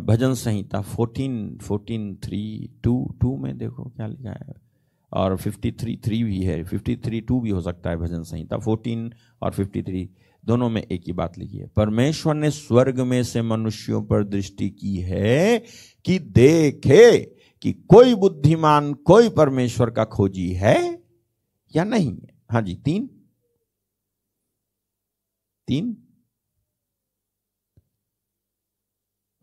[0.01, 4.65] भजन संहिता 14 14 3 टू टू में देखो क्या लिखा है।
[5.13, 9.13] और 53 थ्री थ्री भी है 53 टू भी हो सकता है भजन संहिता 14
[9.41, 10.07] और 53
[10.45, 14.69] दोनों में एक ही बात लिखी है, परमेश्वर ने स्वर्ग में से मनुष्यों पर दृष्टि
[14.69, 15.63] की है
[16.05, 17.21] कि देखे
[17.61, 21.03] कि कोई बुद्धिमान, कोई परमेश्वर का खोजी है
[21.75, 23.09] या नहीं है। हाँ जी, तीन।
[25.67, 25.97] तीन।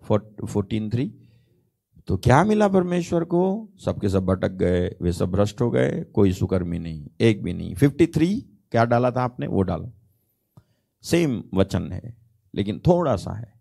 [0.02, 1.12] Fourteen three.
[2.06, 3.68] तो क्या मिला परमेश्वर को?
[3.84, 7.74] सबके सब भटक गए, वे सब भ्रष्ट हो गए, कोई सुकर्मी नहीं, एक भी नहीं।
[7.74, 9.46] फिफ्टी थ्री, क्या डाला था आपने?
[9.46, 9.92] वो डालो।
[11.04, 12.16] सेम वचन है,
[12.54, 13.52] लेकिन थोड़ा सा है,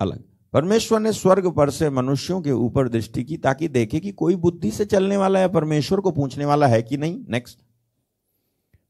[0.00, 0.24] अलग।
[0.54, 4.70] परमेश्वर ने स्वर्ग पर से मनुष्यों के ऊपर दृष्टि की ताकि देखे कि कोई बुद्धि
[4.70, 7.58] से चलने वाला है परमेश्वर को पूछने वाला है कि नहीं। नेक्स्ट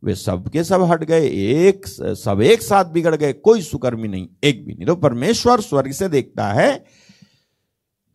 [0.02, 4.64] वे सबके सब हट गए, एक सब एक साथ बिगड़ गए, कोई सुकर्मी नहीं, एक
[4.66, 6.84] भी नहीं। तो परमेश्वर स्वर्ग से देखता है,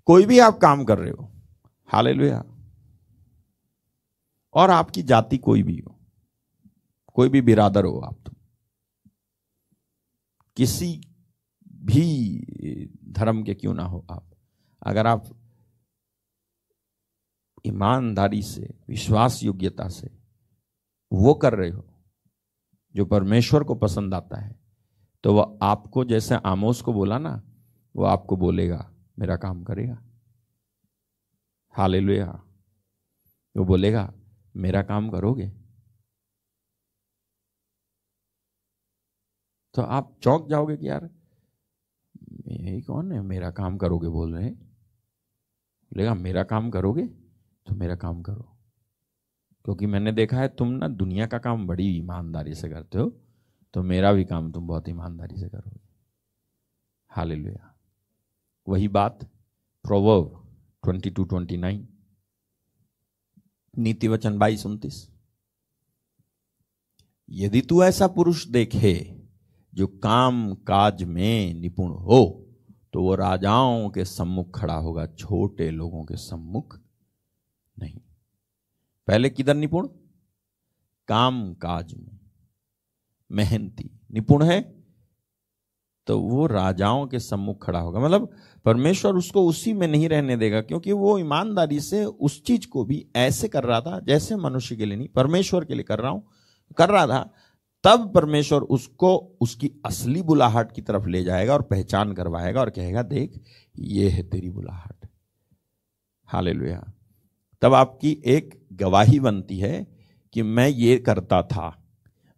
[0.08, 1.32] कोई भी आप काम कर रहे हो।
[1.90, 2.44] हालेलुया।
[4.54, 5.98] और आपकी जाति कोई भी हो,
[7.16, 8.23] कोई भी बिरादर हो आप
[10.58, 10.90] किसी
[11.68, 14.30] भी धर्म के क्यों ना हो आप?
[14.82, 15.26] अगर आप
[17.66, 20.10] ईमानदारी से विश्वास योग्यता से
[21.12, 21.86] वो कर रहे हो,
[22.96, 24.56] जो परमेश्वर को पसंद आता है
[25.24, 27.42] तो वह आपको जैसे आमोस को बोला ना,
[27.96, 28.90] वो आपको बोलेगा,
[29.20, 29.98] मेरा काम करेगा।
[31.76, 32.32] हालेलुया।
[33.56, 34.14] वो बोलेगा,
[34.56, 35.52] मेरा काम करोगे?
[39.74, 41.10] तो आप चौंक जाओगे कि यार,
[42.48, 43.22] यही कौन है?
[43.22, 47.08] मेरा काम करोगे बोल रहे हैं। बोलेगा, मेरा काम करोगे?
[47.68, 48.50] तो मेरा काम करो।
[49.66, 53.10] क्योंकि मैंने देखा है तुम ना दुनिया का काम बड़ी ईमानदारी से करते हो
[53.74, 55.80] तो मेरा भी काम तुम बहुत ईमानदारी से करोगे।
[57.10, 57.74] हालेलुया।
[58.68, 59.24] वही बात
[59.86, 61.88] proverb twenty two twenty nine
[63.78, 65.10] नीति वचन बाईस, उन्तीस।
[67.30, 69.23] यदि तू ऐसा पुरुष देखे
[69.74, 72.40] जो काम काज में निपुण हो
[72.94, 76.80] तो वो राजाओं के सम्मुख खड़ा होगा, छोटे लोगों के सम्मुख
[77.78, 78.00] नहीं।
[79.08, 79.88] पहले किधर निपुण?
[81.08, 82.20] काम काज में।
[83.30, 84.62] मेहनती। निपुण है
[86.08, 88.30] तो वो राजाओं के सम्मुख खड़ा होगा। मतलब
[88.66, 93.06] परमेश्वर उसको उसी में नहीं रहने देगा, क्योंकि वो ईमानदारी से उस चीज़ को भी
[93.16, 96.28] ऐसे कर रहा था, जैसे मनुष्य के लिए नहीं, परमेश्वर के लिए कर रहा हूँ,
[96.78, 97.34] कर रहा था
[97.84, 103.02] तब परमेश्वर उसको उसकी असली बुलाहट की तरफ़ ले जाएगा और पहचान करवाएगा और कहेगा,
[103.02, 103.42] देख,
[103.80, 105.08] ये है तेरी बुलाहट।
[106.26, 106.94] हालेलुया।
[107.62, 109.88] तब आपकी एक गवाही बनती है
[110.34, 111.84] कि मैं ये करता था,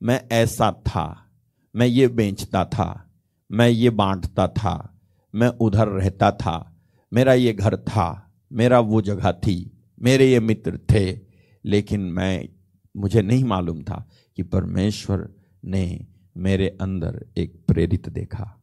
[0.04, 1.32] मैं ऐसा था,
[1.76, 3.14] मैं ये बेचता था,
[3.52, 5.02] मैं ये बांटता था,
[5.36, 6.78] मैं उधर रहता था,
[7.14, 11.20] मेरा ये घर था, मेरा वो जगह थी, मेरे ये मित्र थे,
[11.66, 12.50] लेकिन मैं,
[12.98, 15.35] मुझे नहीं मालूम था कि परमेश्वर
[15.66, 18.62] ने मेरे अंदर एक प्रेरित देखा।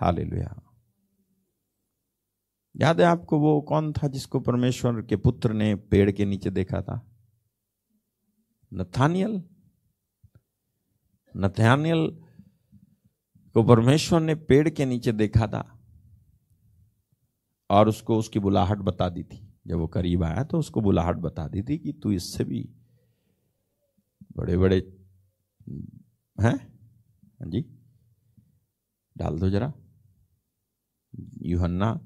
[0.00, 0.62] हालेलुया।
[2.76, 6.82] याद है आपको वो कौन था जिसको परमेश्वर के पुत्र ने पेड़ के नीचे देखा
[6.82, 7.10] था?
[8.74, 9.42] नथानियल।
[11.36, 12.22] नथानियल
[13.54, 15.80] को परमेश्वर ने पेड़ के नीचे देखा था
[17.70, 21.48] और उसको उसकी बुलाहट बता दी थी। जब वो करीब आया तो उसको बुलाहट बता
[21.48, 22.68] दी थी कि तू इससे भी
[24.36, 25.01] बड़े बड़े
[26.40, 26.78] हैं?
[27.40, 27.64] हाँ जी।
[29.18, 29.72] डाल दो जरा।
[31.42, 32.00] यूहन्ना,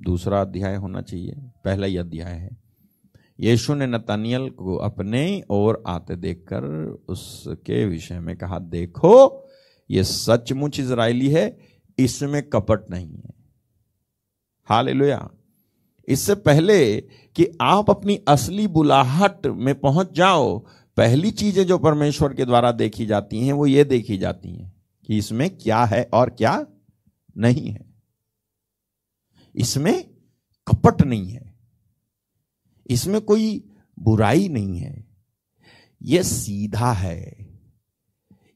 [0.00, 1.34] दूसरा अध्याय होना चाहिए।
[1.64, 2.62] पहला ही अध्याय है।
[3.40, 6.64] यीशु ने नतानियल को अपने और आते देखकर
[7.08, 9.48] उसके विषय में कहा, देखो,
[9.90, 11.58] ये सचमुच इजरायली है,
[11.98, 13.34] इसमें कपट नहीं है।
[14.64, 15.30] हालेलुया।
[16.08, 17.00] इससे पहले
[17.36, 20.66] कि आप अपनी असली बुलाहट में पहुँच जाओ
[20.96, 24.72] पहली चीज़ें जो परमेश्वर के द्वारा देखी जाती हैं, वो ये देखी जाती हैं
[25.08, 26.66] कि इसमें क्या है और क्या
[27.36, 27.84] नहीं है।
[29.54, 30.04] इसमें
[30.66, 31.54] कपट नहीं है।
[32.86, 33.64] इसमें कोई
[33.98, 35.04] बुराई नहीं है।
[36.00, 37.20] ये सीधा है।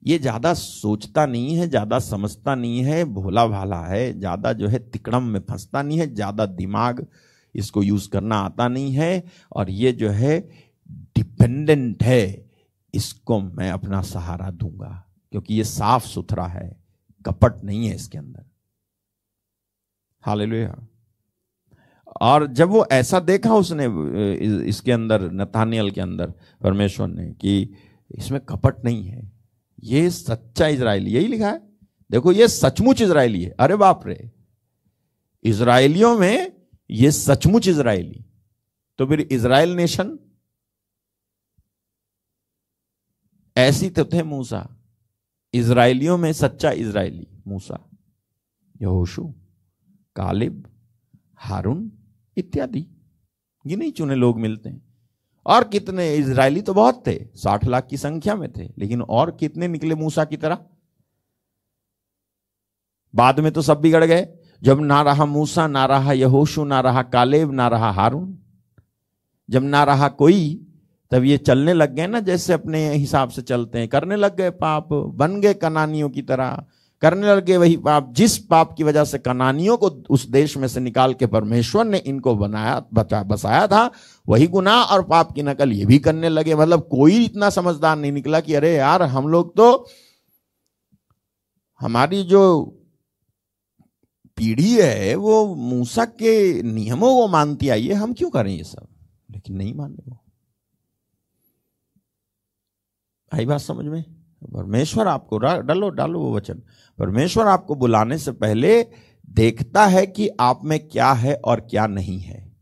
[0.02, 4.78] ये ज़्यादा सोचता नहीं है, ज़्यादा समझता नहीं है भोला भाला है, ज़्यादा जो है
[4.90, 7.06] तिकड़म में फंसता नहीं है, ज़्यादा दिमाग
[7.54, 10.38] इसको यूज़ करना आता नहीं है, और ये जो है
[11.16, 12.50] डिपेंडेंट है,
[12.94, 16.76] इसको मैं अपना सहारा दूँगा, क्योंकि ये साफ़ सुथरा है,
[17.24, 18.44] कपट नहीं है इसके अंदर।
[20.24, 20.86] हालेलुया।
[22.20, 23.86] और जब वो ऐसा देखा उसने
[24.66, 26.32] इसके अंदर, नतानियल के अंदर,
[26.62, 27.74] परमेश्वर ने, कि
[28.10, 29.32] इसमें कपट नहीं है,
[29.84, 31.60] ये सच्चा इजरायली यही लिखा है?
[32.10, 34.30] देखो, ये सचमुच इसराइली है। अरे बाप रे!
[35.44, 36.52] इजरायलियों में
[36.90, 38.24] ये सचमुच इसराइली
[38.98, 40.18] तो फिर इसराइल नेशन
[43.56, 44.76] ऐसी तो थे मूसा।
[45.54, 47.90] इसराइलियों में सच्चा इजरायली मूसा।
[48.82, 49.34] यहोशू,
[50.16, 50.68] कालिब,
[51.36, 51.92] हारून
[52.36, 52.86] इत्यादि।
[53.66, 54.82] गिने चुने लोग मिलते हैं।
[55.46, 59.68] और कितने इजरायली तो बहुत थे, साठ लाख की संख्या में थे, लेकिन और कितने
[59.68, 60.58] निकले मूसा की तरह?
[63.14, 64.28] बाद में तो सब बिगड़ गए।
[64.62, 68.38] जब ना रहा मूसा, ना रहा यहोशू, ना रहा कालेब, ना रहा हारून,
[69.50, 70.62] जब ना रहा कोई
[71.16, 74.50] तब ये चलने लग गए ना, जैसे अपने हिसाब से चलते हैं। करने लग गए
[74.50, 76.64] पाप, बन गए कनानियों की तरह।
[77.00, 80.68] करने लग गए वही पाप, जिस पाप की वजह से कनानियों को उस देश में
[80.68, 83.90] से निकाल के परमेश्वर ने इनको बनाया, बचा, बसाया था,
[84.28, 88.12] वही गुनाह और पाप की नकल ये भी करने लगे। मतलब कोई इतना समझदार नहीं
[88.12, 89.88] निकला कि, अरे यार, हम लोग तो
[91.80, 92.64] हमारी जो
[94.36, 98.86] पीढ़ी है, वो मूसा के नियमों को मानती आई है, हम क्यों करें ये सब?
[99.30, 100.22] लेकिन नहीं माने वो।
[103.34, 104.04] आई बात समझ में?
[104.54, 106.62] परमेश्वर आपको डालो डालो वो वचन।
[106.98, 108.86] परमेश्वर आपको बुलाने से पहले
[109.30, 112.56] देखता है कि आप में क्या है और क्या नहीं है।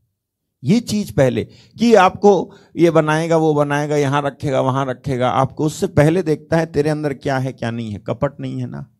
[0.64, 1.44] ये चीज़ पहले
[1.78, 6.66] कि आपको ये बनाएगा, वो बनाएगा, यहाँ रखेगा, वहाँ रखेगा, आपको उससे पहले देखता है
[6.66, 8.90] तेरे अंदर क्या है, क्या नहीं है। कपट नहीं है ना?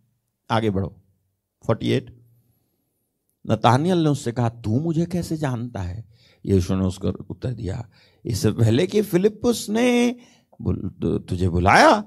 [0.51, 1.03] आगे बढ़ो।
[1.67, 2.11] 48
[3.47, 6.05] नतानियल ने उससे कहा, तू मुझे कैसे जानता है?
[6.47, 7.89] यीशु ने उसको उत्तर दिया।
[8.25, 10.17] इससे पहले कि फिलिपुस ने
[11.29, 12.05] तुझे बुलाया?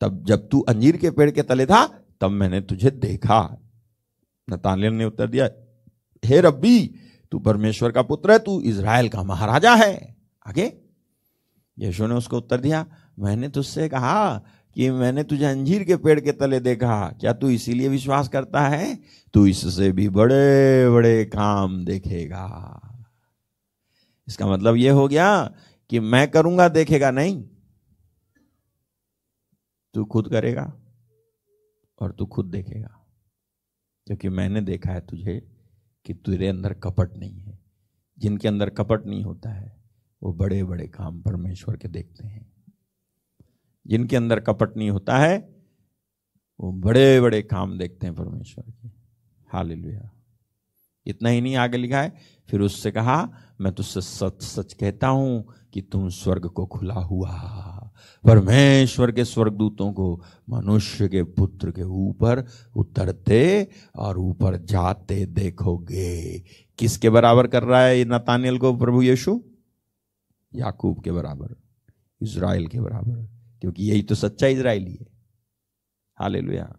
[0.00, 1.86] तब जब तू अंजीर के पेड़ के तले था,
[2.20, 3.58] तब मैंने तुझे देखा।
[4.50, 5.48] नतानियल ने उत्तर दिया,
[6.24, 6.94] हे रब्बी,
[7.32, 10.16] तू परमेश्वर का पुत्र है, तू इज़राइल का महाराजा है।
[10.46, 10.72] आगे,
[11.78, 12.86] यीशु ने उसको उत्तर दिया,
[13.18, 14.38] मैंने तुझसे कहा
[14.74, 18.98] कि मैंने तुझे अंजीर के पेड़ के तले देखा। क्या तू इसीलिए विश्वास करता है?
[19.34, 22.80] तू इससे भी बड़े बड़े काम देखेगा।
[24.28, 25.54] इसका मतलब यह हो गया
[25.90, 27.44] कि मैं करूँगा, देखेगा नहीं।
[29.94, 30.80] तू खुद करेगा
[32.00, 33.06] और तू खुद देखेगा।
[34.06, 35.56] क्योंकि मैंने देखा है तुझे
[36.04, 37.58] कि तेरे अंदर कपट नहीं है।
[38.18, 39.84] जिनके अंदर कपट नहीं होता है,
[40.22, 42.52] वो बड़े बड़े काम परमेश्वर के देखते हैं।
[43.86, 45.56] जिनके अंदर कपट नहीं होता है,
[46.60, 48.88] वो बड़े बड़े काम देखते हैं परमेश्वर के।
[49.48, 50.10] हालेलुया।
[51.06, 52.16] इतना ही नहीं आगे लिखा है
[52.48, 53.28] फिर उससे कहा,
[53.60, 57.32] मैं तुझसे सच सच कहता हूँ कि तुम स्वर्ग को खुला हुआ,
[58.24, 62.44] परमेश्वर के स्वर्गदूतों को मनुष्य के पुत्र के ऊपर
[62.76, 66.38] उतरते और ऊपर जाते देखोगे।
[66.78, 69.40] किसके बराबर कर रहा है नतानियल को, प्रभु यीशु?
[70.52, 71.56] याकूब के बराबर,
[72.22, 73.28] इज़राइल के बराबर,
[73.60, 75.06] क्योंकि यही तो सच्चा इजराइली है।
[76.18, 76.72] हालेलुया।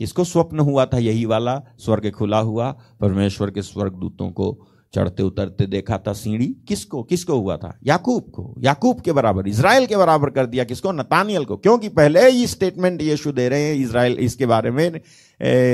[0.00, 0.98] किसको स्वप्न हुआ था?
[0.98, 7.02] यही वाला स्वर्ग खुला हुआ, परमेश्वर के स्वर्गदूतों को चढ़ते उतरते देखा था सीढ़ी। किसको?
[7.02, 7.78] किसको हुआ था?
[7.84, 10.92] याकूब को। याकूब के बराबर, इज़राइल के बराबर कर दिया किसको?
[10.92, 15.00] नतानियल को। क्योंकि पहले ही स्टेटमेंट ये यीशु दे रहे हैं इसराइल इसके बारे में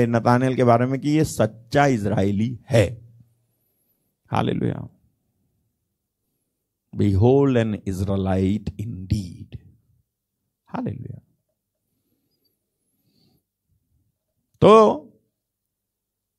[0.09, 2.85] नतानियल के बारे में कि ये सच्चा इसराइली है।
[4.31, 4.87] Hallelujah.
[6.95, 9.57] Behold an Israelite indeed.
[10.73, 11.26] Hallelujah.
[14.61, 14.95] तो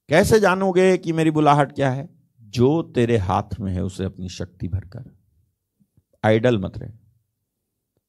[0.09, 2.09] कैसे जानोगे कि मेरी बुलाहट क्या है?
[2.43, 5.05] जो तेरे हाथ में है, उसे अपनी शक्ति भरकर।
[6.24, 6.90] आइडल मत रहे।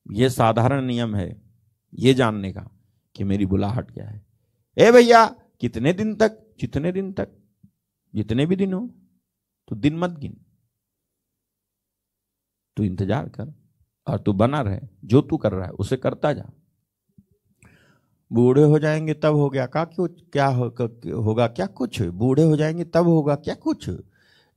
[0.06, 1.30] ये साधारण नियम है,
[1.94, 2.70] ये जानने का
[3.16, 4.26] कि मेरी बुलाहट क्या है।
[4.78, 5.26] ए भैया,
[5.62, 7.30] कितने दिन तक, जितने दिन तक,
[8.14, 8.88] जितने भी दिन हो
[9.68, 10.38] तो दिन मत गिन।
[12.78, 13.54] तू इंतज़ार कर,
[14.08, 16.50] और तू बना रहे, जो तू कर रहा है, उसे करता जा।
[18.32, 20.66] बूढ़े हो जाएँगे तब हो गया। का कुछ क्या हो,
[21.22, 21.48] होगा?
[21.48, 22.02] क्या कुछ?
[22.02, 23.90] बूढ़े हो जाएँगे तब होगा। क्या कुछ?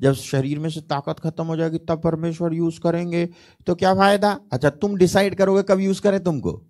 [0.01, 3.29] जब शरीर में से ताकत खत्म हो जाएगी तब परमेश्वर यूज़ करेंगे।
[3.67, 4.41] तो क्या फ़ायदा?
[4.53, 6.63] अच्छा तुम डिसाइड करोगे कब यूज़ करें तुमको।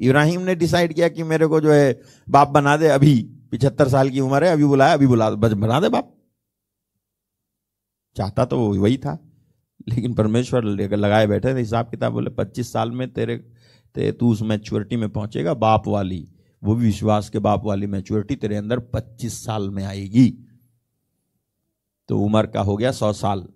[0.00, 4.10] इब्राहिम ने डिसाइड किया कि मेरे को जो है बाप बना दे अभी। पिछहत्तर साल
[4.10, 6.14] की उम्र है अभी बुलाया अभी बुला बस बना दे बाप।
[8.16, 9.18] चाहता तो वही था।
[9.88, 13.36] लेकिन परमेश्वर लगाए बैठे थे हिसाब किताब बोले पच्चीस साल में तेरे
[13.98, 18.36] ते तू उस मैच्योरिटी में पहुंचेगा, बाप वाली, वो भी विश्वास के बाप वाली मैच्योरिटी
[18.36, 20.46] तेरे अंदर पच्चीस साल में आएगी।
[22.08, 23.48] तो उम्र का हो गया सौ साल।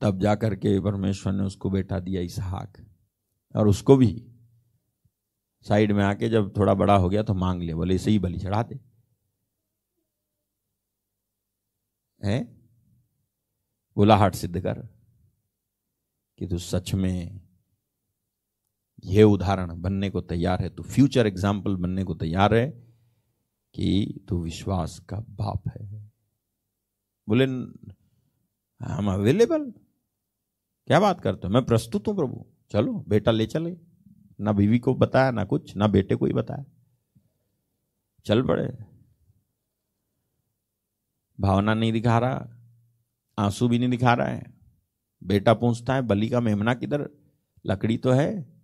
[0.00, 2.86] तब जाकर के परमेश्वर ने उसको बेटा दिया इसहाक।
[3.56, 4.28] और उसको भी
[5.62, 8.38] साइड में आके जब थोड़ा बड़ा हो गया तो मांग ले, बोले, इसे ही बलि
[8.38, 8.78] चढ़ा दे।
[13.96, 14.88] बोला, हाट सिद्ध कर
[16.38, 17.47] कि तू सच में
[19.04, 22.70] यह उदाहरण बनने को तैयार है, तू फ्यूचर एग्ज़ाम्पल बनने को तैयार है
[23.74, 26.10] कि तू विश्वास का बाप है।
[27.28, 27.44] बोले
[28.80, 29.70] हम अवेलेबल
[30.86, 31.52] क्या बात करते हो?
[31.52, 33.76] मैं प्रस्तुत हूँ प्रभु। चलो, बेटा ले चले।
[34.40, 36.64] ना बीवी को बताया, ना कुछ, ना बेटे को ही बताया।
[38.26, 38.68] चल पड़े।
[41.40, 42.48] भावना नहीं दिखा रहा,
[43.38, 44.54] आँसू भी नहीं दिखा रहा है।
[45.24, 47.10] बेटा पूछता है, बलि का मेमना किधर?
[47.66, 48.57] लकड़ी तो है?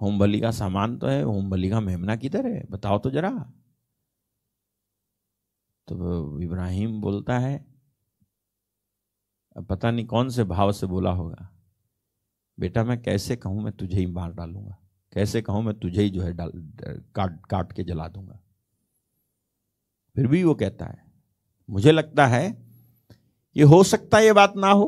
[0.00, 2.64] होम बलि का सामान तो है होम बलि का मेमना किधर है?
[2.70, 3.30] बताओ तो जरा।
[5.88, 7.56] तो इब्राहिम बोलता है,
[9.56, 11.48] अब पता नहीं कौन से भाव से बोला होगा।
[12.58, 14.76] बेटा, मैं कैसे कहूँ मैं तुझे ही मार डालूँगा।
[15.12, 16.50] कैसे कहूँ मैं तुझे ही जो है डाल,
[17.14, 18.40] काट काट के जला दूँगा।
[20.16, 21.02] फिर भी वो कहता है,
[21.68, 22.44] मुझे लगता है
[23.56, 24.84] ये हो सकता है ये बात ना हो।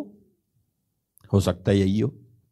[1.33, 2.09] हो सकता है यही हो।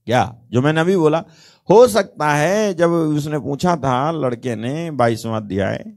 [0.06, 0.46] क्या?
[0.50, 1.24] जो मैंने अभी बोला
[1.70, 5.92] हो सकता है जब उसने पूछा था लड़के ने बाईसवां अध्याय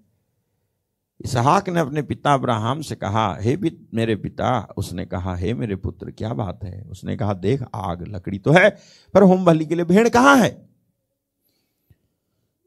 [1.22, 5.76] इसहाक ने अपने पिता अब्राहम से कहा हे पित, मेरे पिता उसने कहा हे मेरे
[5.76, 6.82] पुत्र क्या बात है?
[6.82, 8.78] उसने कहा देख आग लकड़ी तो है
[9.14, 10.70] पर होम बलि के लिए भेड़ कहाँ है?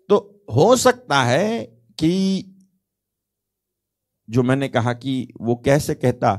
[0.09, 1.65] तो हो सकता है
[1.99, 2.45] कि
[4.31, 6.37] जो मैंने कहा कि वो कैसे कहता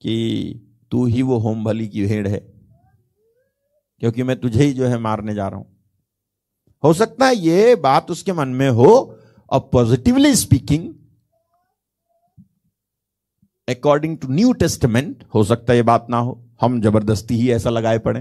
[0.00, 0.54] कि
[0.90, 2.52] तू ही वो होम बलि की भेड़ है
[4.00, 5.71] क्योंकि मैं तुझे ही जो है मारने जा रहा हूँ।
[6.84, 9.18] हो सकता है ये बात उसके मन में हो
[9.50, 10.94] और positively speaking
[13.68, 17.70] according to new testament हो सकता है ये बात ना हो। हम ज़बरदस्ती ही ऐसा
[17.70, 18.20] लगाए पड़े।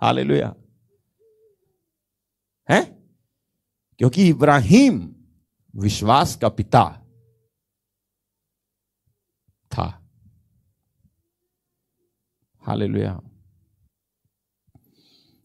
[0.00, 0.22] हाले
[2.70, 2.84] है?
[3.98, 5.14] क्योंकि इब्राहिम
[5.76, 6.84] विश्वास का पिता
[9.74, 10.10] था।
[12.62, 12.88] हाले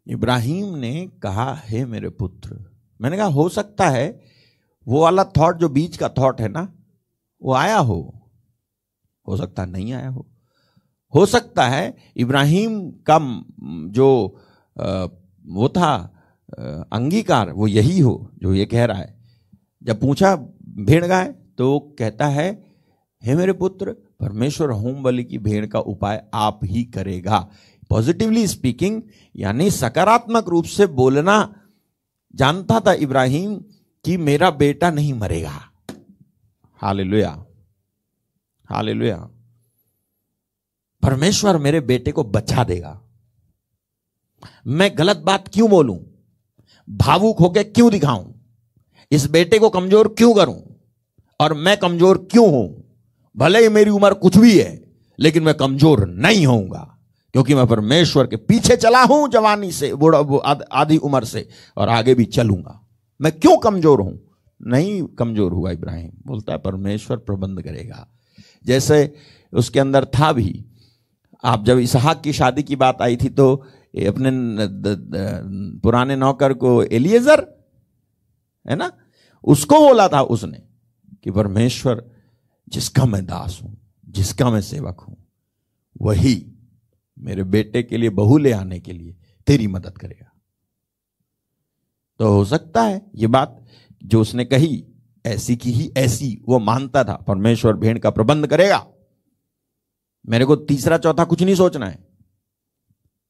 [0.07, 2.57] इब्राहिम ने कहा, हे मेरे पुत्र,
[2.99, 4.07] मैंने कहा, हो सकता है
[4.87, 6.67] वो वाला थॉट जो बीच का थॉट है ना,
[7.41, 7.99] वो आया हो।
[9.25, 10.25] हो सकता नहीं आया हो।
[11.13, 12.79] हो सकता है इब्राहिम
[13.09, 13.19] का
[13.91, 14.07] जो
[15.45, 15.93] वो था
[16.93, 19.15] अंगीकार, वो यही हो, जो ये कह रहा है।
[19.83, 22.49] जब पूछा, भेड़ गाय तो कहता है,
[23.23, 27.47] हे मेरे पुत्र, परमेश्वर होम बलि की भेड़ का उपाय आप ही करेगा।
[27.89, 29.01] पॉजिटिवली स्पीकिंग
[29.35, 31.55] यानी सकारात्मक रूप से बोलना
[32.35, 33.55] जानता था इब्राहिम
[34.05, 35.61] कि मेरा बेटा नहीं मरेगा।
[36.75, 37.45] हालेलुया।
[38.69, 39.17] हालेलुया।
[41.03, 43.01] परमेश्वर मेरे बेटे को बचा देगा।
[44.67, 45.99] मैं गलत बात क्यों बोलूँ?
[46.89, 48.33] भावुक होकर क्यों दिखाऊँ?
[49.11, 50.61] इस बेटे को कमज़ोर क्यों करूँ?
[51.39, 52.83] और मैं कमज़ोर क्यों हूँ?
[53.37, 54.83] भले ही मेरी उम्र कुछ भी है,
[55.19, 56.96] लेकिन मैं कमज़ोर नहीं होऊँगा।
[57.37, 60.19] क्योंकि मैं परमेश्वर के पीछे चला हूँ जवानी से, बुढ़ा
[60.73, 61.47] आधी उम्र से,
[61.77, 62.79] और आगे भी चलूँगा।
[63.19, 64.19] मैं क्यों कमज़ोर हूँ?
[64.61, 68.07] नहीं कमज़ोर हुआ इब्राहिम। बोलता है, परमेश्वर प्रबंध करेगा।
[68.65, 69.13] जैसे
[69.53, 70.65] उसके अंदर था भी।
[71.43, 73.53] आप जब इसहाक की शादी की बात आई थी तो
[74.07, 74.31] अपने
[75.81, 77.47] पुराने नौकर को एलिएजर,
[78.65, 78.91] है ना?
[79.43, 80.63] उसको बोला था उसने
[81.23, 82.03] कि परमेश्वर,
[82.67, 83.77] जिसका मैं दास हूँ,
[84.09, 85.17] जिसका मैं सेवक हूँ,
[86.01, 86.35] वही
[87.17, 89.15] मेरे बेटे के लिए, बहू ले आने के लिए
[89.47, 90.31] तेरी मदद करेगा।
[92.19, 93.65] तो हो सकता है ये बात
[94.03, 94.85] जो उसने कही,
[95.25, 98.85] ऐसी की ही ऐसी, वो मानता था, परमेश्वर भेड़ का प्रबंध करेगा।
[100.29, 102.07] मेरे को तीसरा चौथा कुछ नहीं सोचना है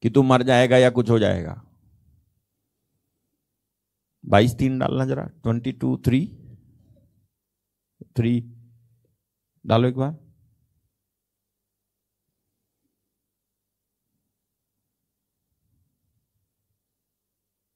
[0.02, 1.62] कि तू मर जाएगा या कुछ हो जाएगा।
[4.26, 6.38] बाईस तीन डालना जरा, ट्वेंटी टू, थ्री
[8.16, 8.40] थ्री,
[9.66, 10.27] डालो एक बार।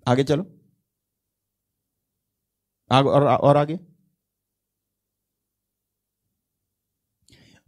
[0.07, 0.52] आगे चलो।
[2.91, 3.80] आग, और और आगे?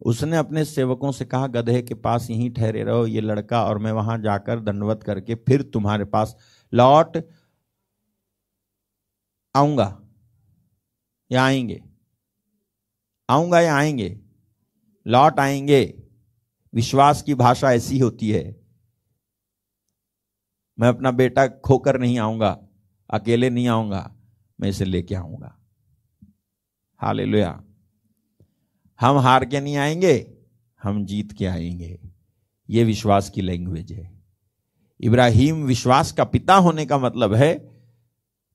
[0.01, 3.91] उसने अपने सेवकों से कहा, गधे के पास यहीं ठहरे रहो, ये लड़का और मैं
[3.91, 6.35] वहाँ जाकर दंडवत करके फिर तुम्हारे पास
[6.73, 7.17] लौट
[9.55, 9.99] आऊँगा।
[11.31, 11.81] या आएँगे?
[13.29, 14.19] आऊँगा या आएँगे?
[15.07, 16.03] लौट आएँगे।
[16.73, 18.62] विश्वास की भाषा ऐसी होती है।
[20.79, 22.59] मैं अपना बेटा खोकर नहीं आऊँगा,
[23.09, 24.15] अकेले नहीं आऊँगा,
[24.61, 25.57] मैं इसे लेके आऊँगा।
[26.97, 27.63] हालेलुया।
[29.01, 30.33] हम हार के नहीं आएँगे,
[30.83, 31.99] हम जीत के आएँगे।
[32.69, 34.11] ये विश्वास की लैंग्वेज है।
[34.99, 37.53] इब्राहिम विश्वास का पिता होने का मतलब है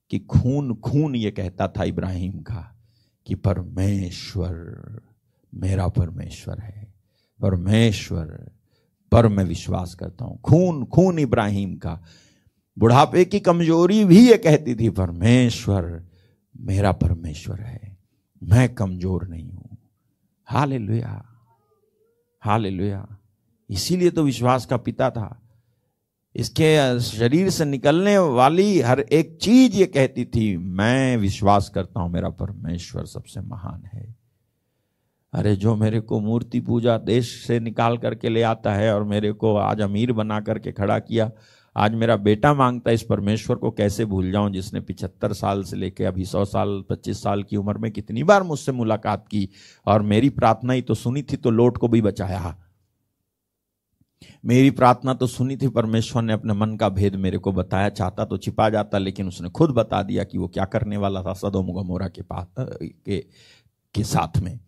[0.09, 2.79] कि खून खून ये कहता था इब्राहिम का
[3.25, 4.55] कि परमेश्वर
[5.53, 6.93] मेरा परमेश्वर है,
[7.41, 8.58] परमेश्वर।
[9.11, 12.01] पर मैं विश्वास करता हूँ। खून खून इब्राहिम का।
[12.77, 16.07] बुढ़ापे की कमज़ोरी भी ये कहती थी, परमेश्वर,
[16.55, 17.97] मेरा परमेश्वर है।
[18.43, 19.77] मैं कमज़ोर नहीं हूँ।
[20.47, 21.25] हाल लुया
[22.43, 23.05] हाल लुया
[23.69, 25.41] इसीलिए तो विश्वास का पिता था।
[26.35, 32.11] इसके शरीर से निकलने वाली हर एक चीज़ ये कहती थी, मैं विश्वास करता हूँ,
[32.11, 34.18] मेरा परमेश्वर सबसे महान है।
[35.33, 39.31] अरे जो मेरे को मूर्ति पूजा देश से निकाल करके ले आता है और मेरे
[39.31, 41.31] को आज अमीर बना करके खड़ा किया
[41.77, 45.77] आज मेरा बेटा माँगता है इस परमेश्वर को कैसे भूल जाऊँ जिसने पिछहत्तर साल से
[45.77, 49.49] लेके अभी सौ साल पच्चीस साल की उम्र में कितनी बार मुझसे मुलाकात की
[49.87, 52.55] और मेरी प्रार्थना ही तो सुनी थी तो लोट को भी बचाया।
[54.45, 58.25] मेरी प्रार्थना तो सुनी थी परमेश्वर ने अपने मन का भेद मेरे को बताया चाहता
[58.25, 61.71] तो छिपा जाता लेकिन उसने खुद बता दिया कि वो क्या करने वाला था सदोम
[61.71, 62.47] गमोरा के पास
[62.81, 63.17] के,
[63.95, 64.59] के साथ में।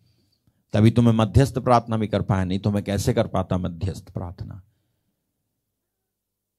[0.72, 4.10] तभी तो मैं मध्यस्थ प्रार्थना भी कर पाया नहीं तो मैं कैसे कर पाता मध्यस्थ
[4.10, 4.62] प्रार्थना?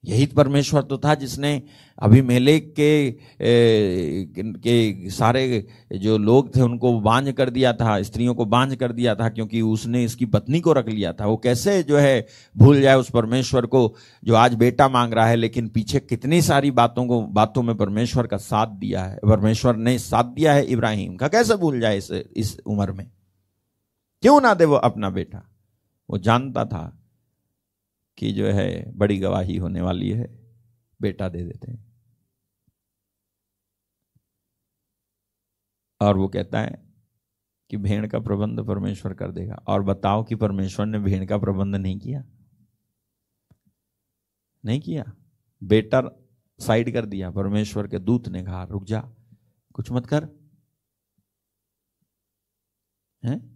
[0.03, 1.61] यही परमेश्वर तो था जिसने
[1.97, 5.67] अभी मेले के ए, के सारे
[5.97, 9.61] जो लोग थे उनको बांझ कर दिया था स्त्रियों को बांझ कर दिया था क्योंकि
[9.61, 12.27] उसने इसकी पत्नी को रख लिया था। वो कैसे जो है
[12.57, 16.71] भूल जाए उस परमेश्वर को जो आज बेटा मांग रहा है लेकिन पीछे कितनी सारी
[16.71, 21.15] बातों को बातों में परमेश्वर का साथ दिया है। परमेश्वर ने साथ दिया है इब्राहिम
[21.15, 23.09] का। कैसे भूल जाए इस इस उम्र में?
[24.23, 25.49] क्यों ना दे वो अपना बेटा?
[26.09, 27.03] वो जानता था
[28.17, 30.39] कि जो है, बड़ी गवाही होने वाली है,
[31.01, 31.93] बेटा दे देते हैं।
[36.01, 36.93] और वो कहता है
[37.69, 41.75] कि भेड़ का प्रबंध परमेश्वर कर देगा। और बताओ कि परमेश्वर ने भेड़ का प्रबंध
[41.75, 42.25] नहीं किया?
[44.65, 45.13] नहीं किया।
[45.63, 46.01] बेटा
[46.59, 49.11] साइड कर दिया। परमेश्वर के दूत ने कहा, रुक जा,
[49.73, 50.29] कुछ मत कर।
[53.25, 53.52] हैं?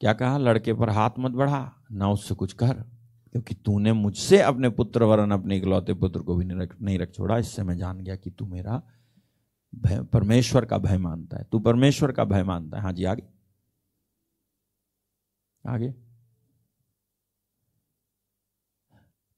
[0.00, 0.38] क्या कहा?
[0.38, 2.72] लड़के पर हाथ मत बढ़ा, ना उससे कुछ कर,
[3.32, 7.12] क्योंकि तूने मुझसे अपने पुत्र वरन अपने इकलौते पुत्र को भी नहीं रख नहीं रख
[7.14, 8.82] छोड़ा। इससे मैं जान गया कि तू मेरा
[9.74, 13.22] भय, परमेश्वर का भय मानता है। तू परमेश्वर का भय मानता है। हाँ जी, आगे।
[15.64, 15.94] आगे।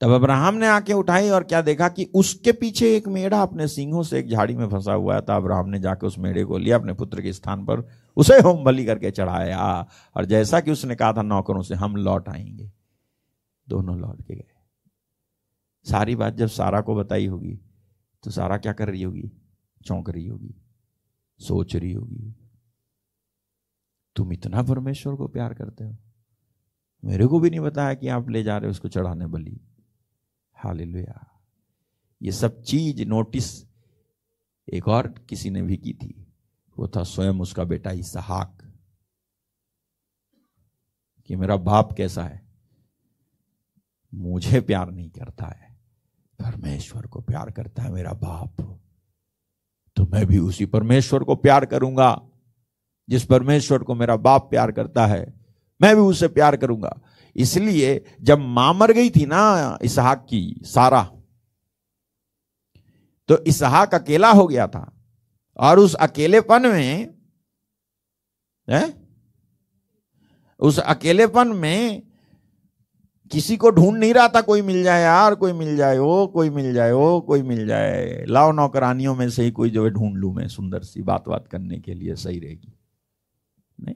[0.00, 4.02] तब अब्राहम ने आके उठाई और क्या देखा कि उसके पीछे एक मेढ़ा अपने सिंहों
[4.02, 6.92] से एक झाड़ी में फंसा हुआ था अब्राहम ने जाके उस मेढ़े को लिया अपने
[6.92, 7.80] पुत्र के स्थान पर।
[8.16, 12.28] उसे होम बलि करके चढ़ाया। और जैसा कि उसने कहा था, नौकरों से हम लौट
[12.28, 12.72] आएँगे।
[13.68, 14.48] दोनों लौट के गए।
[15.84, 17.60] सारी बात जब सारा को बताई होगी
[18.24, 19.32] तो सारा क्या कर रही होगी?
[19.84, 20.54] चौंक रही होगी।
[21.38, 22.34] सोच रही होगी।
[24.16, 25.96] तुम इतना परमेश्वर को प्यार करते हो।
[27.04, 29.60] मेरे को भी नहीं बताया कि आप ले जा रहे हो उसको चढ़ाने बलि।
[30.54, 31.42] हालेलुया।
[32.22, 33.64] ये सब चीज़ नोटिस
[34.72, 36.31] एक और किसी ने भी की थी।
[36.78, 38.58] वो था स्वयं उसका बेटा इसहाक।
[41.26, 42.48] कि मेरा बाप कैसा है?
[44.14, 45.80] मुझे प्यार नहीं करता है।
[46.38, 48.80] परमेश्वर को प्यार करता है मेरा बाप।
[49.96, 52.28] तो मैं भी उसी परमेश्वर को प्यार करूँगा।
[53.08, 55.40] जिस परमेश्वर को मेरा बाप प्यार करता है,
[55.82, 57.00] मैं भी उसे प्यार करूँगा।
[57.36, 61.12] इसलिए जब माँ मर गई थी ना इसहाक की, सारा
[63.28, 65.01] तो इसहाक अकेला हो गया था।
[65.56, 67.14] और उस अकेलेपन में,
[68.70, 68.94] है?
[70.60, 72.02] उस अकेलेपन में
[73.30, 76.50] किसी को ढूंढ नहीं रहा था, कोई मिल जाए यार, कोई मिल जाए ओ कोई
[76.50, 80.16] मिल जाए ओ कोई मिल जाए। लाओ नौकरानियों में से ही कोई जो है ढूंढ
[80.16, 82.72] लू मैं, सुंदर सी बात बात करने के लिए सही रहेगी।
[83.80, 83.94] नहीं?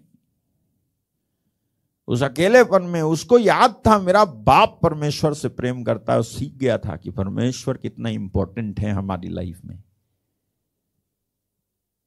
[2.09, 6.78] उस अकेलेपन में उसको याद था, मेरा बाप परमेश्वर से प्रेम करता है सीख गया
[6.78, 9.83] था कि परमेश्वर कितना इंपॉर्टेंट है हमारी लाइफ में।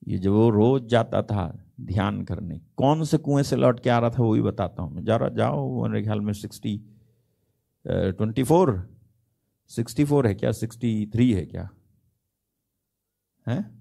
[0.07, 3.99] ये जब वो रोज जाता था ध्यान करने, कौन से कुएँ से लौट के आ
[3.99, 6.77] रहा था वो भी बताता हूँ जरा जाओ, मेरे ख्याल में sixty
[7.87, 8.71] twenty four,
[9.69, 11.69] sixty four है क्या, सिक्सटी थ्री है क्या?
[13.47, 13.79] है?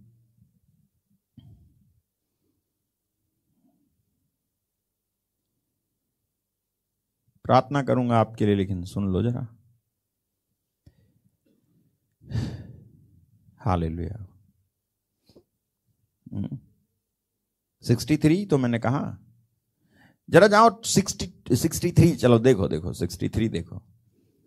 [7.45, 9.47] प्रार्थना करूँगा आपके लिए, लेकिन सुन लो जरा।
[13.61, 14.27] हाल हालेलुया।
[17.85, 19.19] सिक्सटी थ्री तो मैंने कहा।
[20.29, 23.83] जरा जाओ सिक्सटी सिक्सटी थ्री चलो देखो देखो सिक्सटी थ्री देखो।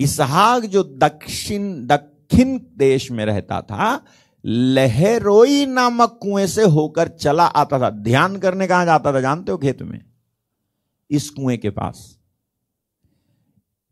[0.00, 4.04] इसहाक जो दक्षिण दक्षिण देश में रहता था
[4.46, 9.20] लहरोई नामक कुएँ से होकर चला आता था। ध्यान करने कहाँ जाता था?
[9.20, 10.04] जानते हो खेत में?
[11.10, 12.18] इस कुएँ के पास।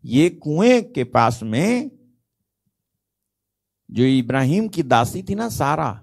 [0.04, 1.90] ये कुएँ के पास में
[3.90, 6.02] जो इब्राहिम की दासी थी ना सारा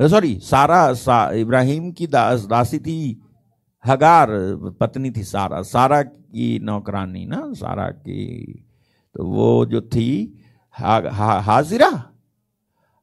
[0.00, 3.22] सॉरी सारा सा, इब्राहिम की दास दासी थी
[3.86, 4.28] हगार
[4.80, 8.52] पत्नी थी सारा सारा की नौकरानी ना सारा की
[9.14, 10.38] तो वो जो थी
[10.72, 12.12] हा, हा, हाजिरा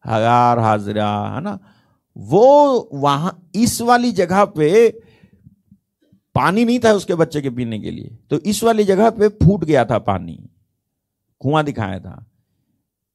[0.08, 1.60] हगार हाजिरा, है ना?
[2.18, 4.90] वो वहाँ, इस वाली जगह पे
[6.36, 9.64] पानी नहीं था उसके बच्चे के पीने के लिए। तो इस वाली जगह पे फूट
[9.64, 10.50] गया था पानी।
[11.40, 12.26] कुआँ दिखाया था।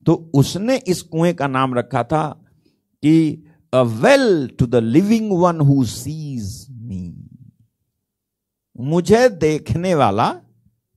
[0.06, 2.44] तो उसने इस कुएँ का नाम रखा था
[3.02, 3.44] कि
[3.74, 7.28] a well to the living one who sees me
[8.80, 10.40] मुझे देखने वाला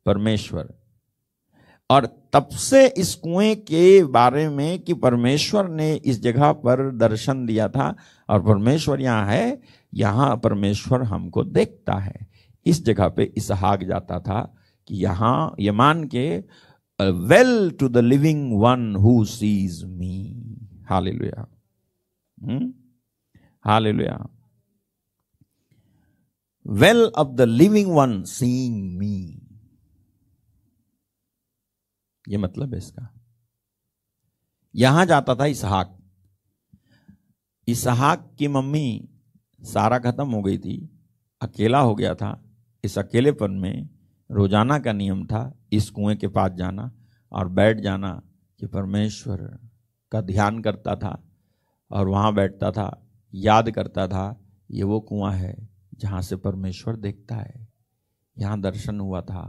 [0.05, 0.74] परमेश्वर।
[1.89, 7.45] और तब से इस कुएँ के बारे में कि परमेश्वर ने इस जगह पर दर्शन
[7.45, 7.95] दिया था
[8.29, 9.61] और परमेश्वर यहाँ है,
[9.93, 12.27] यहाँ परमेश्वर हमको देखता है।
[12.65, 14.41] इस जगह पे इसहाक जाता था
[14.87, 16.37] कि यहाँ, ये मान के
[16.99, 20.57] well to the living one who sees me
[20.89, 21.47] hallelujah.
[23.65, 24.27] Hallelujah.
[26.65, 29.44] Well of the living one seeing me
[32.27, 33.09] ये मतलब है इसका।
[34.75, 35.97] यहाँ जाता था इसहाक।
[37.67, 39.09] इसहाक की मम्मी
[39.61, 40.77] सारा खत्म हो गई थी,
[41.41, 42.41] अकेला हो गया था।
[42.83, 43.89] इस अकेलेपन में
[44.29, 46.91] रोज़ाना का नियम था, इस कुएँ के पास जाना
[47.31, 48.21] और बैठ जाना
[48.59, 49.37] कि परमेश्वर
[50.11, 51.21] का ध्यान करता था
[51.91, 52.89] और वहाँ बैठता था,
[53.33, 54.41] याद करता था,
[54.71, 55.55] ये वो कुआँ है
[55.99, 57.67] जहाँ से परमेश्वर देखता है।
[58.37, 59.43] यहाँ दर्शन हुआ था।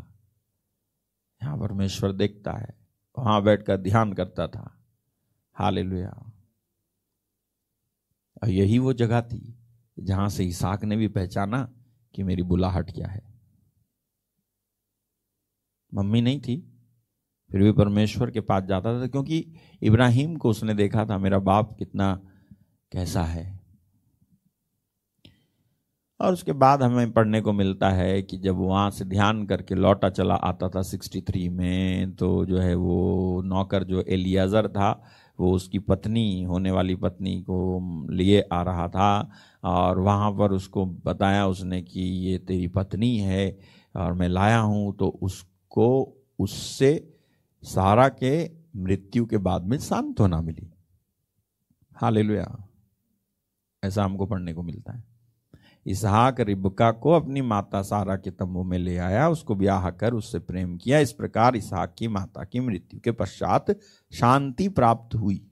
[1.42, 2.74] यहाँ परमेश्वर देखता है,
[3.18, 4.78] वहाँ बैठकर ध्यान करता था।
[5.52, 5.78] हाल
[8.46, 9.58] यही वो जगह थी
[9.98, 11.68] जहाँ से इसाक ने भी पहचाना
[12.14, 13.22] कि मेरी बुलाहट क्या है।
[15.94, 16.56] मम्मी नहीं थी,
[17.50, 21.76] फिर भी परमेश्वर के पास जाता था, क्योंकि इब्राहिम को उसने देखा था, मेरा बाप
[21.78, 22.14] कितना
[22.92, 23.55] कैसा है।
[26.20, 30.10] और उसके बाद हमें पढ़ने को मिलता है कि जब वहाँ से ध्यान करके लौटा
[30.10, 35.02] चला आता था 63 में तो जो है वो नौकर जो एलियाजर था,
[35.40, 37.80] वो उसकी पत्नी, होने वाली पत्नी को
[38.10, 39.30] लिए आ रहा था
[39.64, 43.58] और वहाँ पर उसको बताया उसने कि ये तेरी पत्नी है
[43.96, 47.14] और मैं लाया हूँ तो उसको, उससे
[47.62, 52.68] सारा के मृत्यु के बाद में सांत्वना मिली। हाँ हालेलुया।
[53.84, 55.05] ऐसा हमको पढ़ने को मिलता है।
[55.86, 60.38] इसहाक रिबका को अपनी माता सारा के तंबू में ले आया, उसको ब्याह कर उससे
[60.38, 63.70] प्रेम किया। इस प्रकार इसहाक की माता की मृत्यु के पश्चात
[64.12, 65.46] शांति प्राप्त हुई।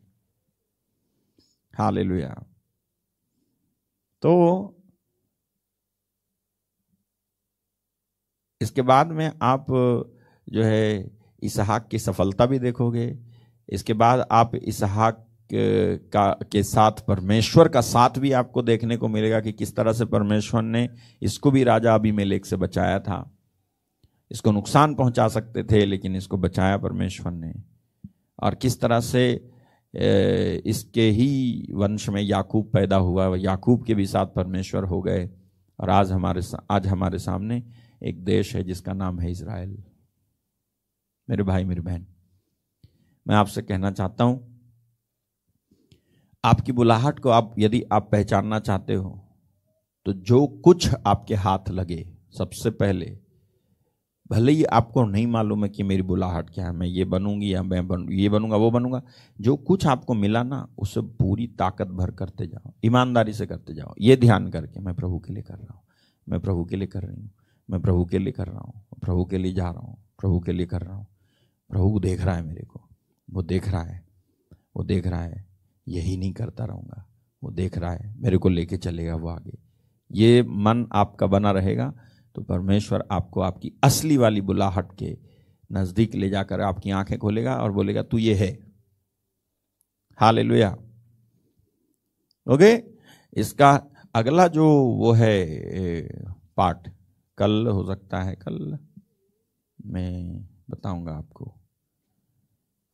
[1.79, 2.45] हालेलुया।
[4.23, 4.77] तो
[8.61, 9.67] इसके बाद में आप
[10.49, 11.11] जो है
[11.43, 13.19] इसहाक की सफलता भी देखोगे।
[13.69, 19.41] इसके बाद आप इसहाक का, के साथ परमेश्वर का साथ भी आपको देखने को मिलेगा
[19.41, 20.89] कि किस तरह से परमेश्वर ने
[21.23, 23.31] इसको भी राजा अभिमेलेक से बचाया था।
[24.31, 27.53] इसको नुकसान पहुँचा सकते थे, लेकिन इसको बचाया परमेश्वर ने।
[28.43, 29.51] और किस तरह से
[30.67, 35.29] इसके ही वंश में याकूब पैदा हुआ, याकूब के भी साथ परमेश्वर हो गए।
[35.79, 36.41] और आज हमारे
[36.71, 37.63] आज हमारे सामने
[38.03, 39.77] एक देश है जिसका नाम है इसराइल
[41.29, 42.07] मेरे भाई, मेरी बहन,
[43.27, 44.54] मैं आपसे कहना चाहता हूँ
[46.45, 49.21] आपकी बुलाहट को आप, यदि आप पहचानना चाहते हो
[50.07, 52.05] तो जो कुछ आपके हाथ लगे,
[52.39, 53.07] सबसे पहले,
[54.31, 57.63] भले ही आपको नहीं मालूम है कि मेरी बुलाहट क्या है, मैं ये बनूँगी या
[57.63, 59.01] मैं बन, ये बनूँगा, वो बनूँगा,
[59.39, 63.95] जो कुछ आपको मिला ना, उसे पूरी ताकत भर करते जाओ, ईमानदारी से करते जाओ,
[64.01, 65.83] ये ध्यान करके, मैं प्रभु के लिए कर रहा हूँ,
[66.27, 67.31] मैं प्रभु के लिए कर रही हूँ,
[67.69, 70.53] मैं प्रभु के लिए कर रहा हूँ, प्रभु के लिए जा रहा हूँ, प्रभु के
[70.53, 71.07] लिए कर रहा हूँ,
[71.71, 72.89] प्रभु देख रहा है मेरे को,
[73.29, 74.03] वो देख रहा है,
[74.77, 75.54] वो देख रहा है
[75.87, 77.05] यही नहीं करता रहूँगा।
[77.43, 79.59] वो देख रहा है, मेरे को लेके चलेगा वो आगे।
[80.11, 81.93] ये मन आपका बना रहेगा
[82.37, 85.17] तो परमेश्वर आपको आपकी असली वाली बुलाहट के
[85.71, 88.53] नज़दीक ले जाकर आपकी आँखें खोलेगा और बोलेगा, तू ये है।
[90.39, 90.71] Hallelujah
[92.47, 92.73] okay?
[93.37, 93.71] इसका
[94.15, 94.67] अगला जो
[94.97, 95.37] वो है
[96.57, 96.89] पार्ट
[97.39, 98.79] कल हो सकता है, कल
[99.79, 101.55] मैं बताऊँगा आपको।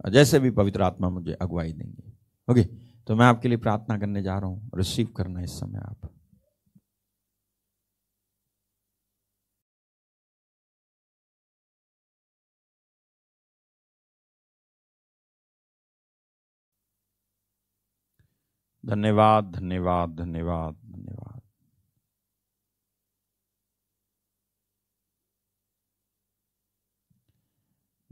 [0.05, 2.13] जैसे भी पवित्र आत्मा मुझे अगुवाई देंगे।
[2.49, 2.63] ओके?
[3.11, 6.11] तो मैं आपके लिए प्रार्थना करने जा रहा हूँ। रिसीव करना इस समय आप।
[18.87, 21.43] धन्यवाद धन्यवाद धन्यवाद धन्यवाद।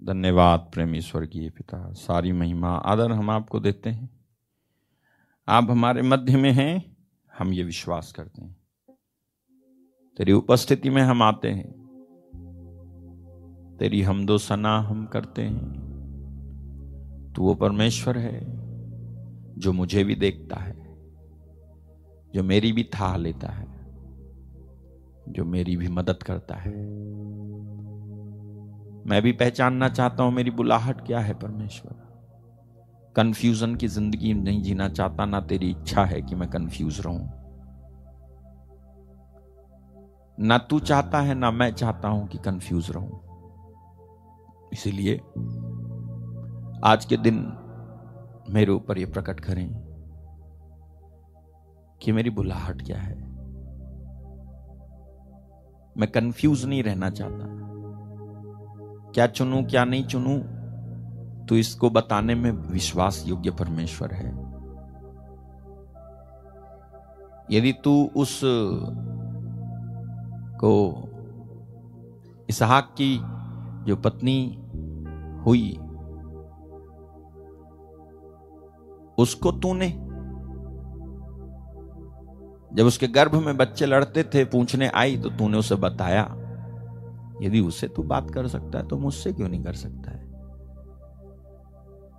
[0.00, 4.17] धन्यवाद प्रेमी स्वर्गीय पिता। सारी महिमा, आदर हम आपको देते हैं।
[5.50, 6.96] आप हमारे मध्य में हैं,
[7.38, 8.56] हम ये विश्वास करते हैं।
[10.16, 11.72] तेरी उपस्थिति में हम आते हैं।
[13.80, 15.72] तेरी हमदो सना हम करते हैं।
[17.36, 18.40] तू वो परमेश्वर है,
[19.58, 20.96] जो मुझे भी देखता है,
[22.34, 23.66] जो मेरी भी था लेता है,
[25.28, 26.76] जो मेरी भी मदद करता है।
[29.06, 32.07] मैं भी पहचानना चाहता हूँ मेरी बुलाहट क्या है, परमेश्वर।
[33.18, 37.30] कंफ्यूजन की ज़िंदगी नहीं जीना चाहता, ना तेरी इच्छा है कि मैं कंफ्यूज रहूँ।
[40.40, 43.20] ना तू चाहता है, ना मैं चाहता हूँ कि कंफ्यूज रहूँ।
[44.72, 45.16] इसीलिए
[46.84, 47.52] आज के दिन
[48.50, 49.68] मेरे ऊपर ये प्रकट करें
[52.02, 53.16] कि मेरी बुलाहट क्या है।
[55.96, 57.44] मैं कंफ्यूज नहीं रहना चाहता।
[59.12, 60.57] क्या चुनूं, क्या नहीं चुनूं
[61.48, 64.28] तो इसको बताने में विश्वास योग्य परमेश्वर है।
[67.50, 68.40] यदि तू उस,
[70.64, 70.72] को
[72.48, 73.16] इसहाक की
[73.84, 74.58] जो पत्नी
[75.46, 75.70] हुई,
[79.18, 79.88] उसको तूने,
[82.74, 86.24] जब उसके गर्भ में बच्चे लड़ते थे, पूछने आई तो तूने उसे बताया।
[87.42, 90.17] यदि उससे तू बात कर सकता है तो मुझसे क्यों नहीं कर सकता है?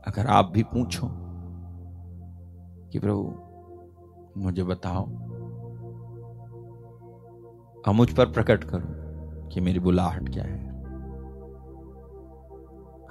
[0.07, 1.09] अगर आप भी पूछो
[2.89, 3.35] कि प्रभु,
[4.37, 5.03] मुझे बताओ।
[7.87, 10.69] और मुझ पर प्रकट करो कि मेरी बुलाहट क्या है।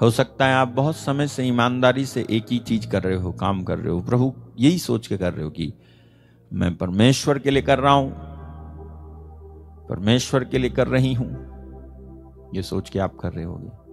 [0.02, 3.32] हो सकता है आप बहुत समय से ईमानदारी से एक ही चीज़ कर रहे हो,
[3.32, 5.74] काम कर रहे हो। प्रभु, यही सोच के कर रहे हो कि
[6.52, 8.12] मैं परमेश्वर के लिए कर रहा हूँ,
[9.88, 11.48] परमेश्वर के लिए कर रही हूँ।
[12.54, 13.87] ये सोच के आप कर रहे होगे।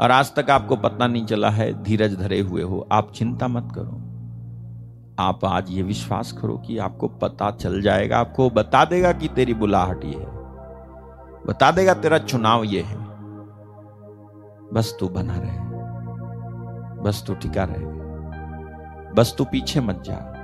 [0.00, 3.72] और आज तक आपको पता नहीं चला है, धीरज धरे हुए हो। आप चिंता मत
[3.78, 4.02] करो।
[5.18, 9.54] आप आज ये विश्वास करो कि आपको पता चल जाएगा, आपको बता देगा कि तेरी
[9.54, 10.26] बुलाहट ये है।
[11.46, 12.96] बता देगा तेरा चुनाव ये है।
[14.72, 15.58] बस तू बना रहे।
[17.02, 17.84] बस तू टिका रहे।
[19.12, 20.34] बस तू पीछे मत जा।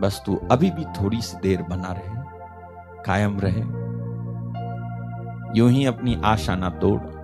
[0.00, 2.22] बस तू अभी भी थोड़ी सी देर बना रहे।
[3.02, 3.60] कायम रहे।
[5.58, 7.19] यूँ ही अपनी आशा ना तोड़।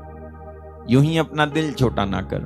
[0.90, 2.42] यूँ ही अपना दिल छोटा ना कर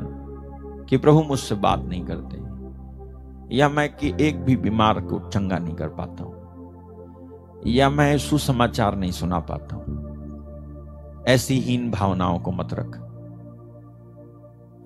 [0.89, 5.75] कि प्रभु मुझसे बात नहीं करते, या मैं कि एक भी बीमार को चंगा नहीं
[5.75, 12.75] कर पाता हूँ, या मैं सुसमाचार नहीं सुना पाता हूँ। ऐसी हीन भावनाओं को मत
[12.75, 12.97] रख।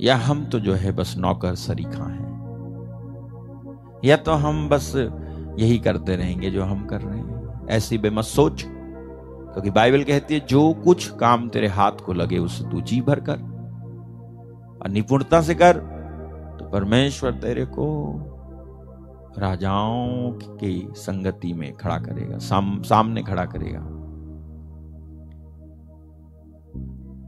[0.00, 2.32] या हम तो जो है बस नौकर सरीखा हैं,
[4.04, 4.92] या तो हम बस
[5.58, 8.64] यही करते रहेंगे जो हम कर रहे हैं। ऐसी बेमत सोच
[9.54, 13.20] क्योंकि बाइबल कहती है जो कुछ काम तेरे हाथ को लगे उसे तू जी भर
[13.20, 13.54] कर।
[14.82, 15.72] और निपुणता से कर
[16.60, 18.14] तो परमेश्वर तेरे को
[19.38, 23.80] राजाओं की संगति में खड़ा करेगा साम, सामने खड़ा करेगा।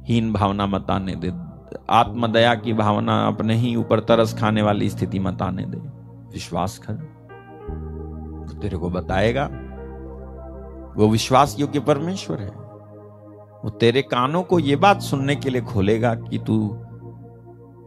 [0.09, 1.33] हीन भावना मत आने दे।
[1.91, 5.79] आत्मदया की भावना अपने ही ऊपर तरस खाने वाली स्थिति मत आने दे।
[6.33, 6.93] विश्वास कर।
[8.49, 9.49] तो तेरे को बताएगा।
[10.97, 12.51] वो विश्वास योग्य परमेश्वर है।
[13.65, 16.79] वो तेरे कानों को ये बात सुनने के लिए खोलेगा कि तू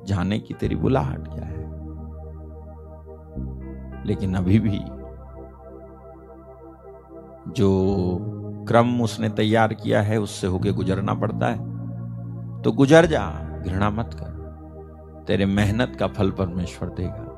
[0.05, 1.59] जाने की तेरी बुलाहट क्या है।
[4.05, 4.81] लेकिन अभी भी
[7.51, 8.17] जो
[8.67, 11.79] क्रम उसने तैयार किया है, उससे होके गुजरना पड़ता है।
[12.61, 13.29] तो गुजर जा,
[13.61, 14.39] घृणा मत कर।
[15.27, 17.35] तेरे मेहनत का फल परमेश्वर देगा।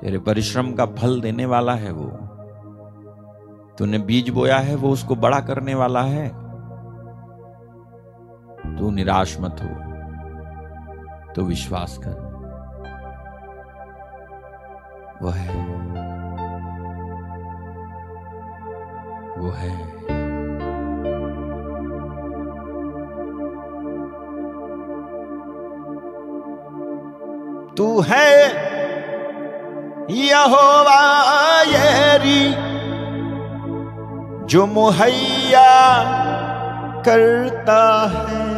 [0.00, 2.31] तेरे परिश्रम का फल देने वाला है वो।
[3.78, 6.28] तूने बीज बोया है, वो उसको बड़ा करने वाला है।
[8.76, 9.92] तू निराश मत हो।
[11.32, 12.32] तो विश्वास कर।
[15.22, 15.72] वह है।
[19.38, 19.92] वो है।
[27.74, 28.48] तू है
[30.10, 32.72] यहोवा येरी
[34.52, 35.68] जो मुहैया
[37.08, 37.80] करता
[38.18, 38.52] है।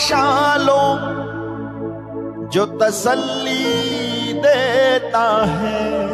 [0.00, 0.88] शालों
[2.48, 6.05] जो तसल्ली देता है।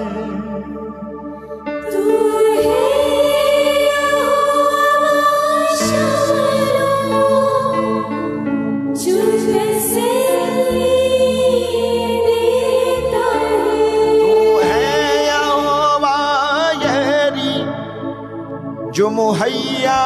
[18.93, 20.01] जो मुहैया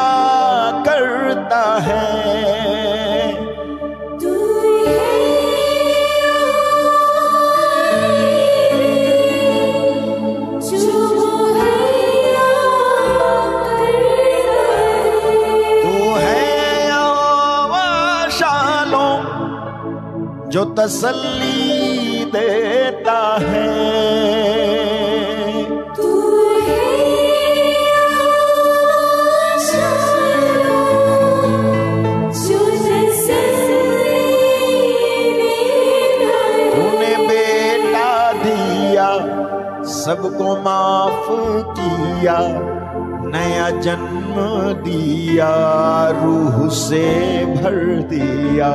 [0.89, 2.37] करता है।
[20.49, 23.76] जो तसल्ली देता है।
[40.17, 41.27] सबको माफ़
[41.79, 42.37] किया,
[43.33, 44.37] नया जन्म
[44.83, 45.51] दिया,
[46.25, 47.05] रूह से
[47.55, 47.75] भर
[48.11, 48.71] दिया।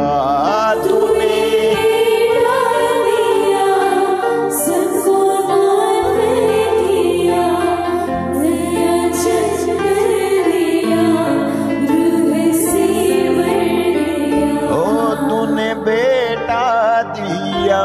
[15.30, 17.82] तूने बेटा दिया,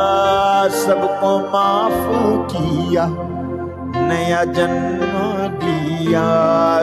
[0.68, 2.04] सबको माफ़
[2.52, 3.25] किया।
[4.26, 5.12] नया जन्म
[5.62, 6.26] दिया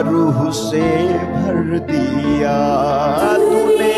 [0.06, 0.84] रूह से
[1.34, 2.56] भर दिया।
[3.36, 3.92] तूने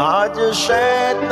[0.00, 1.29] आज शैतान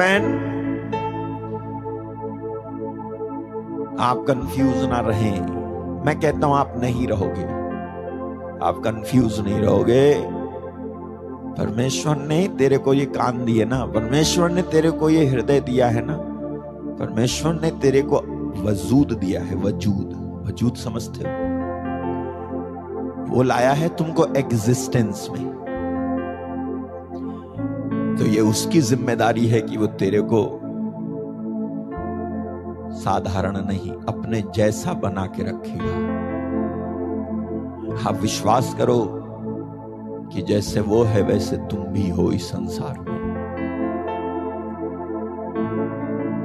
[0.00, 0.46] बहन
[4.00, 5.30] आप कंफ्यूज ना रहे।
[6.06, 7.42] मैं कहता हूँ, आप नहीं रहोगे।
[8.66, 10.14] आप कंफ्यूज नहीं रहोगे।
[11.58, 15.86] परमेश्वर ने तेरे को ये कान दिए ना। परमेश्वर ने तेरे को ये हृदय दिया
[15.86, 16.16] है ना।
[17.00, 18.16] परमेश्वर ने तेरे को
[18.62, 21.30] वजूद दिया है, वजूद। वजूद समझते हो?
[23.36, 25.49] वो लाया है तुमको एग्जिस्टेंस में।
[28.20, 30.60] तो ये उसकी ज़िम्मेदारी है कि वो तेरे को
[32.94, 35.92] साधारण नहीं, अपने जैसा बना के रखेगा।
[38.08, 39.06] आप विश्वास करो
[40.32, 43.20] कि जैसे वो है, वैसे तुम भी हो इस संसार में।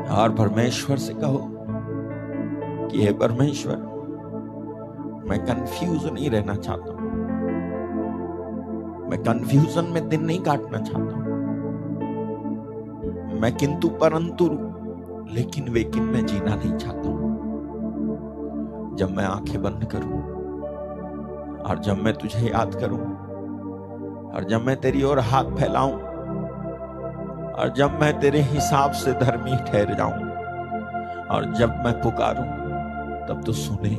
[0.07, 1.49] और परमेश्वर से कहो
[2.87, 3.75] कि, हे परमेश्वर,
[5.29, 7.01] मैं कंफ्यूज नहीं रहना चाहता हूँ।
[9.09, 11.14] मैं कंफ्यूजन में दिन नहीं काटना चाहता। हूँ
[13.45, 14.45] मैं किंतु परंतु
[15.33, 20.21] लेकिन वेकिन में जीना नहीं चाहता हूँ। जब मैं आँखें बंद करूँ,
[21.61, 22.99] और जब मैं तुझे याद करूँ,
[24.33, 25.93] और जब मैं तेरी ओर हाथ फैलाऊं,
[27.51, 30.11] और जब मैं तेरे हिसाब से धर्मी ठहर जाऊँ,
[31.27, 32.49] और जब मैं पुकारूं,
[33.27, 33.95] तब तो सुने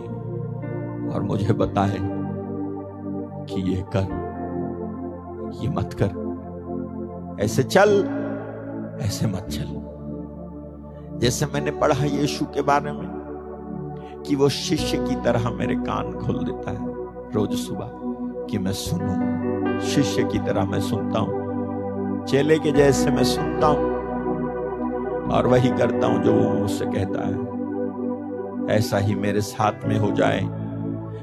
[1.15, 1.99] और मुझे बताए
[3.47, 4.07] कि ये कर,
[5.63, 8.26] ये मत कर, ऐसे चल।
[9.01, 9.83] ऐसे मत चल।
[11.19, 13.27] जैसे मैंने पढ़ा यीशु के बारे में
[14.27, 16.95] कि वो शिष्य की तरह मेरे कान खोल देता है
[17.33, 17.91] रोज सुबह
[18.51, 21.47] कि मैं सुनूं। शिष्य की तरह मैं सुनता हूँ।
[22.27, 23.97] चेले के जैसे मैं सुनता हूँ
[25.31, 27.57] और वही करता हूँ जो वो मुझसे कहता है।
[28.77, 30.49] ऐसा ही मेरे साथ में हो जाए।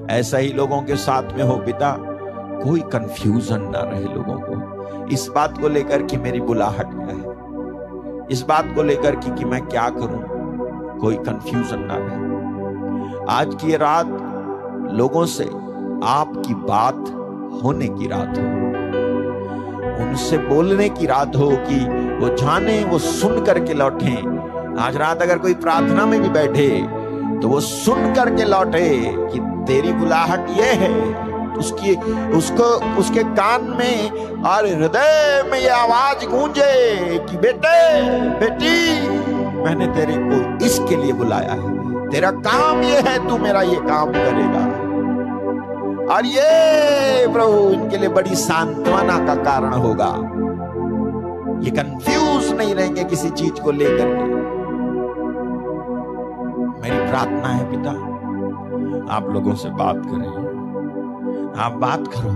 [0.10, 1.98] ऐसा ही लोगों के साथ में हो पिता।
[2.64, 7.43] कोई कंफ्यूजन ना रहे लोगों को। इस बात को लेकर कि मेरी बुलाहट क्या है।
[8.34, 11.00] इस बात को लेकर कि, कि मैं क्या करूँ?
[11.00, 14.08] कोई कंफ्यूजन ना रहे। आज की रात
[14.92, 15.44] लोगों से
[16.04, 16.96] आपकी बात
[17.64, 18.44] होने की रात हो।
[20.06, 21.80] उनसे बोलने की रात हो कि
[22.16, 24.16] वो जाने वो सुन करके लौटे।
[24.82, 26.70] आज रात अगर कोई प्रार्थना में भी बैठे
[27.40, 30.92] तो वो सुन करके लौटे कि तेरी बुलाहट ये है
[31.58, 31.96] उसकी,
[32.32, 34.12] उसको, उसके कान में
[34.44, 39.08] और हृदय में ये आवाज़ गूंजे कि, बेटे, बेटी,
[39.64, 44.12] मैंने तेरे को इसके लिए बुलाया है। तेरा काम ये है, तू मेरा ये काम
[44.12, 44.94] करेगा।
[46.16, 50.30] और ये प्रभु इनके लिए बड़ी सांत्वना का कारण होगा।
[51.64, 54.54] ये कंफ्यूज नहीं रहेंगे किसी चीज़ को लेकर के।
[56.82, 57.90] मेरी प्रार्थना है, पिता,
[59.16, 60.43] आप लोगों से बात करें।
[61.58, 62.30] आप बात करो।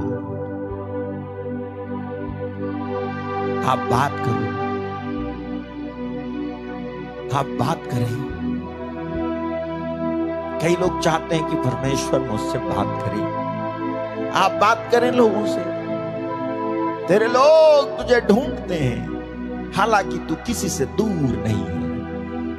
[3.67, 4.57] आप बात करो।
[7.37, 8.37] आप बात करें।
[10.61, 13.23] कई लोग चाहते हैं कि परमेश्वर मुझसे बात करे।
[14.29, 15.59] आप बात करें लोगों से।
[17.07, 19.17] तेरे लोग तुझे ढूंढते हैं।
[19.73, 21.87] हालाँकि तू किसी से दूर नहीं है।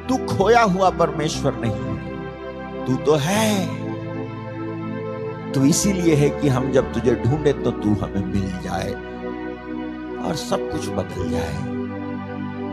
[0.07, 1.97] तू खोया हुआ परमेश्वर नहीं है।
[2.85, 3.88] तू तो है।
[5.53, 8.91] तू इसीलिए है कि हम जब तुझे ढूंढे तो तू हमें मिल जाए
[10.25, 11.53] और सब कुछ बदल जाए।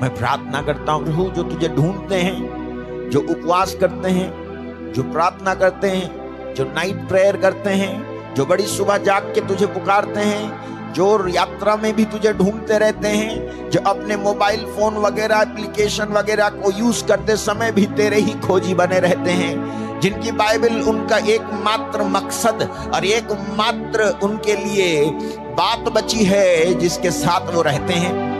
[0.00, 5.54] मैं प्रार्थना करता हूँ प्रभु, जो तुझे ढूंढते हैं, जो उपवास करते हैं, जो प्रार्थना
[5.54, 10.92] करते हैं, जो नाइट प्रेयर करते हैं, जो बड़ी सुबह जाग के तुझे पुकारते हैं,
[10.92, 16.48] जो यात्रा में भी तुझे ढूंढते रहते हैं, जो अपने मोबाइल फ़ोन वगैरह एप्लीकेशन वगैरह
[16.48, 22.02] को यूज़ करते समय भी तेरे ही खोजी बने रहते हैं। जिनकी बाइबल उनका एकमात्र
[22.02, 25.04] मकसद और एक मात्र उनके लिए
[25.36, 28.36] बात बची है, जिसके साथ वो रहते हैं।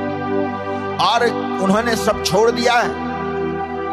[0.99, 1.27] और
[1.63, 2.89] उन्होंने सब छोड़ दिया है।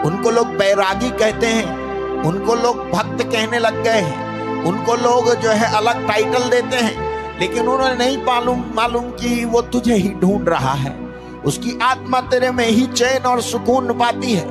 [0.01, 1.77] उनको लोग बैरागी कहते हैं,
[2.23, 7.13] उनको लोग भक्त कहने लग गए हैं, उनको लोग जो है अलग टाइटल देते हैं।
[7.39, 10.99] लेकिन उन्होंने नहीं मालूम मालूम कि वो तुझे ही ढूंढ रहा है।
[11.45, 14.45] उसकी आत्मा तेरे में ही चैन और सुकून पाती है।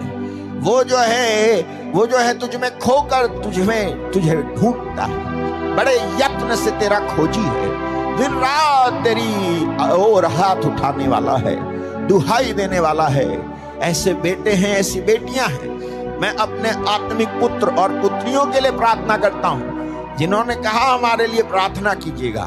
[0.60, 1.62] वो जो है
[1.94, 5.32] वो जो है तुझ में खोकर तुझ में तुझे ढूंढता है।
[5.76, 7.68] बड़े यत्न से तेरा खोजी है।
[8.16, 11.56] दिन रात तेरी और हाथ उठाने वाला है,
[12.06, 15.68] दुहाई देने वाला है। ऐसे बेटे हैं, ऐसी बेटियाँ हैं।
[16.20, 19.82] मैं अपने आत्मिक पुत्र और पुत्रियों के लिए प्रार्थना करता हूँ।
[20.16, 22.44] जिन्होंने कहा, हमारे लिए प्रार्थना कीजिएगा।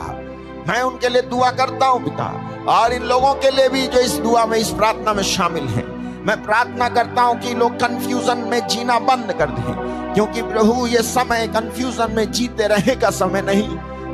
[0.67, 4.11] मैं उनके लिए दुआ करता हूँ, पिता। और इन लोगों के लिए भी जो इस
[4.11, 5.94] दुआ में, इस प्रार्थना में शामिल हैं।
[6.25, 11.01] मैं प्रार्थना करता हूँ कि लोग कंफ्यूजन में जीना बंद कर दें, क्योंकि प्रभु, ये
[11.03, 13.67] समय कंफ्यूजन में जीते रहे का समय नहीं,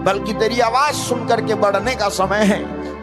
[0.03, 2.59] बल्कि तेरी आवाज़ सुन करके बढ़ने का समय है।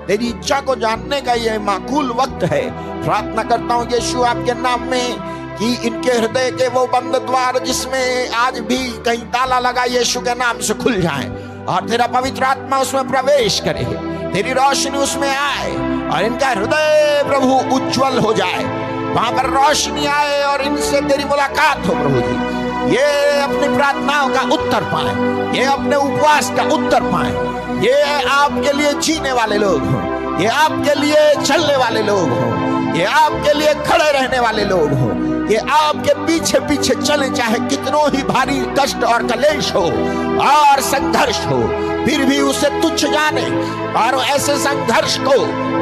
[0.07, 2.62] तेरी इच्छा को जानने का ये माकूल वक्त है।
[3.05, 5.17] प्रार्थना करता हूँ यीशु आपके नाम में,
[5.59, 10.35] कि इनके हृदय के वो बंद द्वार जिसमें आज भी कहीं ताला लगा यीशु के
[10.35, 11.28] नाम से खुल जाए,
[11.67, 13.85] और तेरा पवित्र आत्मा उसमें प्रवेश करे,
[14.33, 15.73] तेरी रोशनी उसमें आए,
[16.09, 21.87] और इनका हृदय प्रभु उज्जवल हो जाए। वहाँ पर रोशनी आए और इनसे तेरी मुलाकात
[21.87, 23.07] हो प्रभु जी। ये
[23.41, 25.12] अपनी प्रार्थनाओं का उत्तर पाए,
[25.57, 27.33] ये अपने उपवास का उत्तर पाए।
[27.78, 29.99] ये आपके लिए जीने वाले लोग हो,
[30.41, 35.11] ये आपके लिए चलने वाले लोग हो, ये आपके लिए खड़े रहने वाले लोग हो,
[35.51, 39.85] ये आपके पीछे पीछे चले, चाहे कितनों ही भारी कष्ट और कलेश हो
[40.47, 41.61] और संघर्ष हो,
[42.05, 43.47] फिर भी उसे तुच्छ जाने
[44.01, 45.39] और ऐसे संघर्ष को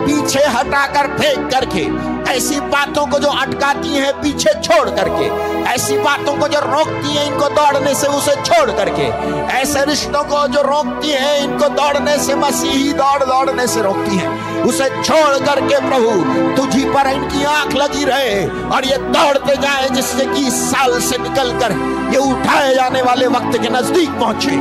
[0.06, 1.84] पीछे हटाकर फेंक करके
[2.28, 5.26] ऐसी बातों को जो अटकाती हैं पीछे छोड़ करके,
[5.66, 9.06] ऐसी बातों को जो रोकती हैं इनको दौड़ने से उसे छोड़ करके,
[9.52, 14.62] ऐसे रिश्तों को जो रोकती हैं इनको दौड़ने से मसीही दौड़ दौड़ने से रोकती हैं।
[14.64, 16.10] उसे छोड़ करके प्रभु,
[16.56, 21.58] तुझी पर इनकी आँख लगी रहे और ये दौड़ते जाए जिससे कि साल से निकल
[21.60, 21.72] कर
[22.12, 24.56] ये उठाए जाने वाले वक्त के नज़दीक पहुँचे।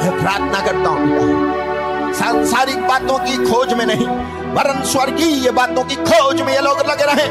[0.00, 1.39] मैं प्रार्थना करता हूँ
[2.14, 4.06] सांसारिक बातों की खोज में नहीं,
[4.54, 7.26] वरन स्वर्गीय बातों की खोज में ये लोग लगे रहे।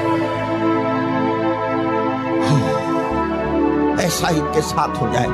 [4.00, 5.28] ऐसा ही इनके साथ हो जाए।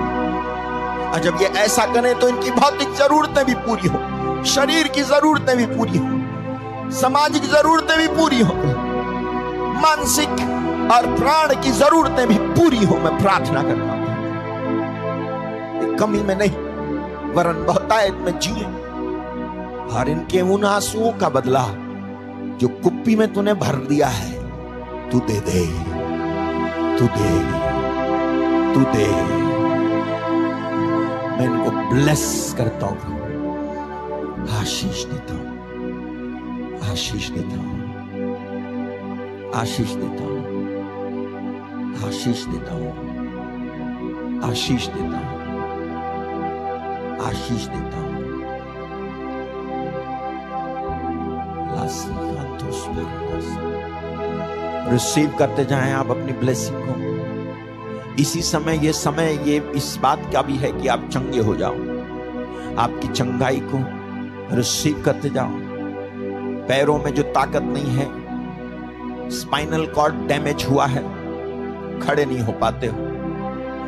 [1.06, 4.00] और जब ये ऐसा करें तो इनकी भौतिक जरूरतें भी पूरी हो,
[4.46, 8.54] शरीर की जरूरतें भी पूरी हो सामाजिक जरूरतें भी पूरी हो,
[9.82, 10.30] मानसिक
[10.92, 14.04] और प्राण की जरूरतें भी पूरी हो, मैं प्रार्थना करता हूँ।
[15.98, 16.56] कमी में नहीं,
[17.36, 18.66] वरन बहुतायत में जिए।
[19.92, 21.66] और इनके उन आंसुओं का बदला
[22.60, 24.34] जो कुप्पी में तूने भर दिया है,
[25.10, 25.66] तू दे दे,
[27.00, 27.32] तू दे
[28.74, 29.08] तू दे।
[31.38, 33.00] मैं इनको ब्लेस करता हूँ,
[34.60, 35.48] आशीष देता हूँ,
[36.92, 37.78] आशीष देता हूँ,
[39.56, 40.40] आशीष देता हूँ,
[42.08, 42.90] आशीष देता हूँ,
[44.44, 45.44] आशीष देता हूँ,
[47.22, 48.15] आशीष देता हूँ।
[54.92, 57.16] रिसीव करते जाएँ आप अपनी ब्लेसिंग को।
[58.22, 61.74] इसी समय, ये समय, ये इस बात का भी है कि आप चंगे हो जाओ।
[62.78, 64.06] आपकी चंगाई को
[64.56, 65.50] रिसीव करते जाओ।
[66.68, 68.26] पैरों में जो ताकत नहीं है
[69.30, 71.04] स्पाइनल कॉर्ड डैमेज हुआ है,
[72.00, 73.16] खड़े नहीं हो पाते हो।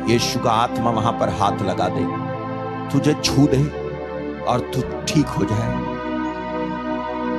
[0.08, 2.28] यीशु का आत्मा वहाँ पर हाथ लगा दे।
[2.92, 3.88] तुझे छू दे
[4.44, 5.97] और तू ठीक हो जाए।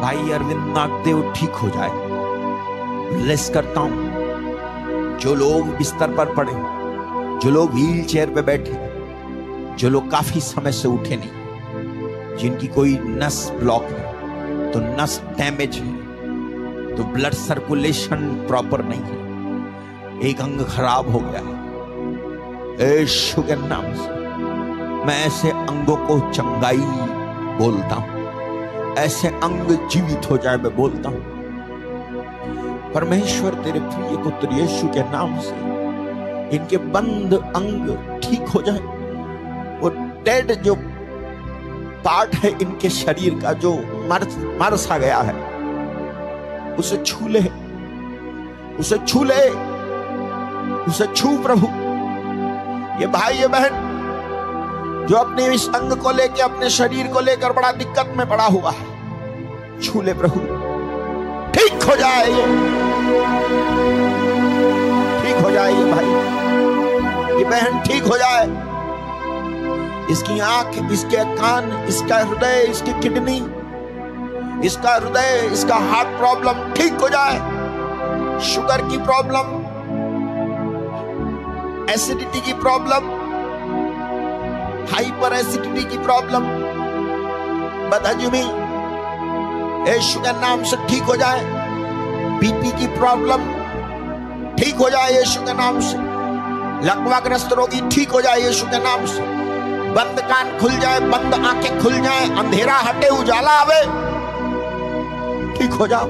[0.02, 1.92] भाई अरविंद नागदेव ठीक हो जाए।
[3.14, 6.52] ब्लेस करता हूँ। जो लोग बिस्तर पर पड़े
[7.40, 8.74] जो लोग व्हील चेयर पर बैठे
[9.76, 15.76] जो लोग काफ़ी समय से उठे नहीं, जिनकी कोई नस ब्लॉक है तो नस डैमेज
[15.76, 21.58] है तो ब्लड सर्कुलेशन प्रॉपर नहीं है। एक अंग खराब हो गया है।
[22.92, 24.18] यीशु के नाम से
[25.06, 26.86] मैं ऐसे अंगों को चंगाई
[27.60, 28.19] बोलता हूँ।
[29.00, 31.40] ऐसे अंग जीवित हो जाए, मैं बोलता हूँ।
[32.94, 35.70] परमेश्वर, तेरे प्रिय पुत्र यीशु के नाम से
[36.56, 38.80] इनके बंद अंग ठीक हो जाए।
[39.80, 39.90] वो
[40.24, 40.76] डेड जो
[42.06, 43.74] पार्ट है इनके शरीर का, जो
[44.10, 44.26] मर
[44.62, 45.36] मर सा गया है,
[46.76, 47.44] उसे छू ले।
[48.80, 49.50] उसे छू ले।
[50.84, 51.68] उसे छू प्रभु।
[53.02, 53.88] ये भाई, ये बहन,
[55.10, 58.72] जो अपने इस अंग को लेकर अपने शरीर को लेकर बड़ा दिक्कत में पड़ा हुआ
[58.72, 58.89] है
[59.84, 60.40] छू ले प्रभु।
[61.52, 62.46] ठीक हो जाए ये।
[65.22, 66.10] ठीक हो जाए ये भाई।
[67.38, 68.48] ये बहन ठीक हो जाए।
[70.12, 73.38] इसकी आँख, इसके कान, इसका हृदय, इसकी किडनी,
[74.68, 77.38] इसका हृदय, इसका हार्ट प्रॉब्लम ठीक हो जाए।
[78.40, 79.56] शुगर की प्रॉब्लम,
[81.94, 83.12] एसिडिटी की प्रॉब्लम,
[84.94, 86.44] हाइपर एसिडिटी की प्रॉब्लम,
[87.90, 88.44] बदहजमी
[89.88, 91.42] यीशु के नाम से ठीक हो जाए।
[92.40, 93.42] बीपी की प्रॉब्लम
[94.56, 95.98] ठीक हो जाए यीशु के नाम से।
[96.88, 99.22] लकवाग्रस्त रोगी ठीक हो जाए यीशु के नाम से।
[99.90, 103.82] बंद कान खुल जाए, बंद आँखें खुल जाए, अंधेरा हटे, उजाला आवे।
[105.58, 106.06] ठीक हो जाओ।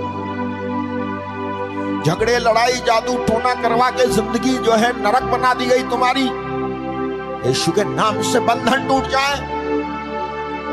[2.04, 6.26] झगड़े, लड़ाई, जादू, टोना करवा के ज़िंदगी जो है नरक बना दी गई तुम्हारी।
[7.48, 9.36] यीशु के नाम से बंधन टूट जाए।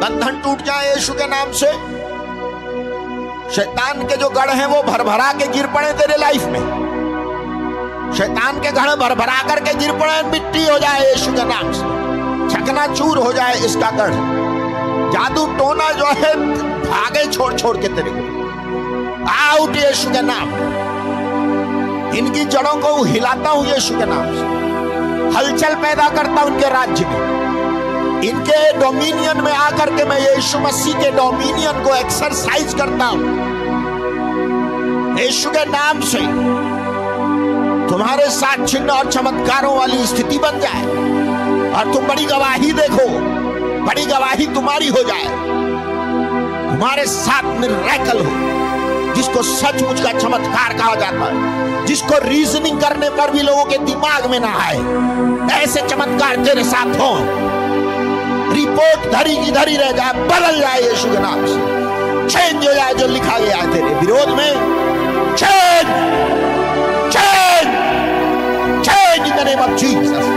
[0.01, 1.71] बंधन टूट जाए यीशु के नाम से।
[3.55, 6.87] शैतान के जो गढ़ हैं, वो भर भरा के गिर पड़े तेरे लाइफ में।
[8.17, 11.97] शैतान के गढ़ भर भरा करके गिर पड़े, मिट्टी हो जाए यीशु के नाम से।
[12.55, 14.11] चकना चूर हो जाए इसका गढ़।
[15.13, 16.35] जादू टोना जो है,
[16.91, 18.37] भागे छोड़ छोड़ के तेरे को।
[19.29, 20.49] आउट यीशु के नाम।
[22.15, 24.57] इनकी जड़ों को हिलाता हूँ यीशु के नाम से।
[25.39, 27.46] हलचल पैदा करता उनके राज्य में।
[28.25, 33.21] इनके डोमिनियन में आकर के मैं यीशु मसीह के डोमिनियन को एक्सरसाइज करता हूँ।
[35.19, 36.19] यीशु के नाम से
[37.91, 40.83] तुम्हारे साथ चिन्ह और चमत्कारों वाली स्थिति बन जाए
[41.73, 43.09] और तुम बड़ी गवाही देखो,
[43.87, 45.25] बड़ी गवाही तुम्हारी हो जाए।
[46.71, 53.31] तुम्हारे साथ मिराकल हो, जिसको सचमुच का चमत्कार कहा जाता है, जिसको रीजनिंग करने पर
[53.31, 54.79] भी लोगों के दिमाग में ना आए,
[55.63, 57.11] ऐसे चमत्कार तेरे साथ हो।
[58.77, 61.59] रिपोर्ट धरी की धरी रह जाए बदल जाए यीशु के नाम से।
[62.29, 64.53] चेंज हो जाए जो लिखा गया है तेरे विरोध में
[65.37, 65.87] change
[67.15, 67.69] change
[68.85, 70.29] change in the name of Jesus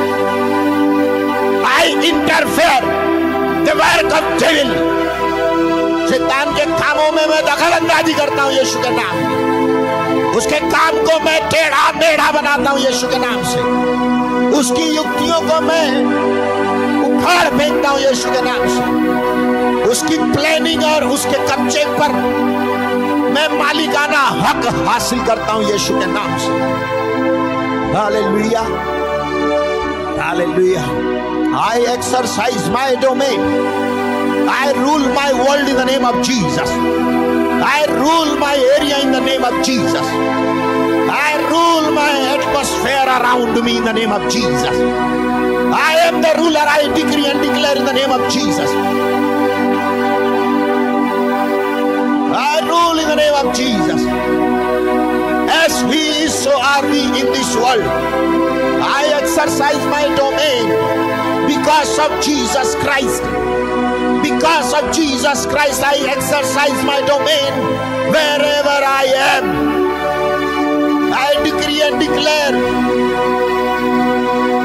[1.71, 2.87] I interfere
[3.65, 4.73] the work of devil
[6.09, 11.19] शैतान के कामों में मैं दखल अंदाजी करता हूँ यीशु के नाम उसके काम को
[11.25, 13.59] मैं टेढ़ा मेढ़ा बनाता हूँ यीशु के नाम से।
[14.59, 16.38] उसकी युक्तियों को मैं
[17.29, 22.11] कपाड़ फेंकता हूँ यीशु के नाम से। उसकी प्लानिंग और उसके कब्जे पर
[23.33, 26.51] मैं मालिकाना हक हासिल करता हूँ यीशु के नाम से।
[27.93, 28.61] Hallelujah.
[30.21, 30.83] Hallelujah.
[31.61, 33.39] I exercise my domain
[34.49, 36.71] I rule my world in the name of Jesus
[37.69, 40.13] I rule my area in the name of Jesus
[41.17, 45.28] I rule my atmosphere around me in the name of Jesus
[45.73, 46.65] I am the ruler.
[46.65, 48.69] I decree and declare in the name of Jesus.
[52.33, 54.01] I rule in the name of Jesus.
[55.49, 57.85] As He is, so are we in this world.
[58.81, 60.67] I exercise my domain
[61.47, 63.23] because of Jesus Christ.
[64.23, 67.53] Because of Jesus Christ, I exercise my domain
[68.09, 69.05] wherever I
[69.37, 69.45] am.
[71.13, 72.98] I decree and declare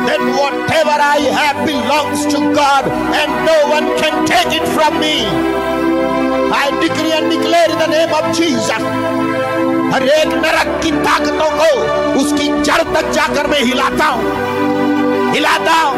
[0.08, 2.84] that whatever I have belongs to God
[3.20, 5.26] and no one can take it from me.
[6.54, 8.82] I decree and declare in the name of Jesus.
[9.94, 11.66] हर एक नरक की ताकतों को
[12.20, 14.22] उसकी जड़ तक जाकर मैं हिलाता हूँ
[15.34, 15.94] हिलाता हूँ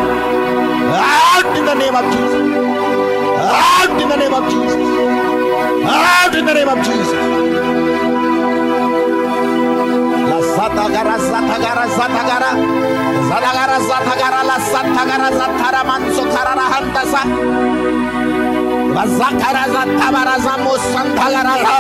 [0.97, 2.35] out in the name of Jesus
[3.47, 4.77] out in the name of Jesus
[5.95, 7.13] out in the name of Jesus
[10.29, 12.53] La satagara satagara satagara
[13.29, 17.23] Sadagara Satagara La Satagara Satara Manso Karara Hantasa
[18.95, 21.77] Vazakara Zatabara Zamu Santagara La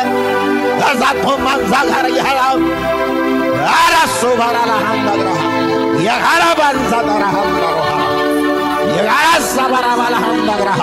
[0.80, 2.48] Gazato Manzagara Yahala
[3.66, 5.34] Ara Subara La Handagra
[6.06, 7.96] Yagara Banzadara Handagra
[8.96, 10.74] Yagara Sabara La Handagra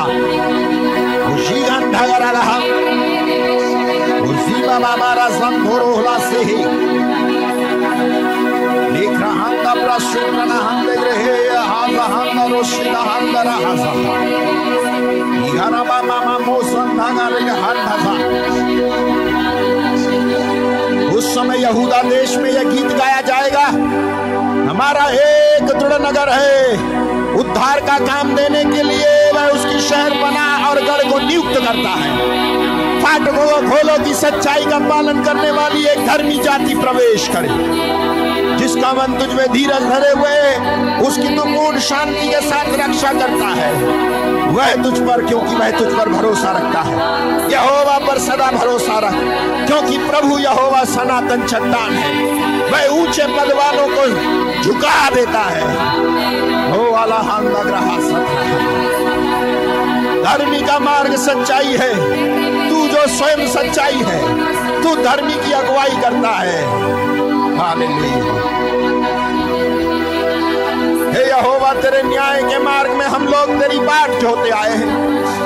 [1.33, 2.43] Ushigan Dagara La
[4.30, 7.23] Usiba Babara Santoro La Sihi
[21.17, 23.65] उस समय यहूदा देश में यह गीत गाया जाएगा
[24.72, 26.73] हमारा एक दृढ़ नगर है।
[27.40, 31.90] उद्धार का काम देने के लिए वह उसकी शहर बना और गढ़ को नियुक्त करता
[31.90, 32.11] है।
[33.01, 37.49] फाटकों खोलो की सच्चाई का पालन करने वाली एक धर्मी जाति प्रवेश करे।
[38.74, 40.56] जिसका मन तुझ में धीरज धरे हुए,
[41.08, 43.74] उसकी तो पूर्ण शांति के साथ रक्षा करता है।
[44.48, 46.95] वह तुझ पर, क्योंकि वह तुझ पर भरोसा रखता है।
[47.52, 49.14] यहोवा पर सदा भरोसा रख,
[49.68, 52.24] क्योंकि प्रभु यहोवा सनातन चट्टान है।
[52.72, 54.08] वह ऊँचे पद वालों को
[54.64, 55.68] झुका देता है।
[56.72, 57.98] हो वाला रहा
[60.24, 61.95] धर्मी का मार्ग सच्चाई है।
[62.69, 64.22] तू जो स्वयं सच्चाई है,
[64.84, 66.93] तू धर्मी की अगुवाई करता है।
[67.58, 68.52] हालेलुया।
[71.33, 74.89] यहोवा, तेरे न्याय के मार्ग में हम लोग तेरी बाट जोते आए हैं।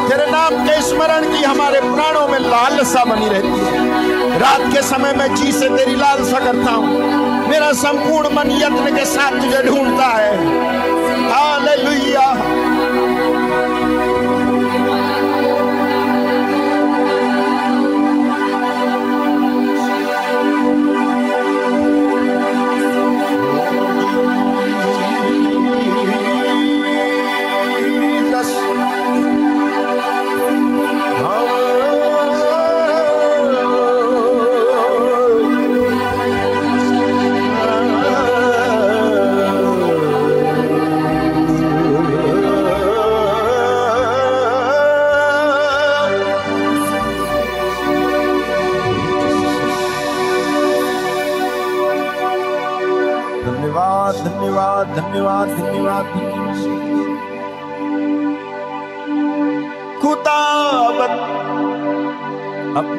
[0.10, 5.14] तेरे नाम के स्मरण की हमारे प्राणों में लालसा बनी रहती है। रात के समय
[5.14, 6.88] में जी से तेरी लालसा करता हूँ।
[7.50, 10.34] मेरा संपूर्ण मन यत्न के साथ तुझे ढूंढता है।
[11.32, 12.27] हालेलुया।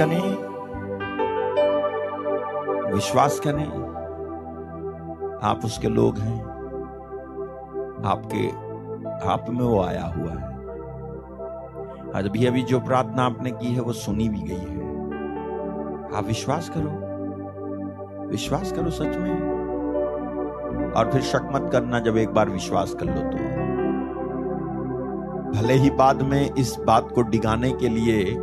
[0.00, 0.50] करें।
[2.92, 3.66] विश्वास करें।
[5.42, 6.44] आप उसके लोग हैं।
[8.04, 8.48] आपके,
[9.28, 10.50] आप में वो आया हुआ है।
[12.16, 14.80] आज अभी अभी जो प्रार्थना आपने की है, वो सुनी भी गई है।
[16.18, 17.10] आप विश्वास करो।
[18.26, 19.60] विश्वास करो सच में।
[20.92, 23.60] और फिर शक मत करना, जब एक बार विश्वास कर लो तो।
[25.58, 28.42] भले ही बाद में इस बात को डिगाने के लिए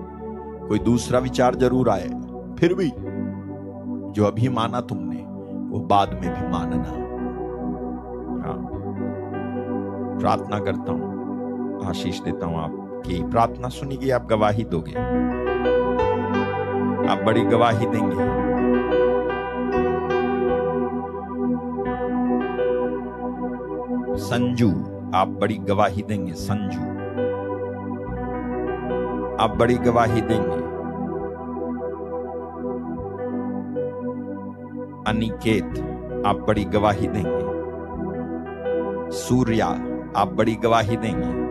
[0.67, 2.09] कोई दूसरा विचार ज़रूर आए।
[2.59, 2.91] फिर भी,
[4.13, 5.17] जो अभी माना तुमने,
[5.69, 6.89] वो बाद में भी मानना।
[8.47, 8.57] हाँ।
[10.19, 14.95] प्रार्थना करता हूँ। आशीष देता हूँ आपकी प्रार्थना सुनी गई आप गवाही दोगे।
[17.11, 18.47] आप बड़ी गवाही देंगे।
[24.17, 24.69] संजू,
[25.15, 26.96] आप बड़ी गवाही देंगे, संजू।
[29.39, 30.77] आप बड़ी गवाही देंगे।
[35.07, 35.69] अनिकेत,
[36.25, 37.47] आप बड़ी गवाही देंगे।
[39.11, 39.67] सूर्या,
[40.17, 41.47] आप बड़ी गवाही देंगे।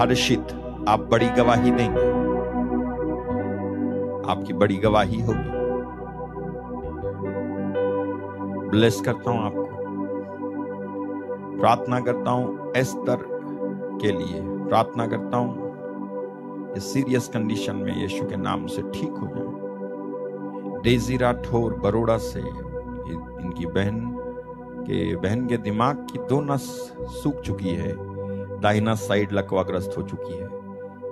[0.00, 0.46] हर्षित,
[0.88, 2.22] आप बड़ी गवाही देंगे।
[4.32, 5.62] आपकी बड़ी गवाही होगी।
[8.68, 9.61] ब्लेस करता हूँ आपको।
[11.62, 13.20] प्रार्थना करता हूँ एस्तर
[14.02, 20.80] के लिए। प्रार्थना करता हूँ सीरियस कंडीशन में यीशु के नाम से ठीक हो जाए
[20.82, 24.00] डेजी राठौर बरोड़ा से इनकी बहन
[24.86, 26.64] के बहन के दिमाग की दो नस
[27.22, 27.92] सूख चुकी है
[28.60, 30.48] दाहिना साइड लकवाग्रस्त हो चुकी है।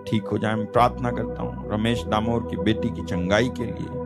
[0.06, 3.99] ठीक हो जाए, मैं प्रार्थना करता हूँ, रमेश दामोर की बेटी की चंगाई के लिए।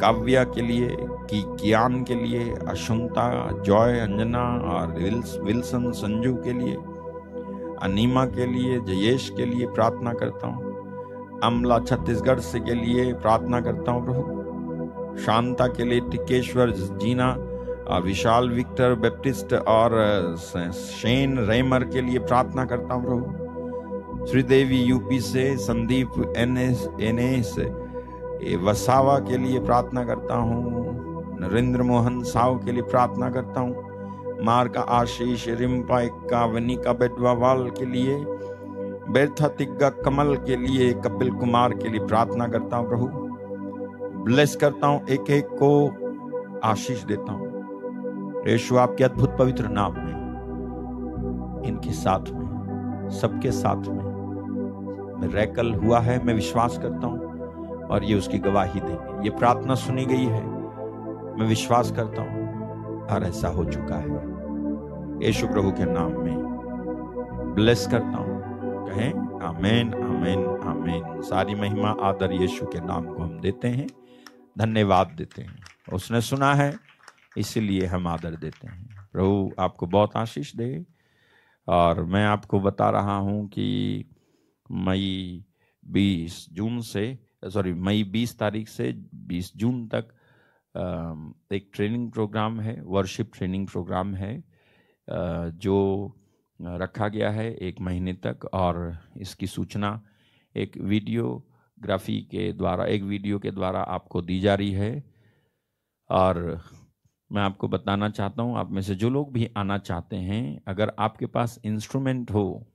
[0.00, 0.96] काव्या के लिए
[1.30, 3.26] की ज्ञान के लिए अशुंता
[3.64, 6.74] जॉय अंजना और विल्स, विल्सन संजू के लिए
[7.82, 13.60] अनीमा के लिए जयेश के लिए प्रार्थना करता हूँ। अमला छत्तीसगढ़ से के लिए प्रार्थना
[13.60, 17.30] करता हूँ प्रभु। शांता के लिए टिकेश्वर जीना
[17.88, 19.90] और विशाल विक्टर बैप्टिस्ट और
[20.74, 27.18] शेन रेमर के लिए प्रार्थना करता हूँ प्रभु। श्रीदेवी यूपी से Sandeep N S N
[27.18, 27.54] S
[28.56, 33.88] Vasava के लिए प्रार्थना करता हूँ, नरेंद्र मोहन साव के लिए प्रार्थना करता हूँ
[34.44, 38.16] मार्का आशीष रिम्पा इक्का वनिका बेडवावाल के लिए
[39.12, 43.06] बेरथा तिग्गा कमल के लिए, कपिल कुमार के लिए प्रार्थना करता हूँ प्रभु।
[44.24, 45.70] ब्लेस करता हूँ एक एक को
[46.64, 54.04] आशीष देता हूँ। यीशु, आपके अद्भुत पवित्र नाम में, इनके साथ में, सबके साथ में,
[55.20, 57.19] मैं रैकल हुआ है, मैं विश्वास करता हूँ।
[57.90, 60.44] और ये उसकी गवाही देंगे। ये प्रार्थना सुनी गई है।
[61.36, 62.48] मैं विश्वास करता हूँ,
[63.06, 68.40] और ऐसा हो चुका है। यीशु प्रभु के नाम में ब्लेस करता हूँ।
[68.88, 73.86] कहें, आमेन आमेन आमेन। सारी महिमा, आदर यीशु के नाम को हम देते हैं,
[74.58, 75.58] धन्यवाद देते हैं।
[75.92, 76.78] उसने सुना है,
[77.36, 80.86] इसीलिए हम आदर देते हैं। प्रभु आपको बहुत आशीष दे,
[81.68, 84.04] और मैं आपको बता रहा हूँ कि
[84.70, 85.44] मई
[85.88, 88.92] 20 जून से सॉरी मई 20 तारीख से
[89.28, 90.08] 20 जून तक
[91.52, 94.32] एक ट्रेनिंग प्रोग्राम है वर्शिप ट्रेनिंग प्रोग्राम है
[95.08, 95.76] जो
[96.60, 100.00] रखा गया है एक महीने तक और इसकी सूचना
[100.54, 105.02] एक वीडियोग्राफी के द्वारा, एक वीडियो के द्वारा आपको दी जा रही है।
[106.10, 106.60] और
[107.30, 110.92] मैं आपको बताना चाहता हूँ, आप में से जो लोग भी आना चाहते हैं, अगर
[110.98, 112.66] आपके पास इंस्ट्रूमेंट हो,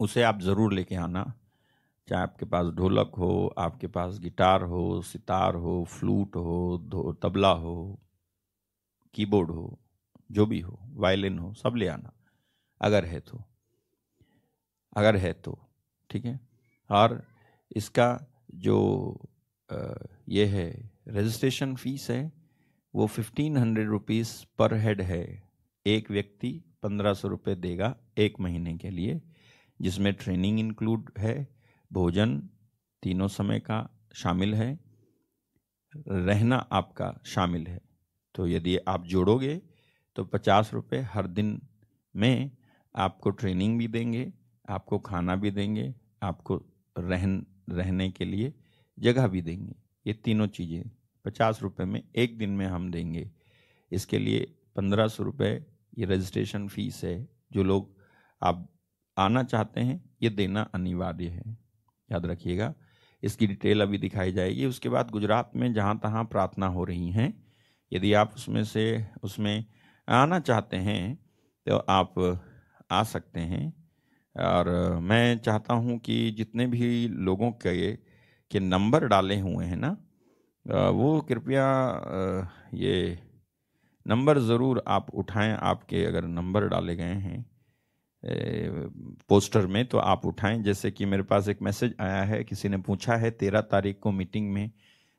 [0.00, 1.32] उसे आप ज़रूर लेके आना।
[2.10, 8.00] चाहे आपके पास ढोलक हो, आपके पास गिटार हो, सितार हो, फ्लूट हो तबला हो,
[9.14, 9.78] कीबोर्ड हो,
[10.32, 12.12] जो भी हो, वायलिन हो, सब ले आना।
[12.80, 13.42] अगर है तो।
[14.96, 15.58] अगर है तो
[16.10, 16.40] ठीक है?
[16.90, 17.22] और
[17.76, 18.20] इसका
[18.54, 19.14] जो
[20.28, 22.32] ये है रजिस्ट्रेशन फ़ीस है,
[22.94, 25.42] वो fifteen hundred rupees per head है।
[25.86, 29.20] एक व्यक्ति पंद्रह सौ रुपये देगा एक महीने के लिए,
[29.80, 31.59] जिसमें ट्रेनिंग इंक्लूड है
[31.90, 32.36] भोजन
[33.02, 34.78] तीनों समय का शामिल है,
[35.94, 37.80] रहना आपका शामिल है।
[38.34, 39.60] तो यदि आप जोड़ोगे
[40.16, 41.60] तो पचास रुपये हर दिन
[42.14, 42.50] में
[42.94, 44.32] आपको ट्रेनिंग भी देंगे,
[44.68, 46.56] आपको खाना भी देंगे, आपको
[46.96, 48.52] रहन, रहने के लिए
[48.98, 49.74] जगह भी देंगे।
[50.06, 50.90] ये तीनों चीज़ें
[51.24, 53.30] पचास रुपये में एक दिन में हम देंगे।
[53.92, 54.40] इसके लिए
[54.76, 55.52] पंद्रह सौ रुपये
[55.98, 57.96] ये रजिस्ट्रेशन फ़ीस है, जो लोग
[58.42, 58.68] आप
[59.16, 61.56] आना चाहते हैं, ये देना अनिवार्य है।
[62.10, 62.72] याद रखिएगा।
[63.22, 67.32] इसकी डिटेल अभी दिखाई जाएगी। उसके बाद गुजरात में जहाँ तहाँ प्रार्थना हो रही हैं,
[67.92, 69.64] यदि आप उसमें से, उसमें
[70.08, 71.14] आना चाहते हैं
[71.66, 72.14] तो आप
[72.90, 73.72] आ सकते हैं।
[74.36, 74.68] और
[75.02, 77.92] मैं चाहता हूँ कि जितने भी लोगों के
[78.50, 79.96] के नंबर डाले हुए हैं ना
[80.92, 81.66] वो कृपया
[82.74, 83.18] ये
[84.06, 87.44] नंबर ज़रूर आप उठाएँ। आपके अगर नंबर डाले गए हैं
[88.22, 92.76] पोस्टर में तो आप उठाएँ। जैसे कि मेरे पास एक मैसेज आया है, किसी ने
[92.78, 94.70] पूछा है, तेरह तारीख को मीटिंग में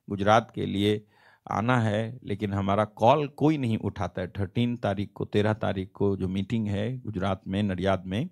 [0.08, 1.02] गुजरात के लिए
[1.46, 6.16] आना है, लेकिन हमारा कॉल कोई नहीं उठाता है। थर्टीन तारीख को, तेरह तारीख को
[6.18, 8.30] जो मीटिंग है गुजरात में नडियाद में,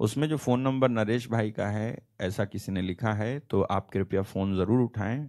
[0.00, 3.88] उसमें जो फ़ोन नंबर नरेश भाई का है, ऐसा किसी ने लिखा है तो आप
[3.90, 5.28] कृपया फ़ोन ज़रूर उठाएँ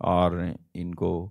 [0.00, 1.26] और इनको,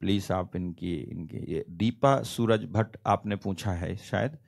[0.00, 4.38] प्लीज़ आप इनकी, इनके दीपा सूरज भट्ट आपने पूछा है शायद।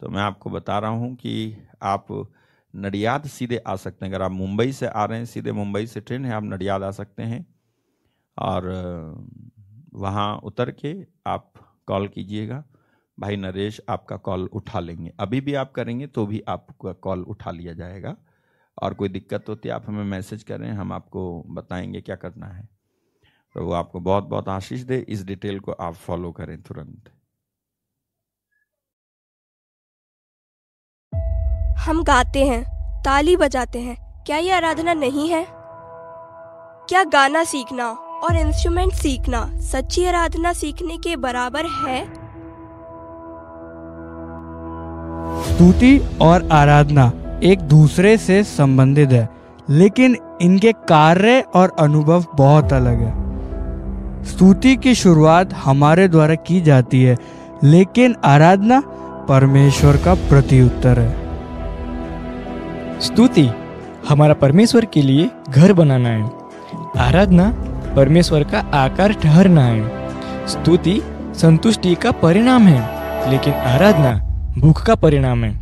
[0.00, 2.28] तो मैं आपको बता रहा हूँ कि आप
[2.76, 6.00] नडियाद सीधे आ सकते हैं। अगर आप मुंबई से आ रहे हैं, सीधे मुंबई से
[6.00, 7.46] ट्रेन है, आप नडियाद आ सकते हैं।
[8.38, 8.62] और
[9.94, 11.52] वहाँ उतर के आप
[11.86, 12.64] कॉल कीजिएगा।
[13.20, 17.50] भाई नरेश, आपका कॉल उठा लेंगे। अभी भी आप करेंगे तो भी आपका कॉल उठा
[17.50, 18.16] लिया जाएगा।
[18.82, 22.68] और कोई दिक्कत होती है, आप हमें मैसेज करें, हम आपको बताएँगे क्या करना है।
[23.54, 27.15] तो वो आपको बहुत बहुत आशीष दे। इस डिटेल को आप फॉलो करें तुरंत।
[31.76, 32.62] हम गाते हैं,
[33.02, 33.96] ताली बजाते हैं।
[34.26, 35.46] क्या ये आराधना नहीं है?
[36.88, 37.88] क्या गाना सीखना
[38.24, 42.04] और इंस्ट्रूमेंट सीखना सच्ची आराधना सीखने के बराबर है?
[45.44, 49.28] स्तुति और आराधना एक दूसरे से संबंधित है,
[49.70, 57.02] लेकिन इनके कार्य और अनुभव बहुत अलग है। स्तुति की शुरुआत हमारे द्वारा की जाती
[57.02, 57.16] है,
[57.64, 58.80] लेकिन आराधना
[59.28, 61.25] परमेश्वर का प्रत्युत्तर है।
[63.00, 63.42] स्तुति
[64.08, 66.30] हमारा परमेश्वर के लिए घर बनाना है।
[66.98, 67.48] आराधना
[67.96, 71.00] परमेश्वर का आकार ठहरना है। स्तुति
[71.36, 74.12] संतुष्टि का परिणाम है, लेकिन आराधना
[74.58, 75.52] भूख का परिणाम है।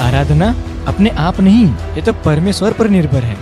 [0.00, 0.54] आराधना
[0.88, 3.36] अपने आप नहीं, ये तो परमेश्वर पर निर्भर है।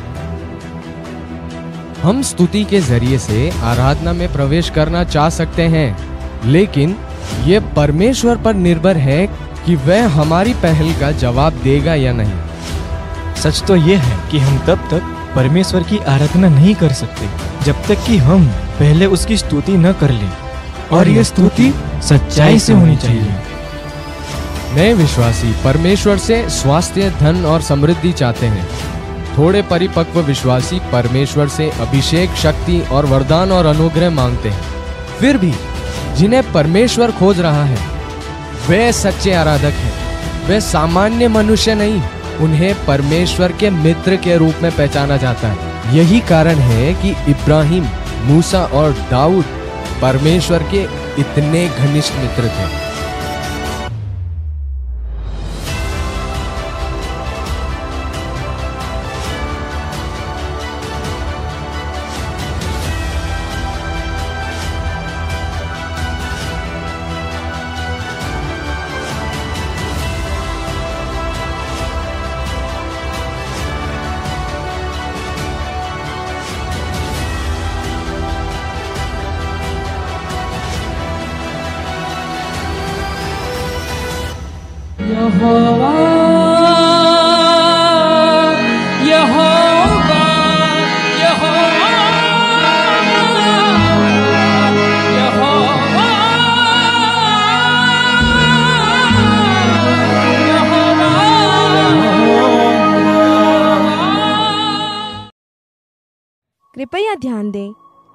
[2.03, 5.97] हम स्तुति के ज़रिए से आराधना में प्रवेश करना चाह सकते हैं,
[6.45, 6.97] लेकिन
[7.45, 9.27] ये परमेश्वर पर निर्भर है
[9.67, 12.33] कि वह हमारी पहल का जवाब देगा या नहीं।
[13.35, 17.29] सच तो यह है कि हम तब तक परमेश्वर की आराधना नहीं कर सकते,
[17.65, 20.33] जब तक कि हम पहले उसकी स्तुति न कर लें।
[20.93, 23.33] और यह स्तुति सच्चाई से होनी चाहिए।
[24.75, 28.69] नए विश्वासी, परमेश्वर से स्वास्थ्य, धन और समृद्धि चाहते हैं।
[29.39, 34.63] थोड़े परिपक्व विश्वासी परमेश्वर से अभिषेक, शक्ति और वरदान और अनुग्रह मांगते हैं।
[35.21, 35.55] फिर भी
[36.17, 37.94] जिन्हें परमेश्वर खोज रहा है
[38.69, 39.93] वे सच्चे आराधक हैं।
[40.47, 42.03] वे सामान्य मनुष्य नहीं,
[42.41, 47.89] उन्हें परमेश्वर के मित्र के रूप में पहचाना जाता है। यही कारण है कि इब्राहिम,
[48.23, 49.45] मूसा और दाऊद
[50.03, 50.83] परमेश्वर के
[51.21, 52.84] इतने घनिष्ठ मित्र थे।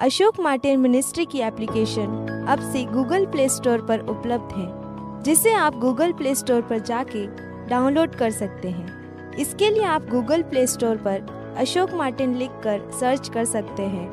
[0.10, 5.76] अशोक मार्टिन मिनिस्ट्री की एप्लीकेशन अब से गूगल प्ले स्टोर पर उपलब्ध है, जिसे आप
[5.76, 7.26] गूगल प्ले स्टोर पर जाके
[7.70, 13.30] डाउनलोड कर सकते हैं। इसके लिए आप गूगल प्ले स्टोर पर अशोक मार्टिन लिखकर सर्च
[13.30, 14.10] कर सकते हैं।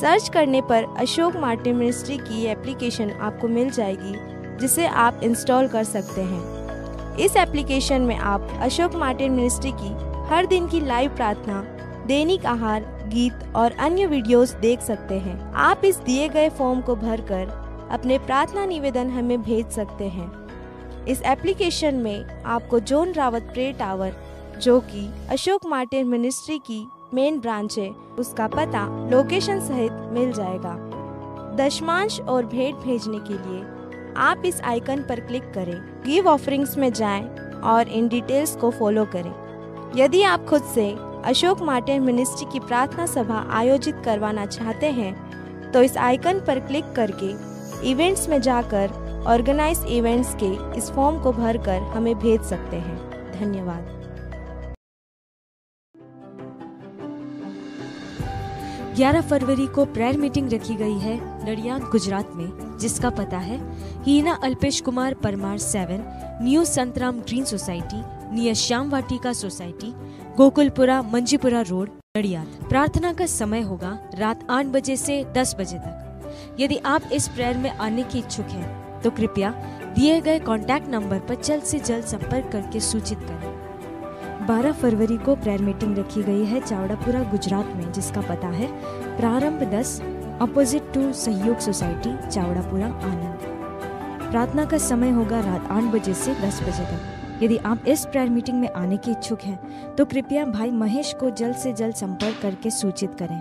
[0.00, 4.14] सर्च करने पर अशोक मार्टिन मिनिस्ट्री की एप्लीकेशन आपको मिल जाएगी,
[4.58, 9.96] जिसे आप इंस्टॉल कर सकते हैं। इस एप्लीकेशन में आप अशोक मार्टिन मिनिस्ट्री की
[10.34, 11.64] हर दिन की लाइव प्रार्थना,
[12.06, 16.96] दैनिक आहार गीत और अन्य वीडियोस देख सकते हैं। आप इस दिए गए फॉर्म को
[16.96, 23.72] भरकर अपने प्रार्थना निवेदन हमें भेज सकते हैं। इस एप्लीकेशन में आपको जोन रावत प्रे
[23.72, 24.12] टावर,
[24.62, 30.76] जो कि अशोक मार्टिन मिनिस्ट्री की मेन ब्रांच है, उसका पता लोकेशन सहित मिल जाएगा।
[31.56, 33.64] दशमांश और भेंट भेजने के लिए
[34.16, 37.24] आप इस आइकन पर क्लिक करें, गिव ऑफरिंग्स में जाएँ
[37.64, 39.34] और इन डिटेल्स को फॉलो करें।
[39.96, 45.82] यदि आप खुद से अशोक मार्टिन मिनिस्ट्री की प्रार्थना सभा आयोजित करवाना चाहते हैं तो
[45.82, 47.30] इस आइकन पर क्लिक करके
[47.90, 48.92] इवेंट्स में जाकर
[49.26, 52.98] ऑर्गेनाइज इवेंट्स के इस फॉर्म को भरकर हमें भेज सकते हैं।
[53.32, 53.98] धन्यवाद।
[58.96, 63.58] 11 फरवरी को प्रेयर मीटिंग रखी गई है नडियाद गुजरात में, जिसका पता है
[64.04, 66.02] Heena Alpesh Kumar Parmar seven,
[66.42, 68.02] new Santram green society
[68.34, 69.94] near Shyam Vatika society
[70.40, 72.68] Gokulpura Manjipura road, Nadiad.
[72.68, 77.56] प्रार्थना का समय होगा रात आठ बजे से 10 बजे तक। यदि आप इस प्रेयर
[77.56, 79.50] में आने की इच्छुक हैं तो कृपया
[79.96, 85.34] दिए गए कॉन्टैक्ट नंबर पर जल्द से जल्द संपर्क करके सूचित करें। 12 फरवरी को
[85.36, 88.72] प्रेयर मीटिंग रखी गई है चावड़ापुरा, गुजरात में, जिसका पता है
[89.16, 90.00] प्रारंभ 10
[90.40, 94.28] opposite to Sahyog society Chavdapura, Anand.
[94.30, 98.28] प्रार्थना का समय होगा रात आठ बजे से 10 बजे तक। यदि आप इस प्रेयर
[98.28, 102.38] मीटिंग में आने के इच्छुक हैं तो कृपया भाई महेश को जल्द से जल्द संपर्क
[102.42, 103.40] करके सूचित करें।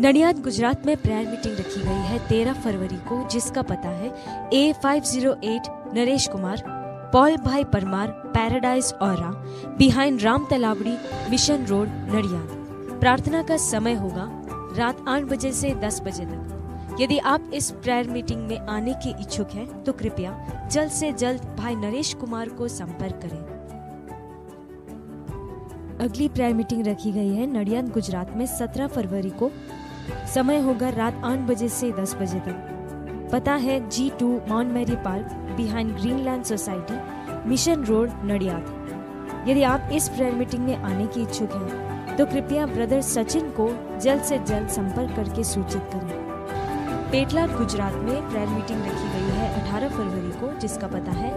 [0.00, 4.12] नडियाद गुजरात में प्रेयर मीटिंग रखी गई है 13 फरवरी को, जिसका पता है
[4.54, 6.62] A five zero eight Naresh Kumar
[7.12, 9.20] Paul bhai Parmar paradise और
[9.78, 10.96] behind Ram Talavadi
[11.30, 12.98] mission road Nadiad.
[13.00, 14.28] प्रार्थना का समय होगा
[14.76, 16.61] रात आठ बजे से 10 बजे तक।
[17.00, 20.32] यदि आप इस प्रेयर मीटिंग में आने के इच्छुक हैं तो कृपया
[20.72, 23.38] जल्द से जल्द भाई नरेश कुमार को संपर्क करें।
[25.98, 29.50] अगली प्रेयर मीटिंग रखी गई है नडियाद गुजरात में 17 फरवरी को।
[30.34, 34.96] समय होगा रात आठ बजे से 10 बजे तक। पता है G two Mount Mary
[34.96, 39.46] park behind Greenland society mission road Nadiad.
[39.48, 43.68] यदि आप इस प्रेयर मीटिंग में आने की इच्छुक हैं तो कृपया ब्रदर सचिन को
[44.00, 46.31] जल्द से जल्द संपर्क करके सूचित करें।
[47.12, 51.30] पेटलाद गुजरात में प्रेयर मीटिंग रखी गई है 18 फरवरी को, जिसका पता है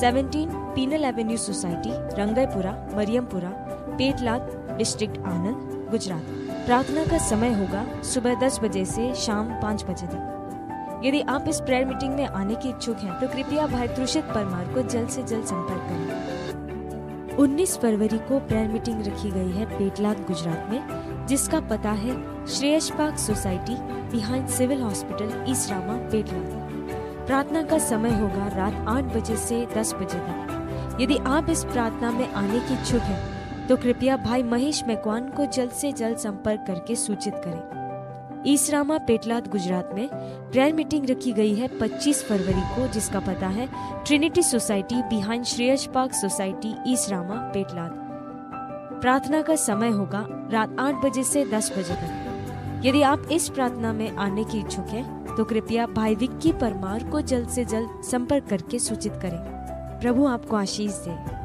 [0.00, 3.50] 17 Pinal avenue society Rangaipura Mariampura
[3.92, 6.24] Petlad district Anand, Gujarat.
[6.66, 11.60] प्रार्थना का समय होगा सुबह 10 बजे से शाम 5 बजे तक। यदि आप इस
[11.60, 15.22] प्रेयर मीटिंग में आने के इच्छुक हैं तो कृपया भाई त्रुषित परमार को जल्द से
[15.24, 21.60] जल्द संपर्क करें। 19 फरवरी को प्रेयर मीटिंग रखी गई है पेटलाद गुजरात में, जिसका
[21.70, 23.76] पता है Shreyas park society
[24.10, 30.18] behind civil hospital, Isarama Petlad प्रार्थना का समय होगा रात आठ बजे से 10 बजे
[30.18, 35.28] तक। यदि आप इस प्रार्थना में आने की इच्छुक हैं तो कृपया भाई महेश मैकवान
[35.30, 37.78] को जल्द से जल्द संपर्क करके सूचित करें।
[38.46, 43.68] ईसरामा पेटलाद गुजरात में प्रेयर मीटिंग रखी गई है 25 फरवरी को, जिसका पता है
[44.06, 47.90] Trinity society behind Shreyas park society Isarama Petlad
[49.00, 52.19] प्रार्थना का समय होगा रात आठ बजे से 10 बजे तक।
[52.84, 57.20] यदि आप इस प्रार्थना में आने की इच्छुक हैं तो कृपया भाई विक्की परमार को
[57.20, 59.38] जल्द से जल्द संपर्क करके सूचित करें।
[60.00, 61.39] प्रभु आपको आशीष दे।